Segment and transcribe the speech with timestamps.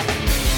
[0.00, 0.49] Families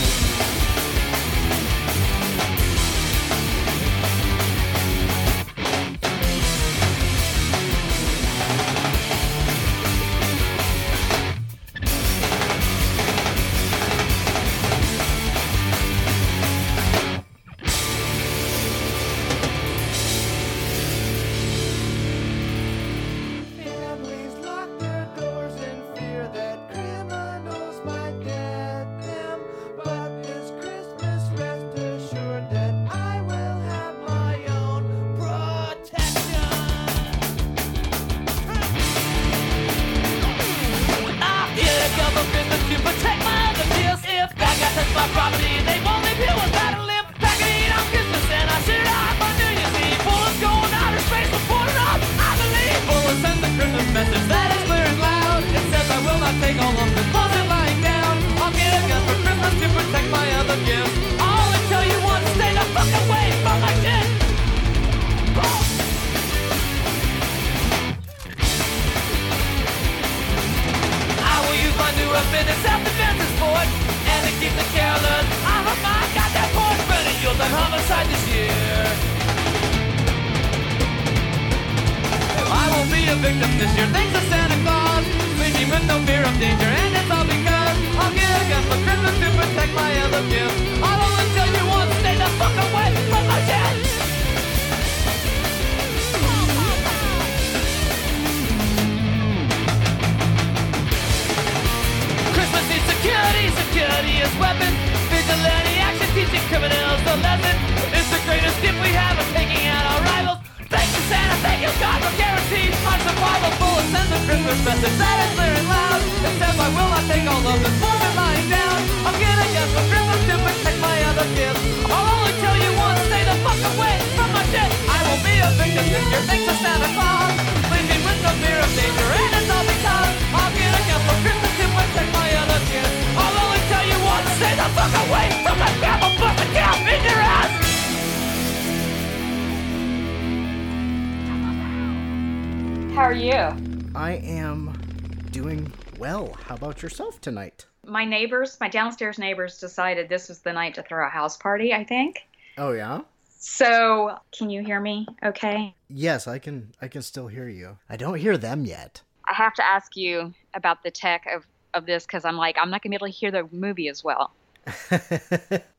[147.22, 147.66] tonight?
[147.86, 151.72] My neighbors, my downstairs neighbors, decided this was the night to throw a house party,
[151.72, 152.20] I think.
[152.58, 153.00] Oh yeah?
[153.38, 155.74] So, can you hear me okay?
[155.88, 157.78] Yes, I can I can still hear you.
[157.88, 159.02] I don't hear them yet.
[159.28, 161.44] I have to ask you about the tech of,
[161.74, 163.88] of this because I'm like, I'm not going to be able to hear the movie
[163.88, 164.32] as well.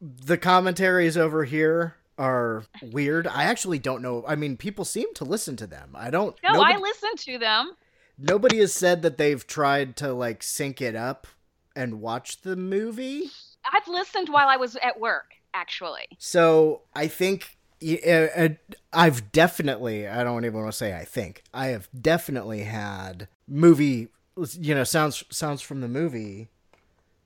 [0.01, 3.27] the commentaries over here are weird.
[3.27, 4.23] I actually don't know.
[4.27, 5.91] I mean, people seem to listen to them.
[5.95, 7.73] I don't No, nobody, I listen to them.
[8.17, 11.27] nobody has said that they've tried to like sync it up
[11.75, 13.29] and watch the movie.
[13.71, 16.07] I've listened while I was at work, actually.
[16.17, 18.49] So I think uh, uh,
[18.91, 24.09] I've definitely, I don't even want to say I think, I have definitely had movie,
[24.53, 26.49] you know, sounds sounds from the movie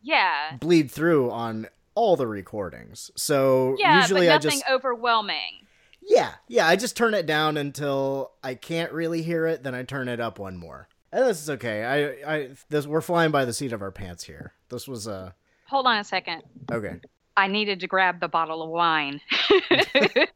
[0.02, 0.58] Yeah.
[0.59, 3.12] bleed through on all the recordings.
[3.16, 5.68] So Yeah, usually but I nothing just overwhelming.
[6.02, 9.84] yeah, yeah, I just turn it down until I can't really hear it, then I
[9.84, 10.88] turn it up one more.
[11.12, 11.84] And this is okay.
[12.25, 14.53] I I this we're flying by the seat of our pants here.
[14.69, 15.31] This was uh
[15.69, 16.44] Hold on a second.
[16.72, 17.00] okay.
[17.35, 19.22] I needed to grab the bottle of wine.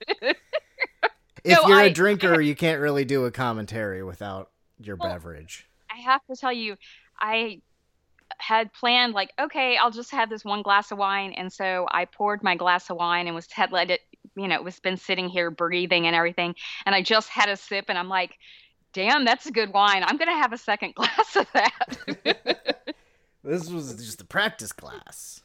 [1.43, 5.09] If No, you're a I- drinker, you can't really do a commentary without your Well,
[5.09, 5.67] beverage.
[5.89, 6.75] I have to tell you,
[7.19, 7.61] I
[8.37, 12.05] had planned like, okay, I'll just have this one glass of wine, and so I
[12.05, 14.01] poured my glass of wine and was had let it,
[14.35, 16.53] you know, it was been sitting here breathing and everything,
[16.85, 18.37] and I just had a sip, and I'm like,
[18.93, 20.03] damn, that's a good wine.
[20.05, 22.77] I'm gonna have a second glass of that.
[23.43, 25.41] This was just a practice class.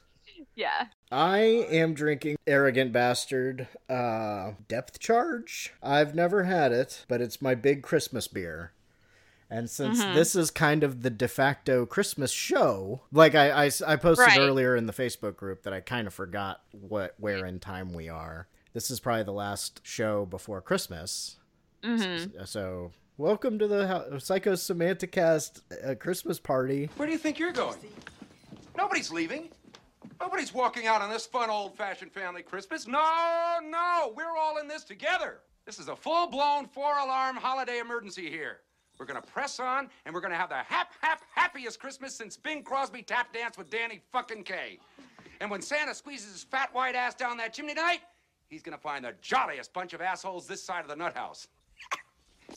[0.55, 0.89] yeah.
[1.11, 1.39] I
[1.71, 5.73] am drinking Arrogant Bastard uh, Depth Charge.
[5.83, 8.73] I've never had it, but it's my big Christmas beer.
[9.49, 10.15] And since Mhm.
[10.15, 14.41] this is kind of the de facto Christmas show, like I, I, I posted Right.
[14.41, 18.11] earlier in the Facebook group that I kind of forgot what where in time we
[18.11, 18.47] are.
[18.75, 21.37] This is probably the last show before Christmas.
[21.83, 22.45] Mm-hmm.
[22.45, 26.91] So, welcome to the Ho- Psychosemanticast uh, Christmas party.
[26.97, 27.79] Where do you think you're going?
[28.77, 29.49] Nobody's leaving.
[30.21, 32.87] Nobody's walking out on this fun old-fashioned family Christmas.
[32.87, 35.41] No, no, we're all in this together.
[35.65, 38.61] This is a full-blown four-alarm holiday emergency here.
[38.99, 42.63] We're gonna press on, and we're gonna have the hap, hap, happiest Christmas since Bing
[42.63, 44.79] Crosby tap danced with Danny fucking Kaye.
[45.41, 48.01] And when Santa squeezes his fat white ass down that chimney tonight,
[48.49, 51.47] he's gonna find the jolliest bunch of assholes this side of the nut house.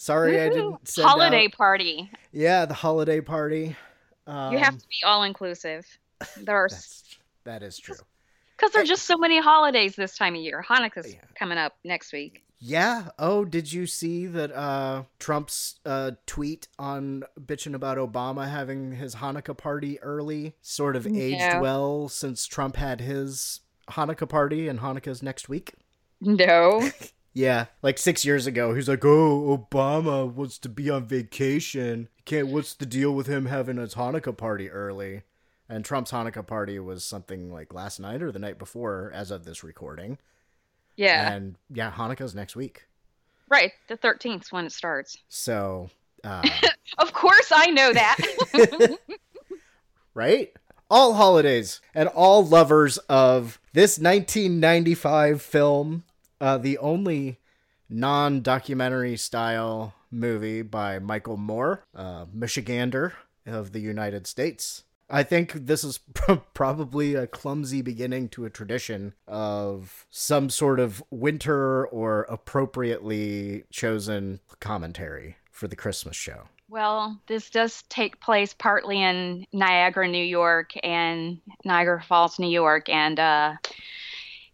[0.02, 2.10] Sorry, I didn't send holiday out- party.
[2.32, 3.76] Yeah, the holiday party.
[4.26, 5.86] Um, you have to be all inclusive.
[6.38, 6.70] There are
[7.44, 7.96] that is true.
[8.56, 10.64] because there are just so many holidays this time of year.
[10.68, 11.20] Hanukkah's Yeah.
[11.38, 12.44] coming up next week.
[12.62, 13.10] Yeah.
[13.20, 19.16] Oh, did you see that uh, Trump's uh, tweet on bitching about Obama having his
[19.16, 21.60] Hanukkah party early sort of aged No.
[21.62, 23.60] well since Trump had his
[23.92, 25.74] Hanukkah party and Hanukkah's next week?
[26.22, 26.90] No.
[27.34, 32.10] Yeah, like six years ago, he's like, "Oh, Obama wants to be on vacation.
[32.26, 32.48] Can't.
[32.48, 35.24] What's the deal with him having his Hanukkah party early?"
[35.70, 39.46] And Trump's Hanukkah party was something like last night or the night before, as of
[39.46, 40.18] this recording.
[40.96, 41.32] Yeah.
[41.32, 42.88] And yeah, Hanukkah's next week.
[43.48, 43.72] right.
[43.88, 45.18] The 13th when it starts.
[45.30, 45.90] So,
[46.24, 46.42] uh,
[46.98, 48.18] Of course I know that.
[50.16, 50.52] right?
[50.90, 56.04] All holidays and all lovers of this 1995 film,
[56.42, 57.40] uh, the only
[57.90, 63.14] non documentary style movie by Michael Moore, uh, Michigander
[63.46, 64.84] of the United States.
[65.10, 66.00] I think this is
[66.54, 74.40] probably a clumsy beginning to a tradition of some sort of winter or appropriately chosen
[74.60, 76.44] commentary for the Christmas show.
[76.70, 82.88] well, this does take place partly in Niagara, New York, and Niagara Falls, New York,
[82.88, 83.56] and uh,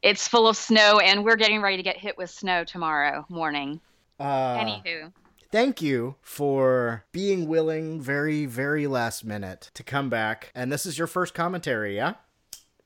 [0.05, 3.81] it's full of snow, and we're getting ready to get hit with snow tomorrow morning.
[4.19, 5.11] Uh, Anywho.
[5.51, 10.97] thank you for being willing very very last minute to come back and this is
[10.97, 12.13] your first commentary yeah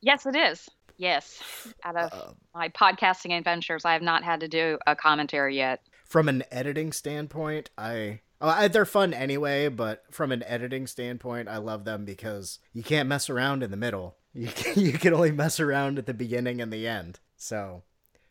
[0.02, 0.68] Yes, it is.
[0.98, 1.44] Yes.
[1.84, 5.82] Out of Uh, my podcasting adventures, I have not had to do a commentary yet.
[6.06, 11.58] from an editing standpoint i I- they're fun anyway but from an editing standpoint i
[11.58, 15.32] love them because you can't mess around in the middle you can, you can only
[15.32, 17.84] mess around at the beginning and the end so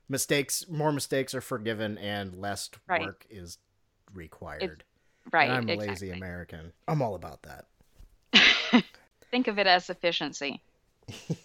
[0.09, 3.03] mistakes more mistakes are forgiven and less Right.
[3.03, 3.59] work is
[4.15, 4.85] required
[5.33, 5.49] Right.
[5.51, 5.89] and i'm a exactly.
[5.89, 7.65] lazy american i'm all about that
[9.31, 10.63] Think of it as efficiency.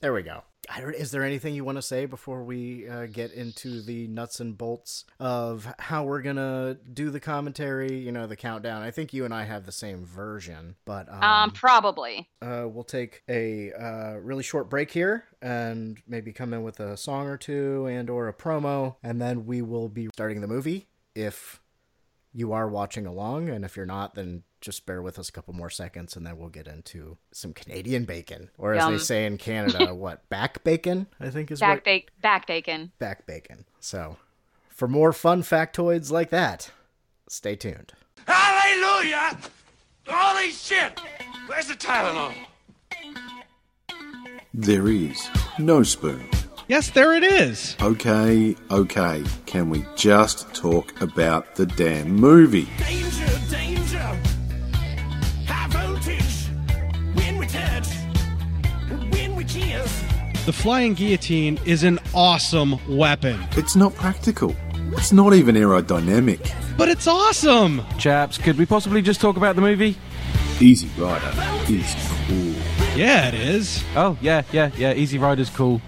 [0.00, 0.42] There we go.
[0.70, 4.06] I don't, is there anything you want to say before we uh, get into the
[4.06, 7.98] nuts and bolts of how we're gonna do the commentary?
[7.98, 8.82] You know, the countdown.
[8.82, 12.28] I think you and I have the same version, but um, Um, probably.
[12.42, 16.96] uh, we'll take a uh, really short break here and maybe come in with a
[16.96, 20.86] song or two and or a promo, and then we will be starting the movie.
[21.14, 21.60] If
[22.32, 25.54] you are watching along, and if you're not, then just bear with us a couple
[25.54, 29.38] more seconds, and then we'll get into some Canadian bacon, or as they say in
[29.38, 31.06] Canada, what back bacon?
[31.20, 32.92] I think is Back what bake, back bacon.
[32.98, 33.64] back bacon.
[33.80, 34.16] So,
[34.68, 36.70] for more fun factoids like that,
[37.28, 37.92] stay tuned.
[38.26, 39.38] Hallelujah!
[40.06, 40.98] Holy shit!
[41.46, 42.34] Where's the Tylenol?
[44.54, 45.28] There is
[45.58, 46.28] no spoon.
[46.68, 47.76] Yes, there it is.
[47.80, 49.24] Okay, okay.
[49.46, 52.68] Can we just talk about the damn movie?
[60.48, 64.56] The flying guillotine is an awesome weapon, It's not practical.
[64.92, 66.40] It's not even aerodynamic.
[66.78, 67.82] but it's awesome.
[67.98, 69.98] Chaps, could we possibly just talk about the movie?
[70.58, 71.34] Easy Rider
[71.70, 71.94] is
[72.26, 72.54] cool.
[72.96, 73.84] Yeah, it is.
[73.94, 75.82] Oh, yeah, yeah, yeah, Easy Rider's cool.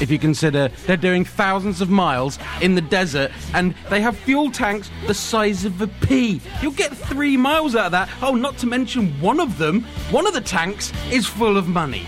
[0.00, 4.50] If you consider they're doing thousands of miles in the desert and they have fuel
[4.50, 6.40] tanks the size of a pea.
[6.62, 8.08] You'll get three miles out of that.
[8.22, 12.06] Oh, not to mention one of them, one of the tanks is full of money.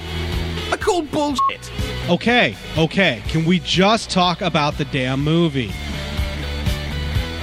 [0.73, 1.71] I call bullshit.
[2.09, 3.23] Okay, okay.
[3.29, 5.71] Can we just talk about the damn movie?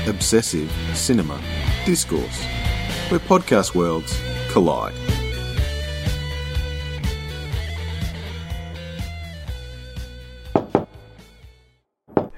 [0.07, 1.39] Obsessive cinema
[1.85, 2.43] discourse,
[3.09, 4.19] where podcast worlds
[4.49, 4.95] collide.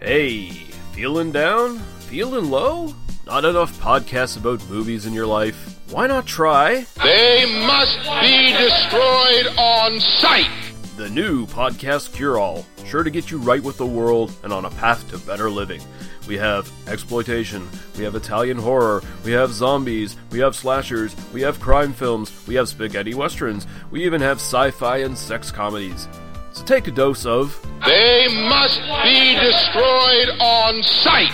[0.01, 0.49] Hey,
[0.91, 1.79] feeling down?
[2.09, 2.93] Feeling low?
[3.25, 5.79] Not enough podcasts about movies in your life?
[5.89, 10.70] Why not try They must be destroyed on sight.
[11.01, 12.63] The new Podcast Cure All?
[12.85, 15.81] Sure to get you right with the world and on a path to better living.
[16.27, 17.67] We have exploitation,
[17.97, 22.53] we have Italian horror, we have zombies, we have slashers, we have crime films, we
[22.53, 26.07] have spaghetti westerns, we even have sci fi and sex comedies.
[26.53, 31.33] So take a dose of They must be destroyed on sight.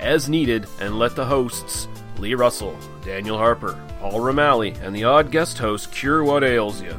[0.00, 1.88] as needed and let the hosts,
[2.18, 6.94] Lee Russell, Daniel Harper, Paul Romali, and the odd guest host cure what ails you.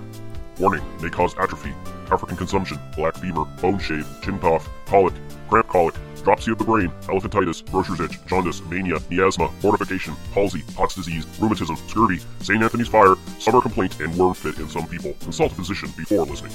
[0.57, 1.73] Warning may cause atrophy,
[2.11, 5.13] African consumption, black fever, bone shave, chin cough, colic,
[5.49, 10.95] cramp colic, dropsy of the brain, elephantitis, grocer's itch, jaundice, mania, miasma, mortification, palsy, pox
[10.95, 12.61] disease, rheumatism, scurvy, St.
[12.61, 15.13] Anthony's fire, summer complaint, and worm fit in some people.
[15.21, 16.51] Consult a physician before listening.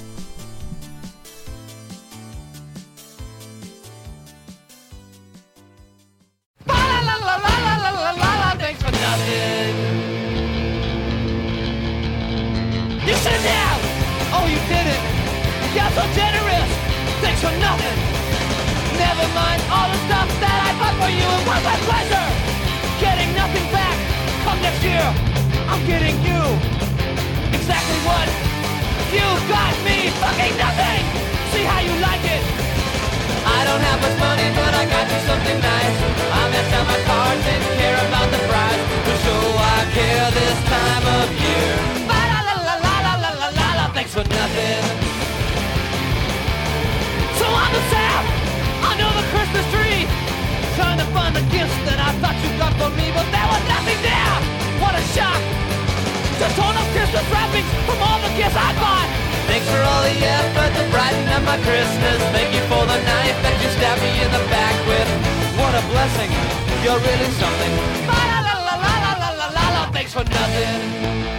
[13.05, 13.79] You sit down!
[14.37, 14.84] Oh, you did
[15.95, 16.71] so generous.
[17.23, 17.97] Thanks for nothing.
[18.99, 21.23] Never mind all the stuff that I bought for you.
[21.23, 22.27] It was my pleasure.
[22.99, 23.95] Getting nothing back.
[24.43, 25.07] Come next year.
[25.71, 26.41] I'm getting you.
[27.55, 28.27] Exactly what
[29.15, 30.11] you got me.
[30.19, 31.03] Fucking nothing.
[31.55, 32.43] See how you like it.
[33.47, 35.97] I don't have much money, but I got you something nice.
[36.27, 38.34] I messed out my cards, didn't care about
[51.35, 54.35] the gifts that I thought you got for me, but there was nothing there.
[54.79, 55.41] What a shock.
[56.39, 59.07] Just torn up Christmas wrappings from all the gifts I bought.
[59.51, 62.17] Thanks for all the effort to brighten up my Christmas.
[62.31, 65.09] Thank you for the knife that you stabbed me in the back with.
[65.59, 66.31] What a blessing.
[66.87, 67.71] You're really something.
[68.07, 69.81] La la la la la la la la la la.
[69.91, 71.34] Thanks for nothing.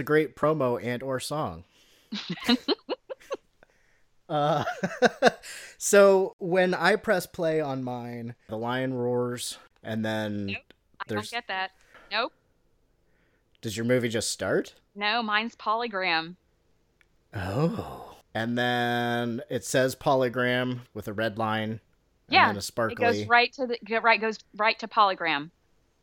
[0.00, 1.64] A great promo and or song.
[4.28, 4.64] uh,
[5.78, 10.56] so when I press play on mine, the lion roars, and then
[10.98, 11.70] I don't get that.
[12.10, 12.32] Nope.
[13.60, 14.74] Does your movie just start?
[14.94, 16.36] No, mine's polygram.
[17.34, 18.16] Oh.
[18.34, 21.80] And then it says polygram with a red line.
[22.28, 22.94] Yeah, And then a sparkly.
[22.94, 25.50] it goes right to the right goes right to polygram.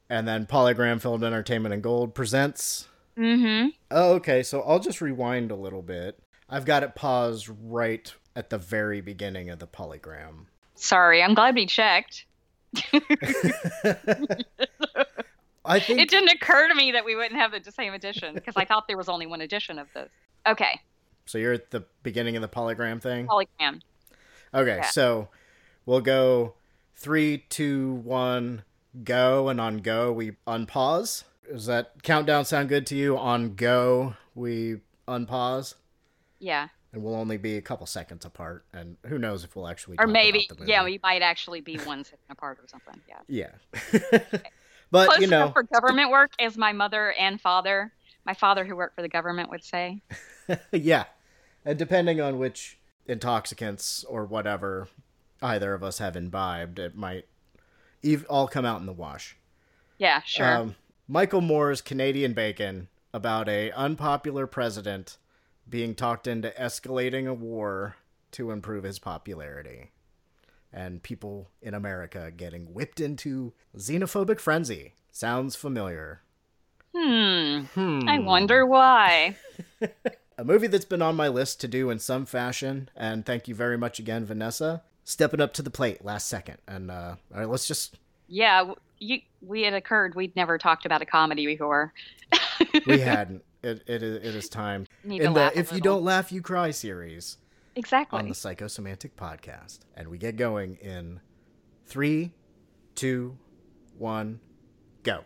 [0.09, 2.87] And then Polygram Filmed Entertainment and Gold presents.
[3.17, 3.69] Mm-hmm.
[3.91, 4.43] Oh, okay.
[4.43, 6.19] So I'll just rewind a little bit.
[6.49, 10.45] I've got it paused right at the very beginning of the polygram.
[10.75, 12.25] Sorry, I'm glad we checked.
[15.65, 18.55] I think It didn't occur to me that we wouldn't have the same edition because
[18.55, 20.09] I thought there was only one edition of this.
[20.47, 20.79] Okay,
[21.25, 21.37] so.
[21.37, 23.27] You're at the beginning of the polygram thing.
[23.27, 23.81] polygram.
[24.53, 24.85] Okay, Yeah.
[24.89, 25.27] so
[25.85, 26.53] we'll go
[26.95, 28.63] three, two, one,
[29.03, 31.25] go, and on go we unpause.
[31.51, 33.17] Does that countdown sound good to you?
[33.17, 34.77] On go we
[35.07, 35.75] unpause,
[36.39, 38.65] Yeah, and we'll only be a couple seconds apart.
[38.73, 40.71] And who knows if we'll actually or maybe about the movie.
[40.71, 43.01] yeah, we might actually be one second apart or something.
[43.07, 43.51] Yeah.
[44.01, 44.19] yeah.
[44.91, 47.91] but Close you know, for government work, as my mother and father,
[48.25, 50.01] my father who worked for the government would say.
[50.71, 51.05] yeah.
[51.65, 54.87] And depending on which intoxicants or whatever
[55.41, 57.25] either of us have imbibed, it might
[58.29, 59.35] all come out in the wash.
[59.97, 60.47] Yeah, sure.
[60.47, 60.75] Um,
[61.09, 65.17] Michael Moore's Canadian Bacon about a unpopular president
[65.69, 67.95] being talked into escalating a war
[68.31, 69.91] to improve his popularity.
[70.73, 74.95] And people in America getting whipped into xenophobic frenzy.
[75.09, 76.23] Sounds familiar.
[76.93, 77.61] hmm.
[77.73, 78.01] Hmm.
[78.07, 79.37] I wonder why.
[80.37, 82.89] a movie that's been on my list to do in some fashion.
[82.97, 86.57] And thank you very much again, Vanessa, stepping up to the plate last second.
[86.67, 87.95] And uh, all right, let's just
[88.27, 90.15] Yeah, you we had occurred.
[90.15, 91.93] We'd never talked about a comedy before.
[92.85, 93.43] we hadn't.
[93.63, 95.81] It it is, it is time Need to in the "If You.
[95.81, 97.37] Don't Laugh, You Cry" series
[97.75, 98.19] Exactly.
[98.19, 101.19] on the Psychosemantic podcast, and we get going in
[101.85, 102.31] three,
[102.95, 103.37] two,
[103.97, 104.39] one,
[105.03, 105.23] go.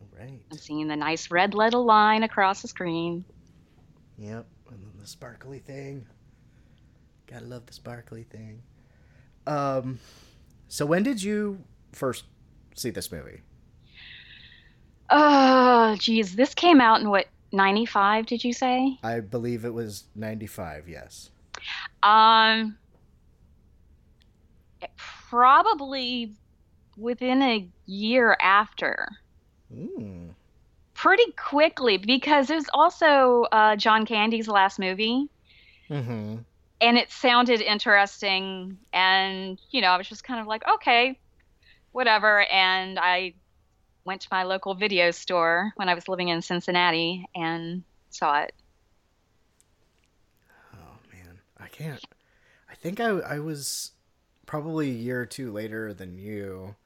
[0.00, 0.40] All right.
[0.50, 3.24] I'm seeing the nice red little line across the screen.
[4.18, 6.06] Yep, and then the sparkly thing.
[7.26, 8.62] Gotta love the sparkly thing.
[9.48, 9.98] Um,
[10.68, 12.24] so when did you first
[12.74, 13.40] see this movie?
[15.10, 18.26] Oh, geez, this came out in what 95?
[18.26, 18.98] Did you say?
[19.02, 20.86] I believe it was ninety-five.
[20.86, 21.30] Yes.
[22.02, 22.76] Um,
[24.96, 26.34] probably
[26.96, 29.08] within a year after.
[29.74, 30.34] Mm.
[30.94, 35.28] Pretty quickly because it was also uh, John Candy's last movie.
[35.88, 36.38] Mm-hmm.
[36.80, 41.18] And it sounded interesting and you know i was just kind of like okay
[41.92, 43.32] whatever and i
[44.04, 48.52] went to my local video store when i was living in cincinnati and saw it
[50.74, 52.02] oh man I can't.
[52.70, 53.92] I think I I was
[54.46, 56.76] probably a year or two later than you.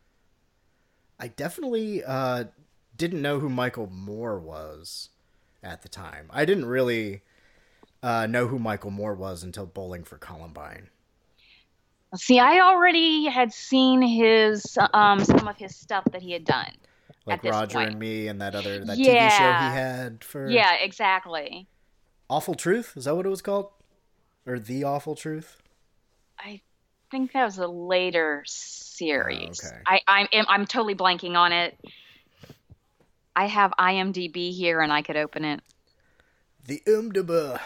[1.19, 2.45] I definitely uh,
[2.97, 5.11] didn't know who Michael Moore was
[5.63, 6.29] at the time.
[6.31, 7.23] I didn't really
[8.03, 10.89] uh, know who Michael Moore was until Bowling for Columbine.
[12.17, 16.71] see i already had seen his um some of his stuff that he had done
[17.27, 17.91] Like Roger point.
[17.91, 21.67] and Me and that other that yeah TV show he had for yeah exactly
[22.31, 22.95] Awful Truth.
[22.97, 23.69] Is that what it was called?
[24.47, 25.59] Or The Awful Truth?
[26.39, 26.61] i
[27.11, 29.83] think that was a later series Oh, okay.
[29.87, 30.01] i
[30.33, 31.79] i'm i'm totally blanking on it
[33.37, 35.61] i have imdb here and i could open it
[36.67, 37.61] The Umdaba.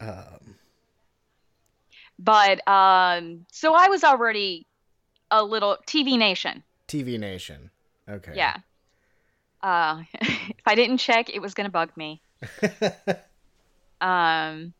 [0.00, 0.54] Um,
[2.18, 4.66] but um so i was already
[5.30, 7.70] a little tv nation TV Nation.
[8.08, 8.32] Okay.
[8.34, 8.56] yeah
[9.62, 12.20] uh if i didn't check it was gonna bug me
[14.00, 14.72] um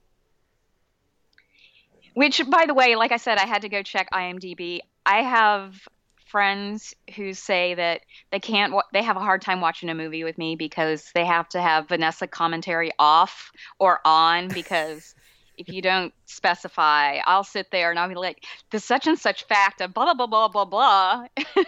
[2.15, 5.89] which by the way like i said i had to go check imdb i have
[6.29, 10.25] friends who say that they can't wa- they have a hard time watching a movie
[10.25, 15.15] with me because they have to have vanessa commentary off or on because
[15.57, 19.45] if you don't specify i'll sit there and i'll be like the such and such
[19.45, 21.25] fact of blah blah blah blah blah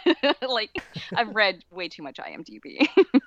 [0.09, 0.71] blah like
[1.17, 2.87] i've read way too much imdb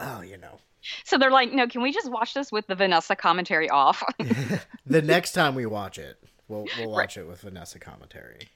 [0.00, 0.58] Oh, you know.
[1.04, 4.02] so they're like no can we just watch this with the vanessa commentary off
[4.86, 6.18] The next time we watch it,
[6.48, 7.02] we'll we'll Right.
[7.02, 8.48] watch it with Vanessa commentary.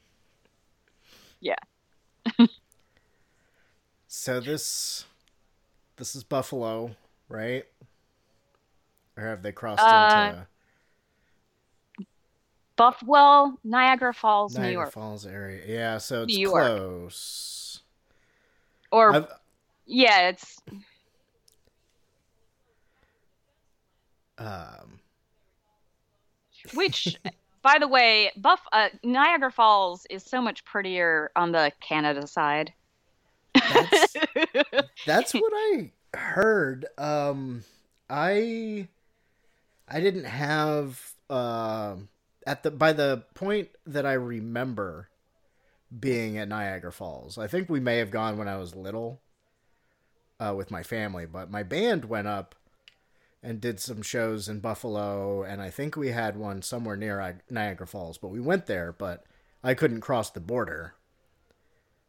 [1.40, 1.56] yeah
[4.06, 5.06] So this
[5.96, 6.94] this is Buffalo,
[7.28, 7.64] right?
[9.16, 10.46] Or have they crossed Uh, into
[12.74, 15.62] buff well niagara falls Niagara new york Falls area?
[15.66, 16.54] Yeah, so it's New York.
[16.64, 17.80] close.
[18.90, 19.26] or I've-
[19.86, 20.58] yeah it's
[24.38, 24.98] um,
[26.74, 27.16] which
[27.62, 32.72] by the way buff uh, niagara falls is so much prettier on the canada side
[35.06, 36.86] That's what I heard.
[36.98, 37.64] Um,
[38.08, 38.88] I
[39.88, 42.08] I didn't have um
[42.46, 45.08] at the by the point that I remember
[45.98, 47.38] being at Niagara Falls.
[47.38, 49.20] I think we may have gone when I was little
[50.40, 52.54] uh, with my family, but my band went up
[53.42, 57.40] and did some shows in Buffalo, and I think we had one somewhere near Ni-
[57.50, 58.18] Niagara Falls.
[58.18, 59.24] But we went there, but
[59.64, 60.94] I couldn't cross the border,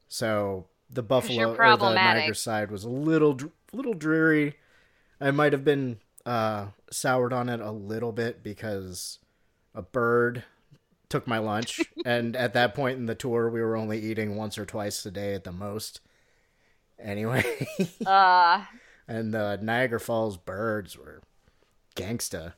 [0.08, 1.94] so the Buffalo or the.
[1.96, 3.40] Niagara side was a little
[3.72, 4.56] little dreary.
[5.20, 9.20] I might have been uh, soured on it a little bit because
[9.74, 10.44] a bird
[11.10, 14.58] took my lunch, and at that point in the tour, we were only eating once
[14.58, 16.00] or twice a day at the most.
[17.00, 17.68] Anyway,
[18.06, 18.64] uh
[19.08, 21.22] and the Niagara Falls birds were
[21.96, 22.54] gangsta.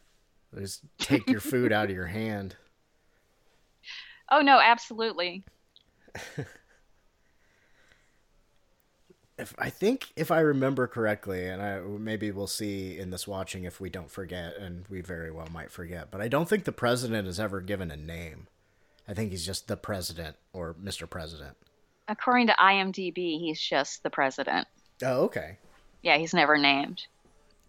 [0.53, 2.55] They just take your food out of your hand.
[4.31, 5.43] oh no absolutely
[9.37, 13.65] If I think if I remember correctly, and I maybe we'll see in this watching
[13.65, 16.09] if we don't forget, and we very well might forget.
[16.09, 18.47] But I don't think the president is ever given a name.
[19.09, 21.09] I think he's just the president or Mr.
[21.09, 21.57] President.
[22.07, 24.67] according to imdb he's just the president
[25.03, 25.57] Oh, okay.
[26.05, 27.03] Yeah he's never named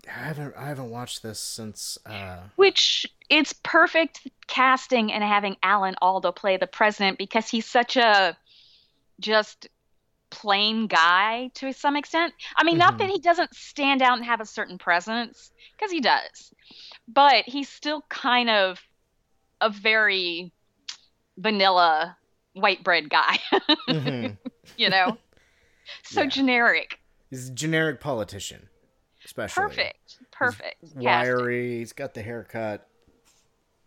[0.09, 1.99] I haven't I haven't watched this since.
[2.07, 7.97] Uh, which it's perfect casting and having alan alda play the president because he's such
[7.97, 8.37] a
[9.21, 9.69] just
[10.31, 12.99] plain guy to some extent i mean not Mhm.
[12.99, 16.53] that he doesn't stand out and have a certain presence because he does
[17.09, 18.81] but he's still kind of
[19.61, 20.53] a very
[21.39, 22.17] vanilla
[22.55, 23.39] white bread guy
[23.89, 24.37] mhm.
[24.77, 25.17] you know
[26.05, 26.31] so Yeah.
[26.31, 26.99] generic
[27.31, 28.69] He's a generic politician,
[29.25, 29.63] especially.
[29.63, 31.05] perfect perfect He's casting.
[31.05, 31.79] wiry.
[31.79, 32.87] He's got the haircut.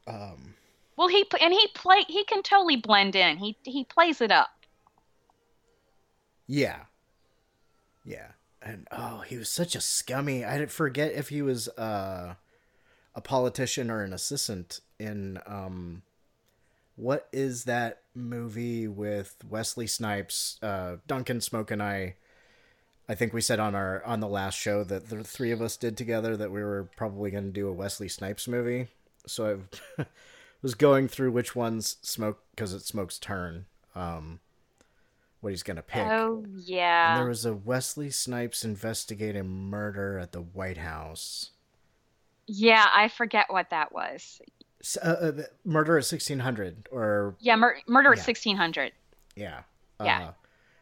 [0.07, 0.55] Um,
[0.97, 4.49] well he and he play he can totally blend in he he plays it up
[6.51, 6.85] yeah,
[8.03, 10.43] yeah, and oh, he was such a scummy.
[10.43, 12.33] I didn't forget if he was uh,
[13.13, 16.01] a politician or an assistant in um,
[16.95, 22.15] what is that movie with Wesley Snipes, uh, Duncan Smoke, and I.
[23.09, 25.75] I think we said on our on the last show that the three of us
[25.75, 28.87] did together that we were probably going to do a Wesley Snipes movie.
[29.25, 29.61] so
[29.97, 30.05] I
[30.61, 33.65] was going through which ones smoke because it smokes turn.
[33.95, 34.39] Um,
[35.41, 36.05] what he's gonna pick.
[36.05, 37.17] Oh And yeah.
[37.17, 41.51] there was a Wesley Snipes investigating murder at the White House.
[42.45, 44.41] Yeah, I forget what that was.
[45.03, 45.31] Uh, uh,
[45.65, 48.23] murder at sixteen hundred, or Yeah, mur- murder at Yeah.
[48.23, 48.91] 1600.
[49.35, 49.61] yeah,
[50.01, 50.27] Yeah.
[50.29, 50.31] Uh,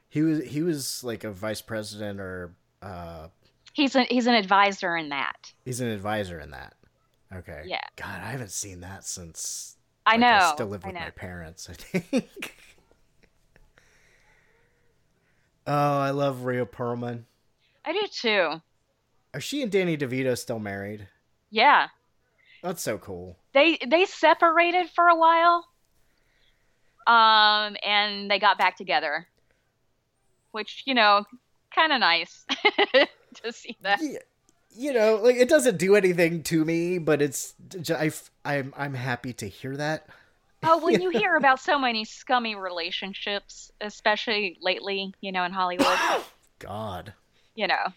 [0.10, 3.28] he was he was like a vice president, or uh,
[3.74, 5.54] He's a, he's an advisor in that.
[5.63, 6.74] he's an advisor in that.
[7.34, 7.63] Okay.
[7.65, 7.82] Yeah.
[7.96, 10.28] God, I haven't seen that since I like, know.
[10.28, 11.70] I still live with my parents.
[11.70, 12.56] I think.
[15.67, 17.24] oh, I love Rhea Perlman.
[17.86, 18.62] I do too.
[19.34, 21.08] Are she and Danny DeVito still married?
[21.52, 21.88] Yeah.
[22.63, 23.38] That's so cool.
[23.54, 25.67] They they separated for a while.
[27.06, 29.28] Um and they got back together.
[30.52, 31.26] Which, you know,
[31.74, 32.46] kind of nice
[33.36, 34.00] to see that.
[34.02, 34.20] Yeah,
[34.76, 37.54] you know, like it doesn't do anything to me, but it's
[37.90, 38.12] I,
[38.46, 40.08] I'm I'm happy to hear that.
[40.64, 45.98] Oh, when you hear about so many scummy relationships, especially lately, you know, in Hollywood,
[46.60, 47.14] God.
[47.56, 47.88] you know.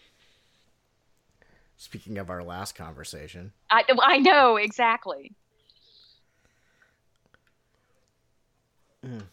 [1.77, 5.33] Speaking of our last conversation, I I know exactly.
[9.05, 9.23] Mm.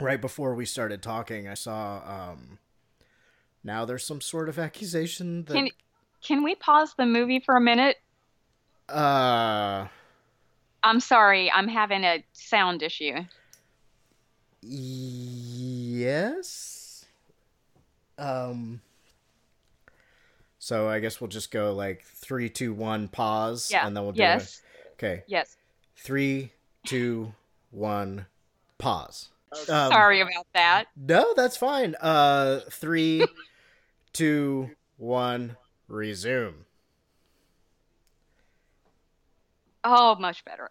[0.00, 2.58] Right before we started talking, I saw um
[3.64, 5.68] now there's some sort of accusation that Can
[6.22, 7.96] can we pause the movie for a minute?
[8.88, 9.86] uh
[10.82, 13.24] I'm sorry, I'm having a sound issue.
[15.88, 17.04] yes
[18.18, 18.80] um
[20.58, 23.86] so I guess we'll just go like three, two, one, pause, Yeah.
[23.86, 24.58] and then we'll do yes.
[24.58, 24.62] it.
[24.94, 25.56] Okay, Yes.
[25.94, 26.50] three,
[26.84, 27.34] two,
[27.70, 28.26] one,
[28.76, 29.28] pause.
[29.68, 30.86] Um, sorry about that.
[30.96, 31.94] No, that's fine.
[32.00, 33.26] Uh, three,
[34.12, 35.56] two, one,
[35.88, 36.54] resume.
[39.84, 40.70] Oh, much better.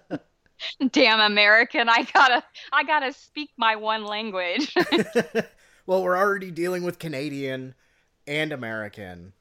[0.90, 4.74] Damn American, I gotta I gotta speak my one language.
[5.86, 7.74] well, we're already dealing with Canadian
[8.26, 9.34] and American,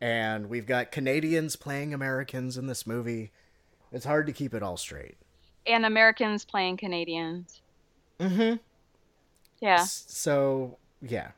[0.00, 3.30] and we've got Canadians playing Americans in this movie.
[3.92, 5.18] It's hard to keep it all straight.
[5.66, 7.60] And Americans playing Canadians.
[8.20, 8.56] Mm-hmm.
[9.60, 9.84] Yeah.
[9.84, 11.30] So yeah.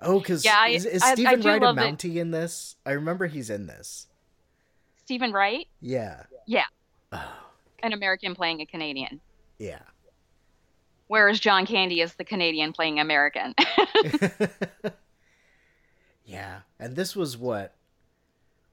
[0.00, 1.80] Oh, because Yeah, I- is, is I- I Steven do Wright a love it.
[1.80, 2.76] Mountie in this?
[2.84, 4.06] I remember he's in this.
[5.04, 5.66] Steven Wright?
[5.80, 6.64] Yeah, Yeah.
[7.12, 7.40] Oh.
[7.82, 9.20] An American playing a Canadian.
[9.58, 9.80] yeah.
[11.06, 13.54] Whereas John Candy is the Canadian playing American.
[16.24, 17.74] Yeah, and this was what?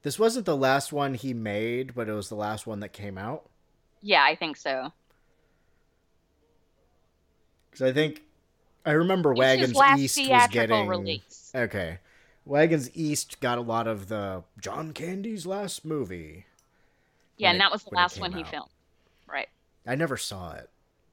[0.02, 3.18] This wasn't the last one he made, but it was the last one that came
[3.18, 3.48] out.
[4.02, 4.92] Yeah, I think so.
[7.70, 8.22] Because I think
[8.84, 11.50] I remember It's Wagons East was getting release.
[11.54, 11.98] okay.
[12.44, 16.46] Wagons East got a lot of the John Candy's last movie.
[17.38, 18.50] Yeah, and it- that was the last one he out.
[18.50, 18.70] filmed.
[19.26, 19.48] Right.
[19.86, 20.68] I never saw it.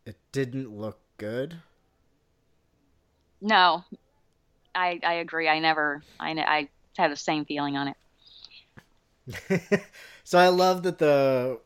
[0.06, 1.62] It didn't look good.
[3.42, 3.84] No.
[4.76, 5.48] I I agree.
[5.48, 7.96] I never I I had the same feeling on it.
[10.24, 11.60] So I love that the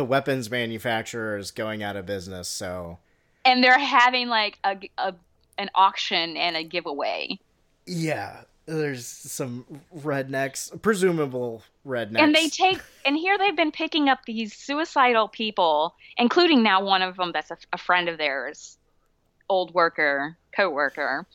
[0.00, 2.48] the weapons manufacturers going out of business.
[2.48, 2.96] So
[3.44, 5.14] And they're having like a, a
[5.58, 7.38] an auction and a giveaway.
[7.84, 14.20] yeah, there's some rednecks, presumable rednecks, And they take, and here they've been picking up
[14.26, 18.78] these suicidal people, including now one of them that's a, a friend of theirs,
[19.50, 21.26] old worker, co-worker,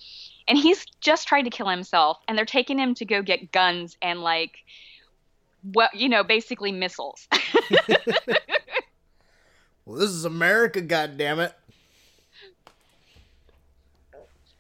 [0.48, 3.96] and he's just tried to kill himself, and they're taking him to go get guns
[4.02, 4.64] and like,
[5.74, 7.28] well, you know, basically missiles.
[9.86, 11.54] well, this is America, goddammit.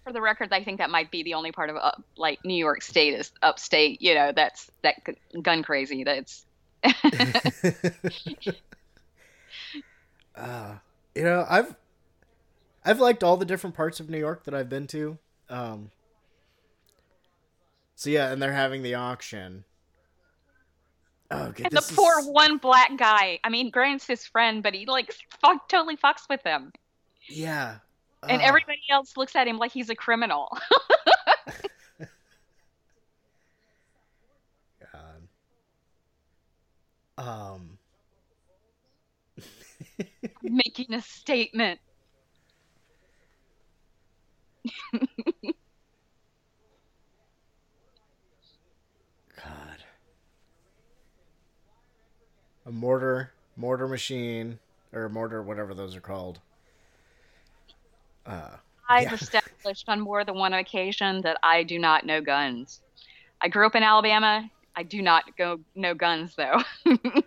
[0.03, 2.55] For the record, I think that might be the only part of uh, like New
[2.55, 4.95] York State is upstate, you know, that's that
[5.41, 6.03] gun crazy.
[6.03, 6.45] That's
[10.35, 10.75] uh,
[11.15, 11.75] you know, I've
[12.83, 15.17] I've liked all the different parts of New York that I've been to.
[15.49, 15.89] Um,
[17.95, 19.63] so yeah, and they're having the auction.
[21.31, 23.39] Oh, okay, and the this is- poor one black guy.
[23.43, 25.11] I mean, Grant's his friend, but he like
[25.41, 26.71] fuck, totally fucks with him.
[27.27, 27.77] yeah,
[28.27, 28.45] and Oh.
[28.45, 30.55] everybody else looks at him like he's a criminal.
[34.91, 35.27] God.
[37.17, 37.77] um,
[40.43, 41.79] making a statement.
[49.35, 49.83] God,
[52.65, 54.59] a mortar, mortar machine,
[54.93, 56.41] or mortar, whatever those are called.
[58.25, 58.57] Uh,
[58.89, 59.13] I've Yeah.
[59.13, 62.81] established on more than one occasion that I do not know guns.
[63.41, 64.49] I grew up in Alabama.
[64.75, 66.61] I do not go no guns though.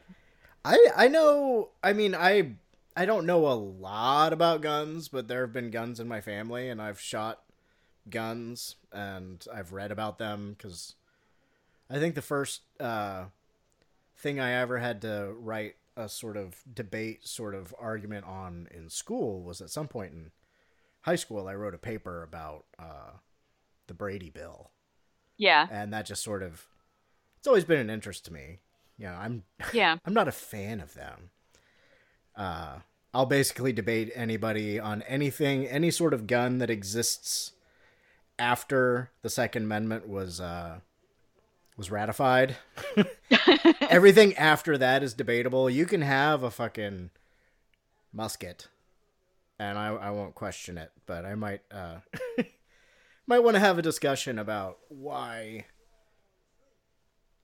[0.64, 1.70] I I know.
[1.82, 2.56] I mean, I
[2.96, 6.68] I don't know a lot about guns, but there have been guns in my family,
[6.68, 7.42] and I've shot
[8.10, 10.94] guns, and I've read about them because
[11.90, 13.26] I think the first uh,
[14.18, 18.90] thing I ever had to write a sort of debate, sort of argument on in
[18.90, 20.30] school was at some point in
[21.02, 21.48] high school.
[21.48, 23.12] I wrote a paper about uh,
[23.86, 24.70] the Brady Bill,
[25.36, 25.66] yeah.
[25.70, 26.66] and that just sort of
[27.38, 28.58] it's always been an interest to me.
[28.98, 29.96] You know, I'm Yeah.
[30.04, 31.30] I'm not a fan of them.
[32.36, 32.78] Uh,
[33.14, 37.52] I'll basically debate anybody on anything, any sort of gun that exists
[38.38, 40.80] after the Second Amendment was uh,
[41.76, 42.56] was ratified.
[43.90, 45.70] Everything after that is debatable.
[45.70, 47.10] You can have a fucking
[48.12, 48.68] musket,
[49.58, 51.96] and I I won't question it, but I might uh,
[53.26, 55.66] might want to have a discussion about why.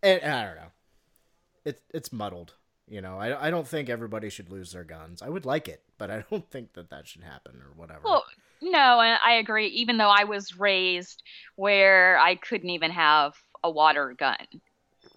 [0.03, 0.73] And, I don't know.
[1.65, 2.55] It's it's muddled.
[2.87, 5.23] You know, I, I don't think everybody should lose their guns.
[5.23, 8.03] I would like it, but I don't think that that should happen or whatever.
[8.05, 8.25] Well,
[8.61, 9.69] no, I agree.
[9.69, 11.23] Even though I was raised
[11.57, 14.37] where I couldn't even have a water gun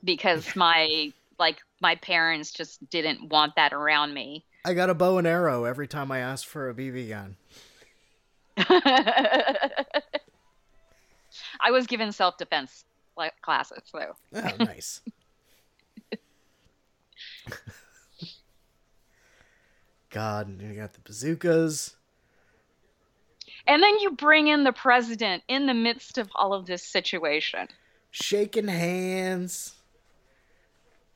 [0.08, 4.44] because my like my parents just didn't want that around me.
[4.66, 7.36] I got a bow and arrow every time I asked for a BB gun.
[11.62, 12.84] I was given self defense
[13.44, 14.00] classes, so
[14.34, 15.02] Oh, nice.
[20.10, 21.96] God, you got the bazookas.
[23.68, 27.68] and then you bring in the president in the midst of all of this situation.
[28.12, 29.74] shaking hands.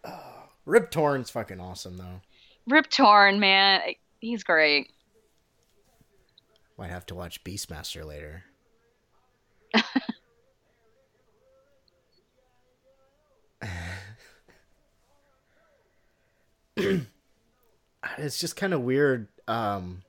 [0.03, 2.21] Oh, Rip Torn's fucking awesome though.
[2.67, 3.81] Rip Torn, man,
[4.19, 4.91] he's great.
[6.77, 8.43] Might have to watch Beastmaster later.
[18.17, 19.27] it's just kind of weird.
[19.47, 20.03] Um,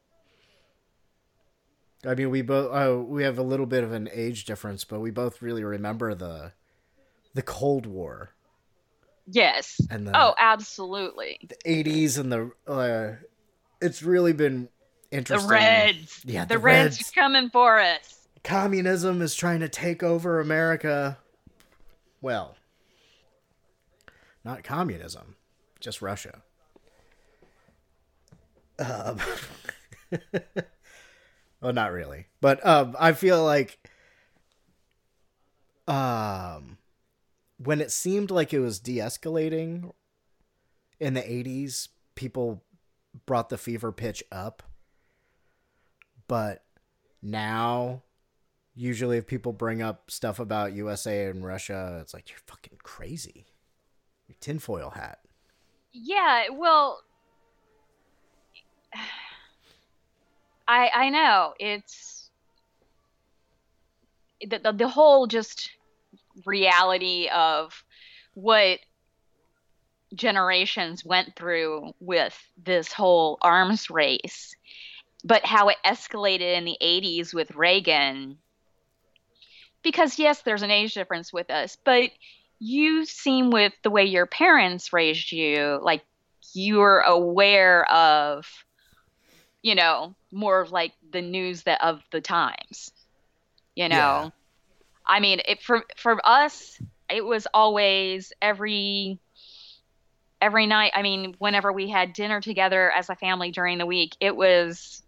[2.07, 5.01] I mean, we both uh, we have a little bit of an age difference, but
[5.01, 6.53] we both really remember the
[7.35, 8.31] the Cold War,
[9.27, 9.81] Yes.
[9.91, 11.39] And the- oh, absolutely.
[11.49, 12.51] the '80s, and the.
[12.67, 13.17] Uh,
[13.81, 14.69] it's really been
[15.11, 15.49] interesting.
[15.49, 15.55] The.
[15.55, 16.23] Reds.
[16.25, 16.99] Yeah, the, the Reds.
[16.99, 17.11] Reds.
[17.11, 18.27] are coming for us.
[18.45, 21.19] communism is trying to take over America.
[22.21, 22.57] Well,
[24.45, 25.37] not communism,
[25.81, 26.43] just Russia.
[28.79, 29.19] Um,
[31.61, 33.79] well, not really, but um, I feel like
[35.87, 36.79] um,
[37.65, 39.93] when it seemed like it was de-escalating
[41.01, 42.63] in the '80s, people
[43.27, 44.63] brought the fever pitch up,
[46.29, 46.65] but
[47.21, 48.03] now
[48.75, 53.47] usually if people bring up stuff about USA and Russia, it's like you're fucking crazy.
[54.29, 55.19] Your tinfoil hat.
[55.93, 57.03] Yeah, well,
[60.69, 62.31] I I know it's
[64.41, 65.71] the the, the whole just
[66.45, 67.85] reality of
[68.35, 68.79] what
[70.15, 74.55] generations went through with this whole arms race,
[75.25, 78.39] but how it escalated in the 80s with Reagan.
[79.83, 82.11] Because, yes, there's an age difference with us, but
[82.59, 86.05] you seem with the way your parents raised you, like
[86.55, 88.47] you're aware of,
[89.63, 92.93] you know, more of like the news that of the times.
[93.75, 94.31] You know, Yeah.
[95.13, 99.19] I mean, it for for us, it was always every
[100.41, 100.93] every night.
[100.95, 105.03] I mean, whenever we had dinner together as a family during the week, it was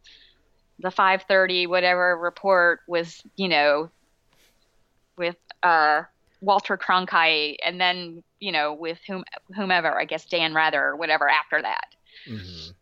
[0.79, 3.91] the 5:30 whatever report was, you know,
[5.17, 6.03] with uh
[6.43, 9.25] Walter Cronkite and then, you know, with whom
[9.57, 11.87] whomever, I guess Dan Rather or whatever after that.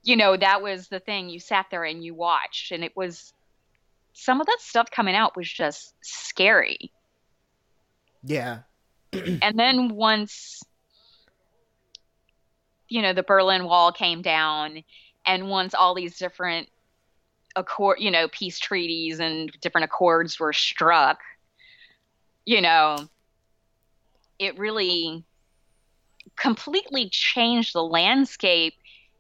[0.02, 3.32] You know, that was the thing you sat there and you watched and it was
[4.12, 6.90] some of that stuff coming out was just scary.
[8.22, 8.60] Yeah.
[9.12, 10.62] and then once
[12.88, 14.82] you know the berlin wall came down
[15.26, 16.68] and once all these different
[17.56, 21.20] accord you know peace treaties and different accords were struck
[22.46, 22.96] you know
[24.38, 25.24] it really
[26.36, 28.74] completely changed the landscape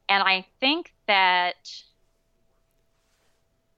[0.08, 1.54] and i think that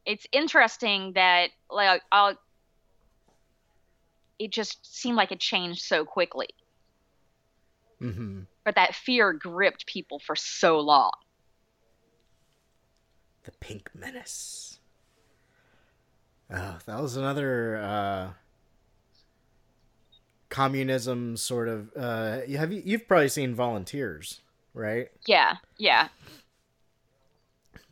[0.06, 2.36] it's interesting that like I'll,
[4.44, 6.48] it just seemed like it changed so quickly
[8.02, 8.40] Mm-hmm.
[8.64, 11.12] but that fear gripped people for so long.
[13.44, 14.78] The Pink Menace.
[16.50, 18.30] Oh, that was another uh,
[20.50, 21.90] communism sort of.
[21.96, 24.40] Uh, you have you, you've probably seen Volunteers,
[24.74, 25.08] right?
[25.26, 26.08] Yeah, yeah.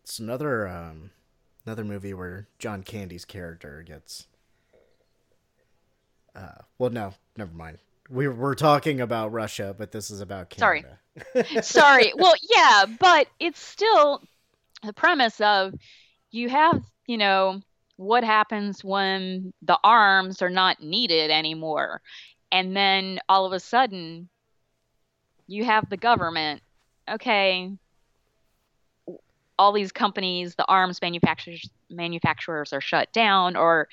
[0.02, 1.10] It's another um,
[1.64, 4.26] another movie where John Candy's character gets.
[6.34, 7.78] Uh, well, no, never mind.
[8.08, 10.98] We we're talking about Russia, but this is about Canada.
[11.34, 11.62] Sorry.
[11.62, 12.12] Sorry.
[12.16, 14.22] Well, yeah, but it's still
[14.82, 15.74] the premise of
[16.30, 17.60] you have, you know,
[17.96, 22.00] what happens when the arms are not needed anymore.
[22.50, 24.28] And then all of a sudden
[25.46, 26.62] you have the government.
[27.10, 27.70] Okay,
[29.58, 33.88] all these companies, the arms manufacturers manufacturers are shut down or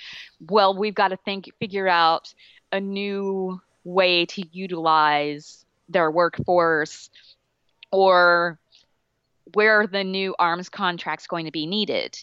[0.48, 2.34] well, we've got to think figure out
[2.72, 7.10] a new way to utilize their workforce
[7.92, 8.60] or
[9.54, 12.18] where are the new arms contracts going to be needed.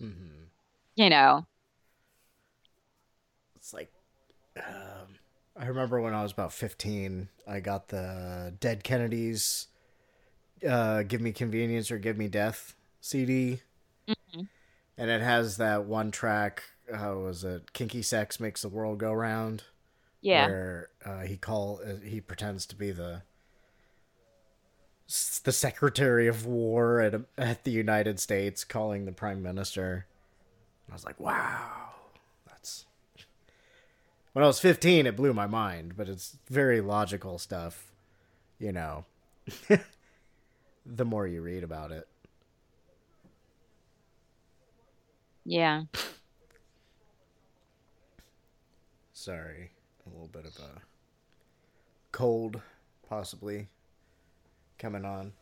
[0.00, 0.48] Mhm.
[0.94, 1.46] you know?
[3.56, 3.90] It's like,
[4.56, 5.16] um,
[5.56, 9.68] I remember when I was about 15, I got the Dead Kennedys,
[10.68, 13.60] uh, Give Me Convenience or Give Me Death CD.
[14.08, 14.48] Mhm.
[14.96, 16.62] And it has that one track,
[16.94, 17.72] how was it?
[17.72, 19.64] Kinky Sex Makes the World Go Round.
[20.20, 20.46] Yeah.
[20.46, 23.22] Where uh, he call uh, he pretends to be the
[25.42, 30.06] the Secretary of War at, at the United States calling the Prime Minister.
[30.88, 31.90] I was like, wow,
[32.46, 32.86] that's
[34.32, 37.92] when I was 15, it blew my mind, but it's very logical stuff,
[38.58, 39.04] you know.
[40.86, 42.06] the more you read about it.
[45.44, 45.82] Yeah
[49.24, 49.70] Sorry,
[50.04, 50.82] a little bit of a
[52.10, 52.60] cold,
[53.08, 53.68] possibly,
[54.78, 55.32] coming on.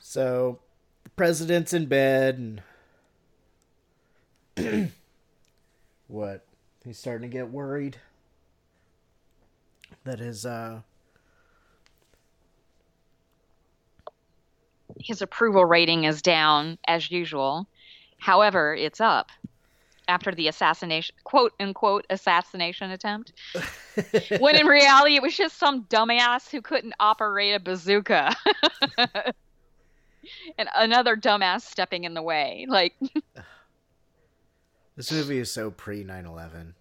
[0.00, 0.60] So,
[1.04, 2.62] the president's in bed,
[4.56, 4.92] and
[6.08, 6.46] what?
[6.86, 7.98] He's starting to get worried
[10.04, 10.80] that his uh
[15.00, 17.66] his approval rating is down as usual
[18.18, 19.30] however it's up
[20.08, 23.32] after the assassination quote unquote assassination attempt
[24.38, 28.34] when in reality it was just some dumbass who couldn't operate a bazooka
[30.58, 32.94] and another dumbass stepping in the way like
[34.96, 36.74] this movie is so pre 9/11.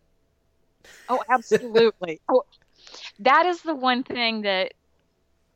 [1.09, 2.19] Oh, absolutely.
[2.29, 2.43] oh,
[3.19, 4.73] that is the one thing that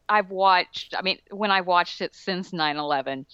[0.08, 0.94] I've watched.
[0.98, 3.26] I mean, when I watched it since 9 11,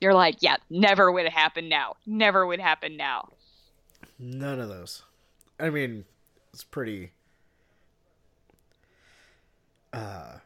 [0.00, 1.96] you're like, yeah, never would happen now.
[2.06, 3.30] Never would happen now.
[4.18, 5.02] None of those.
[5.58, 6.04] I mean,
[6.52, 7.12] it's pretty.
[9.92, 10.38] Uh,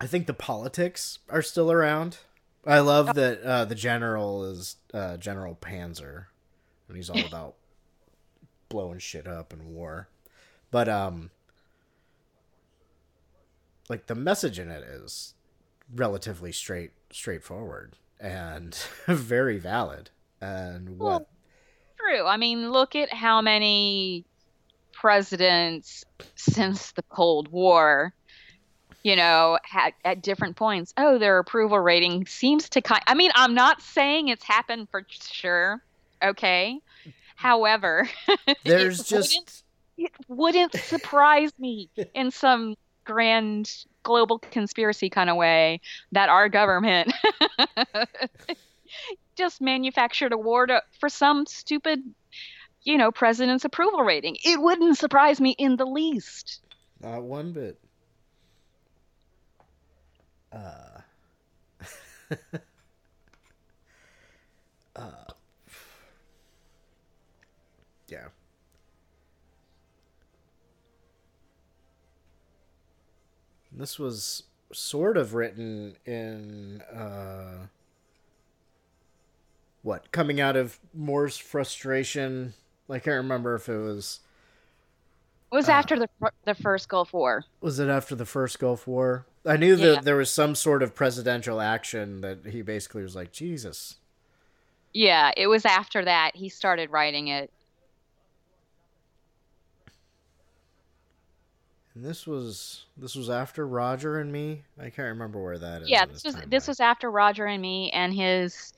[0.00, 2.18] I think the politics are still around.
[2.66, 6.26] I love that uh, the general is uh, General Panzer,
[6.86, 7.54] and he's all about
[8.68, 10.08] blowing shit up and war.
[10.70, 11.30] But um,
[13.90, 15.34] like the message in it is
[15.94, 18.74] relatively straight, straightforward, and
[19.06, 20.10] very valid.
[20.40, 21.28] And what?
[21.98, 22.26] True.
[22.26, 24.24] I mean, look at how many
[24.92, 28.12] presidents since the Cold War,
[29.02, 30.92] you know, had at different points.
[30.96, 33.02] Oh, their approval rating seems to kind.
[33.06, 35.82] I mean, I'm not saying it's happened for sure.
[36.22, 36.80] Okay.
[37.36, 38.08] However,
[38.64, 39.62] There's it just wouldn't-
[40.00, 42.76] it wouldn't surprise me in some
[43.08, 45.80] grand global conspiracy kind of way
[46.12, 47.10] that our government
[49.36, 52.00] just manufactured a war to, for some stupid,
[52.82, 54.36] you know, president's approval rating.
[54.44, 56.60] It wouldn't surprise me in the least.
[57.00, 57.78] Not one bit.
[60.52, 61.00] Uh.
[68.08, 68.28] Yeah.
[73.78, 77.68] This was sort of written in uh
[79.82, 82.52] what coming out of Moore's frustration.
[82.90, 84.20] I can't remember if it was
[85.52, 86.08] It was after the
[86.44, 87.44] the first Gulf War.
[87.60, 89.24] was it after the first Gulf War?
[89.46, 89.92] I knew Yeah.
[89.94, 93.96] that there was some sort of presidential action that he basically was like, Jesus.
[94.92, 97.50] Yeah, it was after that he started writing it.
[101.98, 104.62] And this was this was after Roger and me.
[104.78, 105.90] I can't remember where that is.
[105.90, 106.50] yeah, this was timeline.
[106.50, 108.72] this was after Roger and Me and his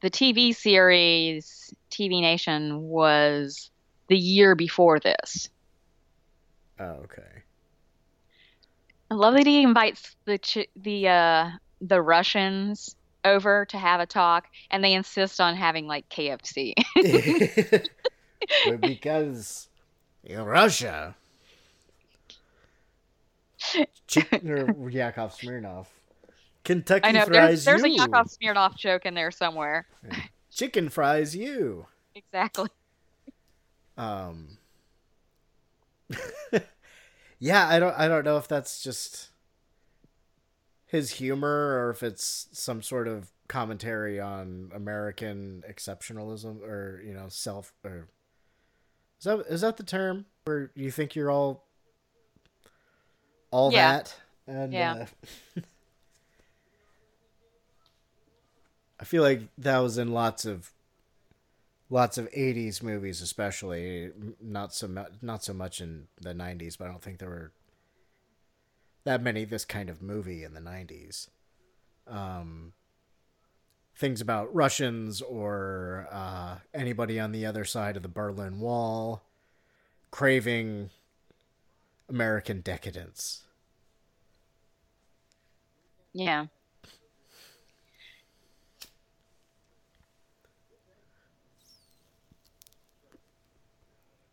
[0.00, 3.70] the TV series TV Nation was
[4.08, 5.50] the year before this.
[6.80, 7.42] Oh, okay.
[9.10, 11.50] I love that he invites the Ch- the uh
[11.82, 16.72] the Russians over to have a talk, and they insist on having like KFC.
[18.66, 19.68] But because
[20.24, 21.14] in Russia,
[24.06, 25.86] chicken or Yakov Smirnoff,
[26.64, 29.86] Kentucky I know fries there's, there's a you, Yakov Smirnoff joke in there somewhere.
[30.50, 31.86] chicken fries you.
[32.14, 32.68] Exactly.
[33.96, 34.58] Um.
[37.38, 37.98] yeah, I don't.
[37.98, 39.30] I don't know if that's just
[40.84, 47.28] his humor or if it's some sort of commentary on American exceptionalism or you know
[47.30, 48.08] self or
[49.18, 51.64] is that is that the term where you think you're all
[53.52, 53.92] all Yeah.
[53.92, 54.16] that
[54.48, 54.94] and Yeah.
[54.94, 55.06] uh,
[59.00, 60.72] I feel like that was in lots of
[61.90, 66.86] lots of 80s movies especially not so much not so much in the 90s but
[66.86, 67.52] I don't think there were
[69.04, 71.28] that many this kind of movie in the 90s
[72.06, 72.72] um
[73.96, 79.22] things about Russians or uh anybody on the other side of the Berlin Wall
[80.10, 80.90] craving
[82.12, 83.42] American decadence
[86.12, 86.46] Yeah.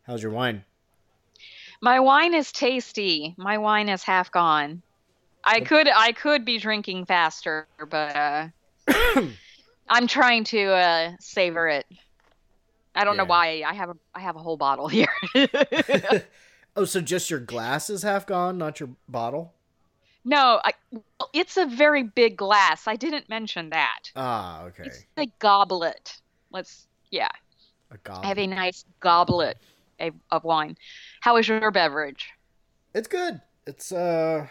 [0.03, 0.65] how's your wine
[1.81, 3.33] My wine is tasty.
[3.37, 4.81] My wine is half gone.
[5.43, 8.47] I could I could be drinking faster, but uh,
[9.89, 11.85] I'm trying to uh, savor it.
[12.93, 15.07] I don't know why I have a I have a whole bottle here.
[16.79, 19.53] oh so just your glass is half gone not your bottle
[20.25, 22.87] no, I, well, it's a very big glass.
[22.87, 24.11] I didn't mention that.
[24.15, 26.21] ah okay It's a goblet.
[26.51, 27.29] Let's yeah.
[27.91, 29.57] a I have a nice goblet
[29.99, 30.77] of, of wine.
[31.21, 32.29] How is your beverage?
[32.93, 33.41] It's good.
[33.65, 34.47] It's uh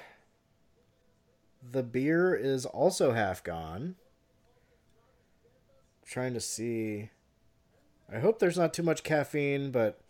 [1.70, 3.96] the beer is also half gone.
[6.06, 7.10] Trying to see
[8.12, 10.00] I hope there's not too much caffeine, but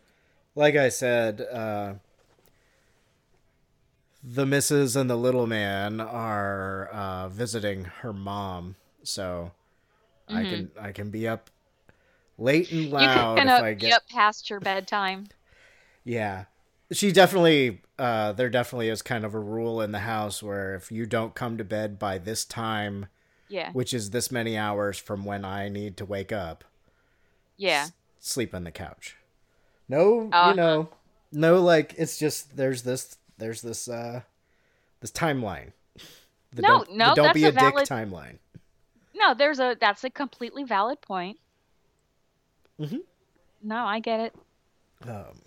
[0.55, 1.95] like I said, uh
[4.31, 9.53] the missus and the little man are uh visiting her mom, so
[10.29, 10.51] I Mhm.
[10.51, 11.51] can I can be up
[12.37, 15.29] late and you loud can if I be get up past your bedtime.
[16.05, 16.45] yeah.
[16.91, 20.91] She definitely uh there definitely is kind of a rule in the house where if
[20.93, 23.07] you don't come to bed by this time,
[23.49, 23.73] Yeah.
[23.73, 26.65] which is this many hours from when I need to wake up,
[27.57, 27.83] Yeah.
[27.85, 29.17] s- sleep on the couch.
[29.89, 30.51] No, Uh-huh.
[30.51, 30.89] you know,
[31.33, 34.21] no like it's just there's this there's this uh
[35.01, 35.73] this timeline.
[36.53, 38.39] The No, don't, no, don't that's be a a, dick valid- timeline.
[39.15, 41.39] No, there's a that's a completely valid point.
[42.81, 42.99] Mm-hmm.
[43.63, 44.35] No, I get it.
[45.07, 45.41] Um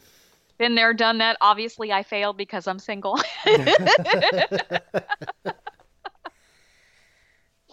[0.58, 1.38] Been there, done that.
[1.42, 3.20] Obviously, I failed because I'm single.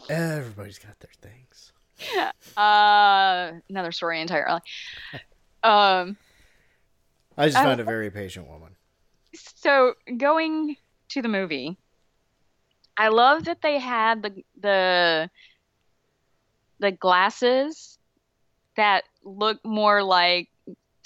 [0.08, 1.72] everybody's got their things.
[2.56, 4.60] uh, another story entirely.
[5.64, 6.16] Um,
[7.36, 8.76] I just found a very patient woman.
[9.60, 10.76] So going
[11.10, 11.78] to the movie,
[12.96, 15.30] I love that they had the the
[16.80, 17.98] the glasses
[18.76, 20.48] that look more like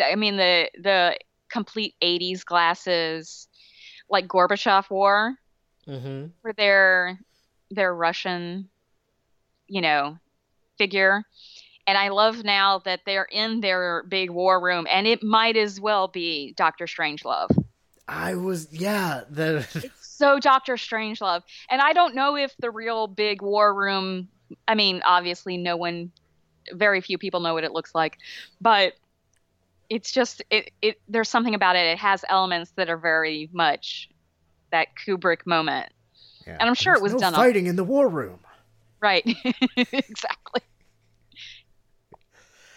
[0.02, 1.18] I mean the the
[1.50, 3.48] complete 80s glasses
[4.08, 5.36] like Gorbachev wore
[5.86, 6.32] Mm-hmm.
[6.42, 7.18] for their
[7.70, 8.68] their Russian,
[9.68, 10.18] you know,
[10.78, 11.24] figure.
[11.86, 15.80] And I love now that they're in their big war room, and it might as
[15.80, 17.50] well be Doctor Strangelove.
[18.08, 19.66] I was yeah, the
[20.00, 24.28] So Doctor Strangelove, and I don't know if the real big war room.
[24.68, 26.12] I mean, obviously, no one,
[26.72, 28.18] very few people know what it looks like,
[28.60, 28.94] but
[29.90, 30.70] it's just it.
[30.80, 31.86] It there's something about it.
[31.86, 34.08] It has elements that are very much
[34.70, 35.92] that Kubrick moment.
[36.46, 36.56] Yeah.
[36.58, 38.38] And I'm sure it was no done on- fighting in the war room.
[39.00, 39.24] Right.
[39.76, 40.62] exactly.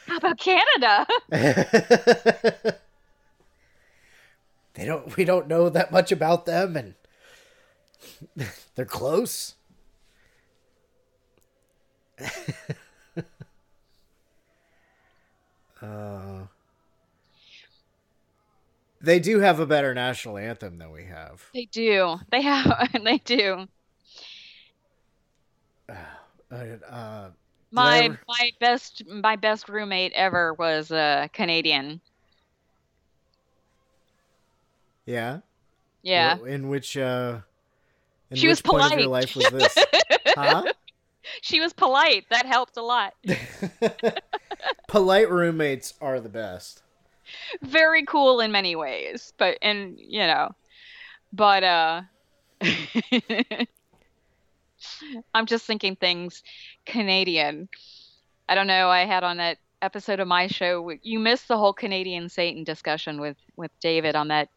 [0.07, 1.07] How about Canada?
[4.76, 6.93] they don't we don't know that much about them and
[8.76, 9.55] they're close.
[15.82, 16.45] uh
[19.01, 21.43] they do have a better national anthem than we have.
[21.53, 22.17] They do.
[22.32, 22.89] They have.
[23.03, 23.67] They do.
[25.88, 26.55] Uh,
[26.89, 27.30] uh,
[27.71, 32.01] My ever- my best my best roommate ever was a Canadian.
[35.06, 35.39] Yeah.
[36.03, 36.38] Yeah.
[36.45, 37.39] In which uh
[38.30, 39.36] in She was which point of your polite.
[39.36, 39.76] life was this?
[40.36, 40.72] huh?
[41.41, 42.26] She was polite.
[42.30, 43.14] That helped a lot.
[44.88, 46.84] Polite roommates are the best.
[47.62, 50.51] Very cool in many ways, but and you know,
[51.34, 52.01] but uh
[55.34, 56.43] I'm just thinking things
[56.86, 57.68] Canadian.
[58.47, 58.89] I don't know.
[58.89, 60.91] I had on that episode of my show.
[61.01, 64.49] You missed the whole Canadian Satan discussion with with David on that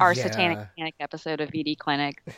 [0.00, 0.22] our Yeah.
[0.22, 2.22] satanic panic episode of VD Clinic.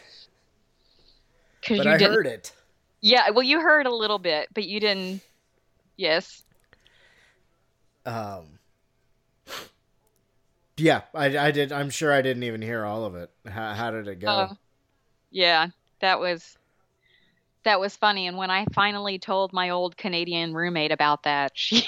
[1.61, 2.15] Because But you I didn't.
[2.15, 2.53] heard it.
[3.01, 5.21] Yeah, well, you heard a little bit, but you didn't.
[5.97, 6.45] Yes.
[8.07, 8.59] Um,
[10.77, 11.73] yeah, I, I did.
[11.73, 13.31] I'm sure I didn't even hear all of it.
[13.47, 14.51] How, how did it go?
[14.53, 14.57] Oh,
[15.31, 15.69] yeah,
[16.01, 16.57] that was
[17.65, 18.27] that was funny.
[18.27, 21.85] And when I finally told my old Canadian roommate about that, she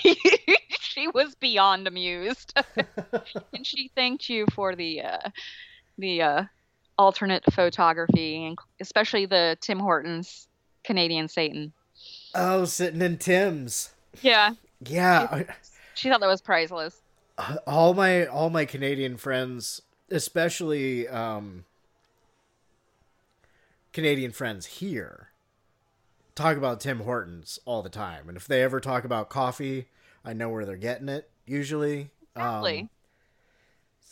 [0.91, 2.53] she was beyond amused,
[3.55, 5.31] and she thanked you for the uh,
[5.99, 6.45] the uh,
[6.99, 10.49] alternate photography, and especially the Tim Hortons
[10.85, 11.73] Canadian Satan.
[12.35, 13.91] oh, sitting in Tim's.
[14.23, 15.47] Yeah, Yeah, I-
[15.95, 17.01] she thought that was priceless.
[17.67, 21.65] all my all my Canadian friends, especially um,
[23.93, 25.29] Canadian friends here,
[26.35, 28.29] talk about Tim Hortons all the time.
[28.29, 29.87] And if they ever talk about coffee,
[30.25, 32.11] I know where they're getting it usually.
[32.37, 32.81] Exactly.
[32.81, 32.91] Um,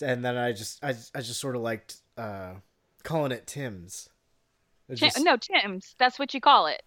[0.00, 2.54] and then I just I, I just sort of liked uh,
[3.02, 4.09] calling it Tim's.
[4.88, 5.94] It Tim, just- no, Tim's.
[5.98, 6.82] That's what you call it.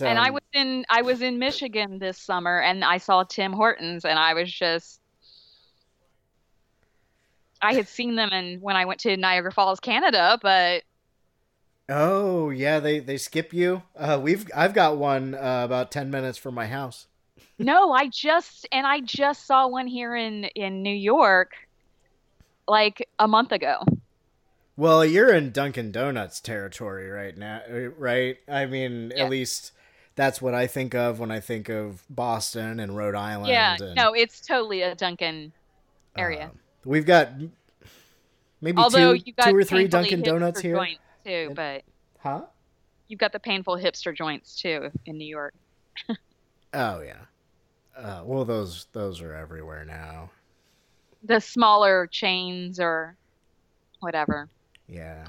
[0.00, 4.04] and I was in I was in Michigan this summer and I saw Tim Hortons
[4.04, 5.00] and I was just
[7.62, 10.82] I had seen them and when I went to Niagara Falls, Canada, but
[11.88, 13.82] Oh yeah, they they skip you.
[13.96, 17.06] Uh, we've I've got one uh, about ten minutes from my house.
[17.58, 21.52] No, I just and I just saw one here in in New York
[22.68, 23.82] like a month ago.
[24.76, 27.62] Well, you're in Dunkin' Donuts territory right now,
[27.96, 28.36] right?
[28.46, 29.72] I mean, at least
[30.16, 33.48] that's what I think of when I think of Boston and Rhode Island.
[33.48, 35.52] yeah, and, no, it's totally a Dunkin'
[36.16, 36.46] area.
[36.46, 37.30] Um, we've got
[38.60, 40.86] maybe Although two, got two or three Dunkin' Donuts here.
[41.24, 41.82] too, but
[42.18, 42.42] Huh?
[43.08, 45.54] you've got the painful hipster joints too in New York.
[46.74, 47.14] Oh yeah.
[47.96, 50.30] Uh, well, those those are everywhere now.
[51.24, 53.16] The smaller chains or
[54.00, 54.48] whatever.
[54.88, 55.28] Yeah.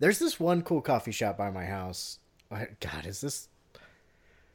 [0.00, 2.18] There's this one cool coffee shop by my house.
[2.50, 3.48] God, is this?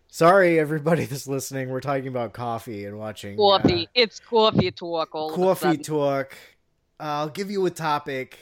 [0.08, 1.70] Sorry, everybody that's listening.
[1.70, 3.88] We're talking about coffee and watching uh, Coffee.
[3.94, 6.36] it's coffee talk all coffee talk.
[7.00, 8.38] I'll give you a topic: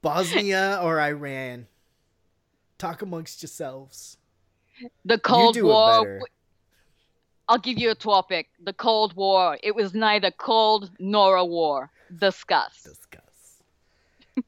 [0.00, 1.66] Bosnia or Iran.
[2.78, 4.16] Talk amongst yourselves.
[5.04, 6.20] the Cold do it War.
[7.48, 8.48] I'll give you a topic.
[8.62, 9.58] The Cold War.
[9.62, 11.90] It was neither cold nor a war.
[12.16, 12.82] Discuss.
[12.82, 13.22] Discuss.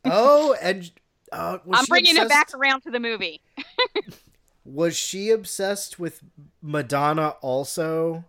[0.05, 0.90] Oh, and
[1.32, 3.40] uh, was I'm bringing it back around to the movie.
[4.66, 6.22] Was she obsessed with
[6.62, 8.24] Madonna also?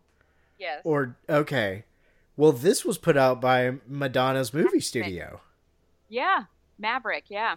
[0.59, 0.82] Yes.
[0.84, 1.86] Or okay.
[2.36, 5.39] Well, this was put out by Madonna's movie studio.
[6.09, 6.43] Yeah.
[6.78, 7.26] Maverick.
[7.30, 7.55] Yeah.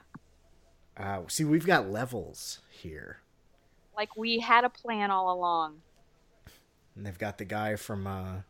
[0.97, 3.19] Uh, see, we've got levels here,
[3.97, 5.81] Like we had a plan all along.
[6.99, 8.07] And they've got the guy from.
[8.07, 8.41] uh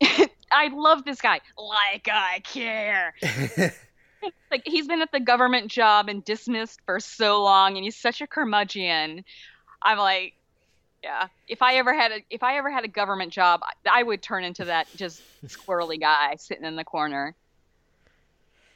[0.50, 1.40] I love this guy.
[1.58, 3.14] Like I care.
[4.50, 8.20] like he's been at the government job and dismissed for so long and he's such
[8.20, 9.24] a curmudgeon
[9.82, 10.34] i'm like
[11.04, 14.02] yeah if i ever had a if i ever had a government job i, I
[14.02, 17.36] would turn into that just squirrely guy sitting in the corner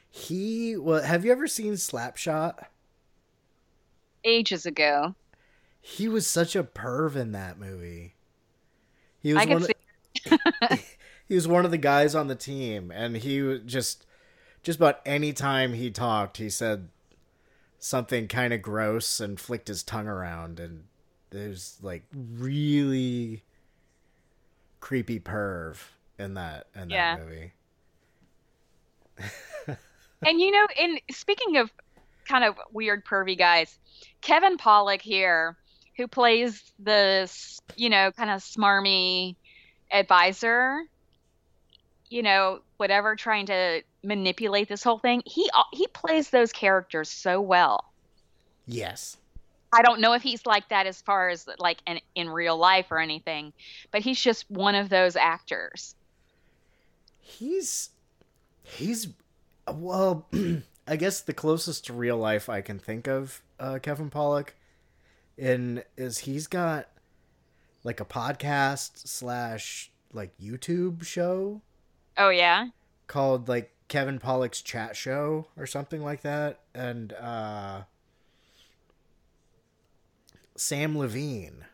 [0.09, 2.67] He well, have you ever seen Slapshot?
[4.23, 5.15] ages ago
[5.81, 8.15] He was such a perv in that movie.
[9.23, 9.63] He was one.
[9.63, 9.71] Of,
[11.27, 14.05] he was one of the guys on the team, and he just
[14.61, 16.89] just about any time he talked, he said
[17.79, 20.83] something kind of gross and flicked his tongue around, and
[21.31, 23.43] there's like really
[24.79, 25.77] creepy perv
[26.19, 27.17] in that in that Yeah.
[27.17, 27.53] movie.
[30.25, 31.71] and you know in speaking of
[32.27, 33.77] kind of weird pervy guys
[34.21, 35.55] kevin pollak here
[35.97, 39.35] who plays this you know kind of smarmy
[39.91, 40.81] advisor
[42.09, 45.23] you know whatever trying to manipulate this whole thing.
[45.25, 47.85] He he plays those characters so well.
[48.65, 49.17] Yes.
[49.73, 52.85] i don't know if he's like that as far as like in, in real life
[52.91, 53.51] or anything
[53.91, 55.95] but he's just one of those actors.
[57.19, 57.89] He's
[58.61, 59.07] he's
[59.67, 60.27] well,
[60.87, 64.49] I guess the closest to real life I can think of uh, Kevin Pollak
[65.37, 66.87] in is he's got
[67.83, 71.61] like a podcast slash like YouTube show
[72.17, 72.67] oh yeah
[73.07, 77.81] called like Kevin Pollak's Chat Show or something like that, and uh,
[80.57, 81.65] Samm Levine.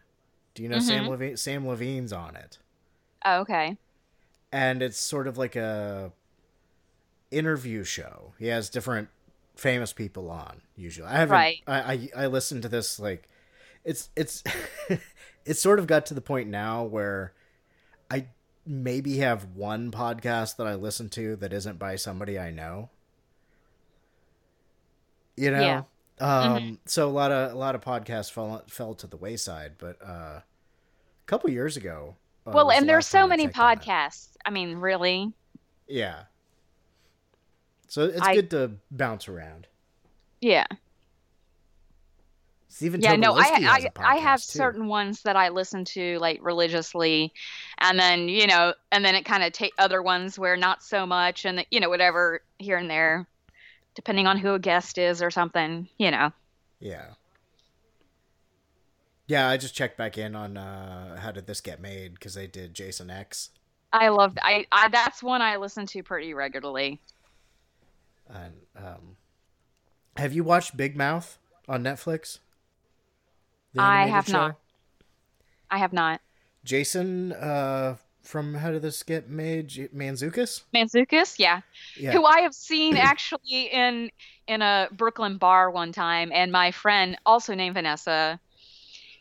[0.53, 1.10] Do you know Samm Mhm.
[1.10, 1.34] Levine?
[1.34, 2.57] Samm Levine's on it.
[3.26, 3.78] oh, okay
[4.51, 6.12] and it's sort of like a
[7.30, 8.34] interview show.
[8.39, 9.10] He has different
[9.55, 11.07] famous people on usually.
[11.07, 11.36] I haven't.
[11.36, 11.62] Right.
[11.68, 13.28] I, I I listen to this like,
[13.86, 14.43] it's it's
[15.45, 17.34] it's sort of got to the point now where
[18.11, 18.27] I
[18.65, 22.89] maybe have one podcast that I listen to that isn't by somebody I know.
[25.38, 25.61] You know.
[25.61, 25.82] Yeah.
[26.19, 26.57] Um.
[26.61, 26.77] Mhm.
[26.86, 30.41] So a lot of a lot of podcasts fell fell to the wayside, but uh,
[30.41, 30.43] a
[31.27, 32.15] couple years ago.
[32.45, 34.30] uh, well, was the and there's so many podcasts.
[34.45, 35.32] I mean, really.
[35.88, 36.23] Yeah.
[37.88, 39.67] So it's I- good to bounce around.
[40.41, 40.65] Yeah.
[42.70, 44.57] Stephen yeah, no, I Tobolowsky has I, a I have too.
[44.57, 47.34] certain ones that I listen to like religiously,
[47.80, 51.05] and then you know, and then it kind of take other ones where not so
[51.05, 53.28] much, and you know, whatever here and there,
[53.95, 56.32] depending on who a guest is or something, you know.
[56.80, 57.07] Yeah.
[59.28, 62.47] Yeah, I just checked back in on uh, how did this get made because they
[62.47, 63.49] did Jason X,
[63.91, 66.99] I love I, I that's one I listen to pretty regularly.
[68.28, 69.17] and um,
[70.17, 72.39] have you watched Big Mouth on Netflix?
[73.74, 74.34] The I have show?
[74.34, 74.55] not.
[75.70, 76.22] I have not.
[76.65, 79.67] Jason uh, from How Did This Get Made?
[79.70, 80.63] J- Mantzoukas.
[80.74, 81.61] Mantzoukas, yeah.
[81.97, 82.11] Yeah.
[82.11, 84.11] Who I have seen actually in
[84.47, 88.39] in a Brooklyn bar one time, and my friend, also named Vanessa,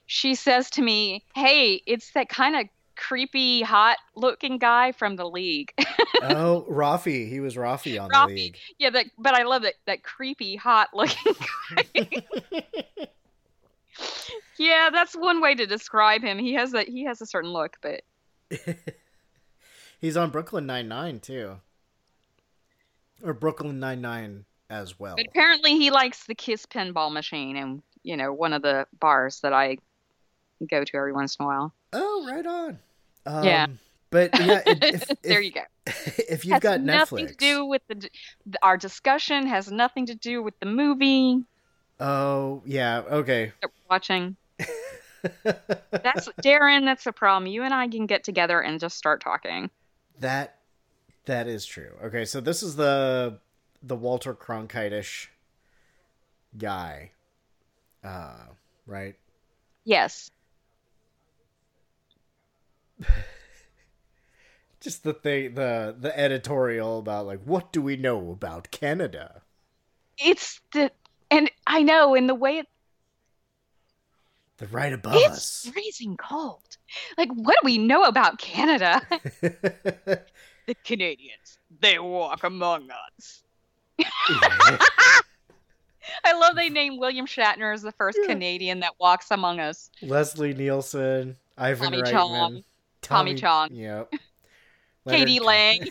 [0.06, 5.72] she says to me, "Hey, it's that kind of creepy, hot-looking guy from the League."
[6.22, 7.28] oh, Rafi.
[7.28, 8.26] He was Rafi on Rafi.
[8.28, 8.56] the league.
[8.78, 11.34] yeah, that, but I love that that creepy, hot-looking
[11.76, 11.84] guy.
[14.58, 16.38] yeah, that's one way to describe him.
[16.38, 18.02] He has a he has a certain look, but
[20.00, 21.56] He's on Brooklyn Nine Nine too,
[23.22, 25.16] or Brooklyn Nine Nine as well.
[25.16, 29.40] But apparently he likes the Kiss pinball machine and you know, one of the bars
[29.40, 29.78] that I
[30.70, 31.74] go to every once in a while.
[31.92, 32.78] Oh, right on.
[33.26, 33.66] Um, Yeah.
[34.10, 34.78] But yeah, it,
[35.10, 35.60] if, there you go.
[35.86, 38.08] If you've has got nothing Netflix, to do with the
[38.62, 41.44] our discussion has nothing to do with the movie
[42.00, 43.52] oh yeah, okay.
[43.90, 44.36] watching.
[45.44, 47.50] that's Darren, that's the problem.
[47.50, 49.70] You and I can get together and just start talking.
[50.20, 50.58] That
[51.26, 51.92] that is true.
[52.04, 53.38] Okay, so this is the
[53.82, 55.30] the Walter Cronkite-ish
[56.56, 57.12] guy,
[58.02, 58.46] uh,
[58.86, 59.14] right?
[59.84, 60.30] Yes.
[64.80, 69.42] Just the thing, the the editorial about like what do we know about Canada?
[70.18, 70.90] It's the
[71.30, 72.66] and I know in the way it,
[74.58, 75.70] The right above it's us.
[75.72, 76.76] freezing cold.
[77.16, 79.00] Like what do we know about Canada?
[79.40, 83.42] the Canadians, they walk among us.
[86.24, 89.90] I love they named William Shatner as the first Canadian that walks among us.
[90.02, 92.64] Leslie Nielsen, Ivan Tommy Reitman, Chong.
[93.02, 93.68] Tommy Chong.
[93.72, 94.12] Yep.
[95.08, 95.86] Katie Lang.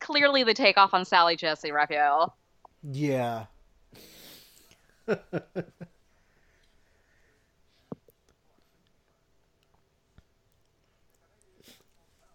[0.00, 2.34] Clearly the takeoff on Sally Jessy Raphael.
[2.82, 3.46] Yeah.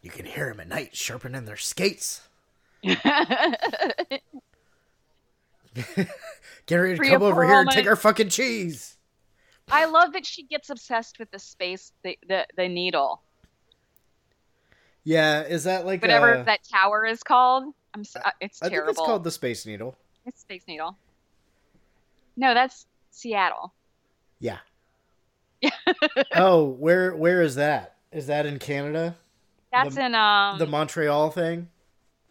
[0.02, 2.22] you can hear them at night sharpening their skates.
[2.84, 3.00] Get
[6.70, 7.74] ready to Free come over here and Perlman.
[7.74, 8.98] take our fucking cheese.
[9.72, 13.24] I love that she gets obsessed with the space, the the, the needle,
[15.04, 17.74] Yeah, is that like whatever uh, that tower is called.
[17.94, 18.02] I'm.
[18.02, 19.98] s- uh, It's I think it's called the Space Needle.
[20.26, 20.98] It's Space Needle.
[22.38, 23.74] No, that's Seattle.
[24.40, 24.58] Yeah.
[26.36, 27.96] oh, where where is that?
[28.12, 29.16] Is that in Canada?
[29.72, 30.58] That's The- in um.
[30.60, 31.70] the Montreal thing?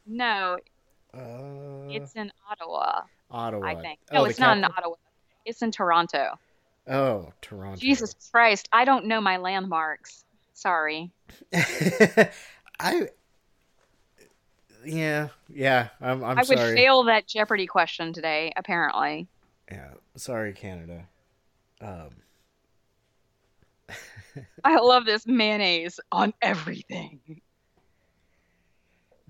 [0.07, 0.59] no,
[1.15, 3.03] Uh, it's in Ottawa.
[3.31, 3.67] Ottawa.
[3.67, 3.99] I think.
[4.11, 4.65] Oh, No, the it's not in?
[4.65, 4.97] Ottawa.
[5.47, 6.39] It's in Toronto.
[6.87, 7.79] Oh, Toronto.
[7.81, 10.25] Jesus Christ, I don't know my landmarks.
[10.53, 11.11] Sorry.
[11.55, 13.09] I.
[14.87, 15.89] Yeah, yeah.
[16.01, 16.25] I'm.
[16.25, 16.77] I'm I would sorry.
[16.77, 18.53] fail that Jeopardy question today.
[18.57, 19.29] Apparently.
[19.71, 21.07] Yeah, sorry, Canada.
[21.81, 22.11] Um,
[24.65, 27.21] I love this mayonnaise on everything.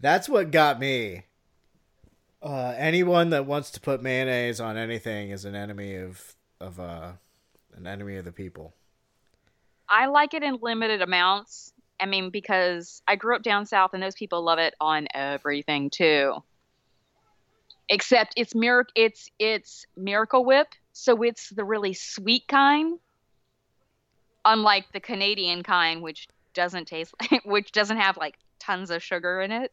[0.01, 1.25] that's what got me.
[2.43, 7.13] Uh, anyone that wants to put mayonnaise on anything is an enemy of of uh,
[7.75, 8.75] an enemy of the people.
[9.89, 11.74] I like it in limited amounts.
[12.01, 15.91] I mean, because I grew up down south and those people love it on everything
[15.91, 16.43] too.
[17.89, 22.99] Except it's miracle it's it's Miracle Whip, so it's the really sweet kind.
[24.45, 27.15] Unlike the Canadian kind, which doesn't taste
[27.45, 29.73] which doesn't have like tons of sugar in it.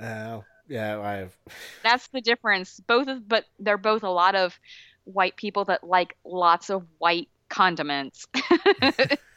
[0.00, 1.36] Oh, yeah, I've.
[1.82, 2.80] That's the difference.
[2.80, 4.58] Both of but they're both a lot of
[5.04, 8.26] white people that like lots of white condiments.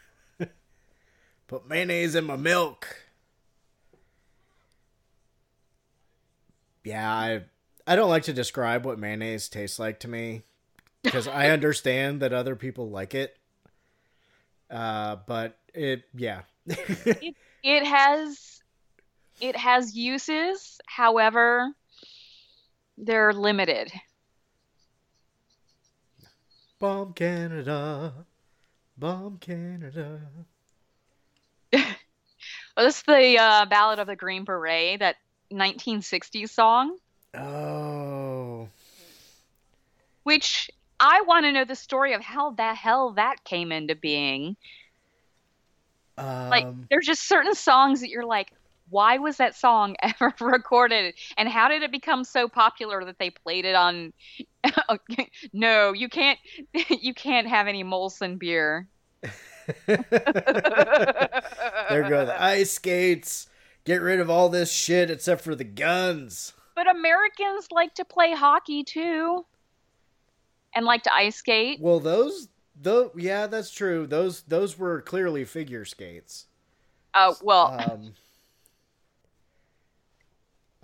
[1.49, 2.95] Put mayonnaise in my milk.
[6.83, 7.41] yeah, I
[7.85, 10.43] I don't like to describe what mayonnaise tastes like to me
[11.03, 13.37] because I understand that other people like it.
[14.69, 18.61] Uh, but it, yeah, it, it has
[19.41, 21.73] it has uses, however,
[22.97, 23.91] they're limited.
[26.79, 28.13] bomb Canada,
[28.97, 30.21] bomb Canada.
[32.80, 35.17] Well, this is the uh, Ballad of the Green Beret, that
[35.51, 36.95] 1960s song,
[37.36, 38.69] Oh,
[40.23, 44.55] which I want to know the story of how the hell that came into being.
[46.17, 48.53] um, Like, there's just certain songs that you're like,
[48.89, 51.15] why was that song ever recorded?
[51.38, 54.13] And how did it become so popular that they played it on?
[55.51, 56.39] no, you can't.
[56.89, 58.88] You can't have any Molson beer.
[59.88, 59.99] there
[62.09, 63.47] go the ice skates.
[63.86, 66.53] Get rid of all this shit except for the guns.
[66.76, 69.45] But Americans like to play hockey too,
[70.74, 71.80] and like to ice skate.
[71.82, 72.49] Well, those,
[72.80, 74.07] though, yeah, that's true.
[74.07, 76.45] Those, those were clearly figure skates.
[77.13, 78.13] Oh well, Um,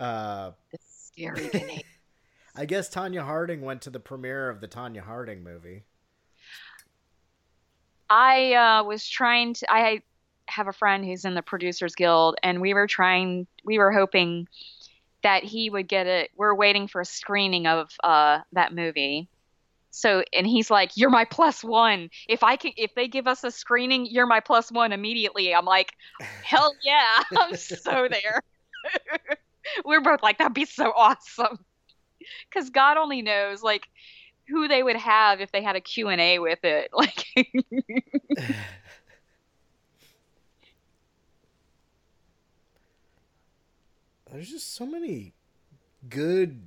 [0.00, 1.82] uh, the scary Canadian.
[2.56, 5.84] I guess Tonya Harding went to the premiere of the Tonya Harding movie.
[8.08, 9.72] I uh, was trying to.
[9.72, 10.02] I
[10.48, 13.46] have a friend who's in the Producers Guild, and we were trying.
[13.64, 14.48] We were hoping
[15.22, 16.30] that he would get it.
[16.36, 19.28] We're waiting for a screening of uh, that movie.
[19.90, 22.10] So, and he's like, "You're my plus one.
[22.28, 25.64] If I can, if they give us a screening, you're my plus one immediately." I'm
[25.64, 25.92] like,
[26.44, 28.42] "Hell yeah, I'm so there."
[29.84, 31.64] we're both like, "That'd be so awesome,"
[32.48, 33.88] because God only knows, like
[34.48, 36.90] who they would have if they had a Q&A with it.
[36.96, 37.26] Like
[44.32, 45.32] There's just so many
[46.08, 46.66] good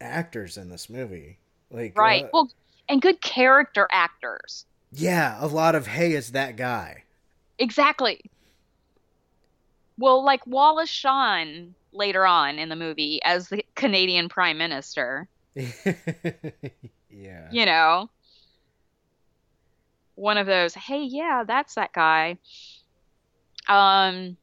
[0.00, 1.38] actors in this movie.
[1.70, 2.24] Like, right.
[2.24, 2.50] uh, well
[2.88, 4.64] and good character actors.
[4.92, 7.04] Yeah, a lot of hey, it's that guy.
[7.58, 8.20] exactly.
[9.98, 15.28] Well like Wallace Shawn later on in the movie as the Canadian prime minister
[17.08, 17.48] yeah.
[17.50, 18.10] you know
[20.14, 22.36] one of those hey yeah that's that guy
[23.68, 24.36] um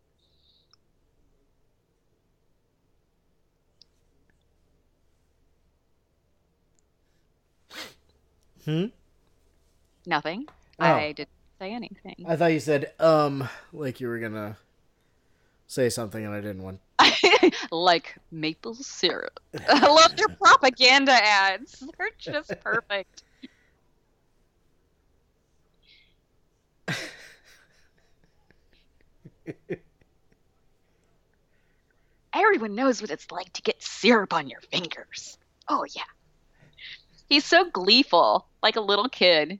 [8.66, 8.86] Hmm.
[10.06, 10.46] nothing
[10.80, 10.86] Oh.
[10.86, 14.58] i didn't say anything I thought you said um like you were gonna
[15.68, 16.80] say something and I didn't want.
[17.74, 19.40] like maple syrup.
[19.68, 21.84] I love their propaganda ads.
[21.98, 23.24] They're just perfect.
[32.34, 35.38] Everyone knows what it's like to get syrup on your fingers.
[35.70, 36.02] Oh yeah.
[37.30, 39.60] He's so gleeful, like a little kid.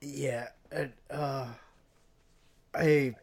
[0.00, 0.48] Yeah.
[0.74, 1.48] Uh, uh,
[2.74, 3.14] I.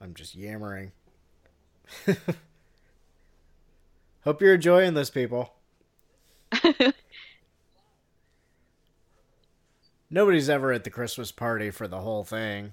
[0.00, 0.92] I'm just yammering.
[4.24, 5.52] Hope you're enjoying this, people.
[10.10, 12.72] Nobody's ever at the Christmas party for the whole thing.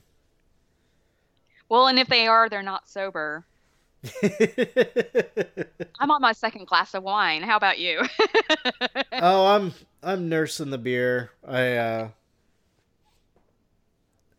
[1.70, 3.46] Well, and if they are, they're not sober.
[6.00, 7.44] I'm on my second glass of wine.
[7.44, 8.04] How about you?
[9.14, 11.32] oh, I'm I'm nursing the beer.
[11.46, 12.10] I uh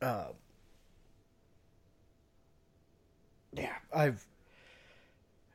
[0.01, 0.25] uh
[3.53, 4.25] Yeah, I've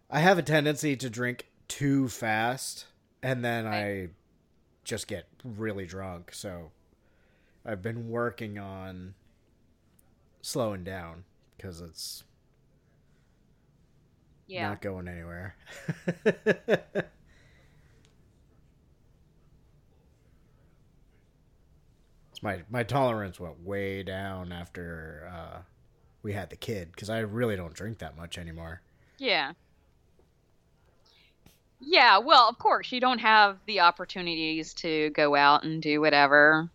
[0.10, 2.88] I have a tendency to drink too fast
[3.24, 4.10] and then I
[4.84, 6.34] just get really drunk.
[6.34, 6.72] So
[7.66, 9.14] I've been working on
[10.42, 11.24] slowing down
[11.58, 12.26] cuz it's
[14.46, 14.68] yeah.
[14.68, 15.56] not going anywhere.
[22.42, 25.62] my my tolerance went way down after uh,
[26.24, 28.82] we had the kid because I really don't drink that much anymore.
[29.18, 29.54] Yeah.
[31.80, 36.70] Yeah, well, of course, you don't have the opportunities to go out and do whatever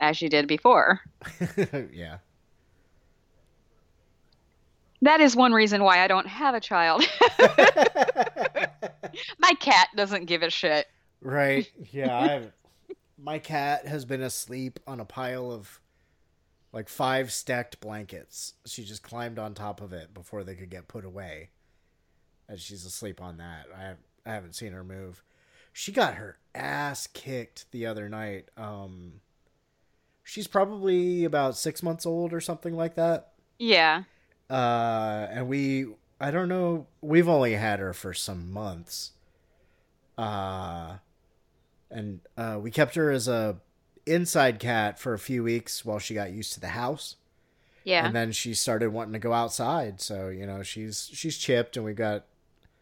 [0.00, 1.00] as you did before.
[1.92, 2.18] yeah.
[5.02, 7.04] That is one reason why I don't have a child.
[9.38, 10.86] My cat doesn't give a shit.
[11.20, 11.70] Right.
[11.92, 12.16] Yeah.
[12.16, 12.52] I've,
[13.20, 15.80] my cat has been asleep on a pile of
[16.72, 18.54] like five stacked blankets.
[18.66, 21.50] She just climbed on top of it before they could get put away.
[22.48, 23.66] And she's asleep on that.
[23.76, 25.22] I have, I haven't seen her move.
[25.72, 28.48] She got her ass kicked the other night.
[28.56, 29.20] Um
[30.24, 33.32] she's probably about 6 months old or something like that.
[33.58, 34.04] Yeah.
[34.50, 35.86] Uh, and we,
[36.20, 39.12] I don't know, we've only had her for some months.
[40.16, 40.98] Uh,
[41.90, 43.56] and uh, we kept her as a
[44.08, 47.16] inside cat for a few weeks while she got used to the house.
[47.84, 48.04] Yeah.
[48.06, 50.00] And then she started wanting to go outside.
[50.00, 52.24] So, you know, she's she's chipped and we got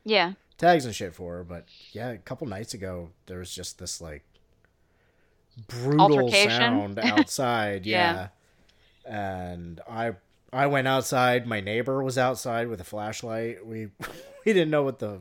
[0.04, 0.32] Yeah.
[0.58, 1.44] tags and shit for her.
[1.44, 4.24] But yeah, a couple nights ago there was just this like
[5.68, 7.86] brutal sound outside.
[7.86, 8.28] Yeah.
[9.06, 9.12] yeah.
[9.44, 10.12] And I
[10.52, 13.64] I went outside, my neighbor was outside with a flashlight.
[13.66, 13.88] We
[14.44, 15.20] we didn't know what the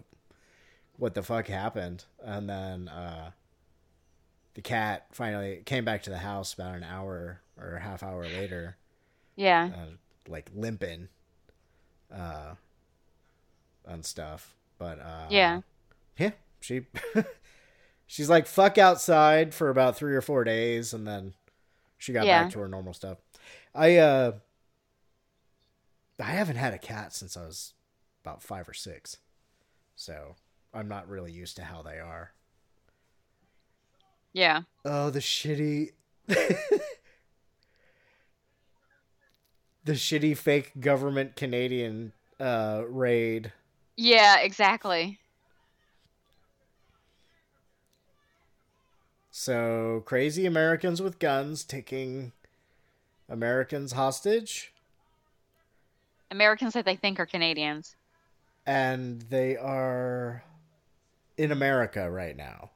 [0.98, 2.06] what the fuck happened.
[2.24, 3.32] And then uh
[4.56, 8.24] the cat finally came back to the house about an hour or a half hour
[8.24, 8.78] later
[9.36, 9.70] Yeah.
[9.76, 9.86] uh,
[10.28, 11.10] like limping
[12.14, 12.56] uh
[13.86, 15.62] and stuff but uh Yeah.
[16.18, 16.32] yeah
[16.62, 16.88] she
[18.08, 21.34] she's like fuck outside for about three or four days and then
[21.98, 22.44] she got Yeah.
[22.44, 23.18] back to her normal stuff
[23.74, 24.34] i uh
[26.20, 27.74] i haven't had a cat since i was
[28.24, 29.18] about five or six
[29.96, 30.36] so
[30.74, 32.32] i'm not really used to how they are
[34.36, 34.64] Yeah.
[34.84, 35.92] Oh, the shitty.
[36.28, 36.76] the
[39.88, 43.54] shitty fake government Canadian uh, raid.
[43.96, 45.20] Yeah, exactly.
[49.32, 52.34] So, crazy Americans with guns taking
[53.30, 54.74] Americans hostage,
[56.30, 57.96] Americans that they think are Canadians.
[58.66, 60.44] and they are
[61.38, 62.72] in America right now.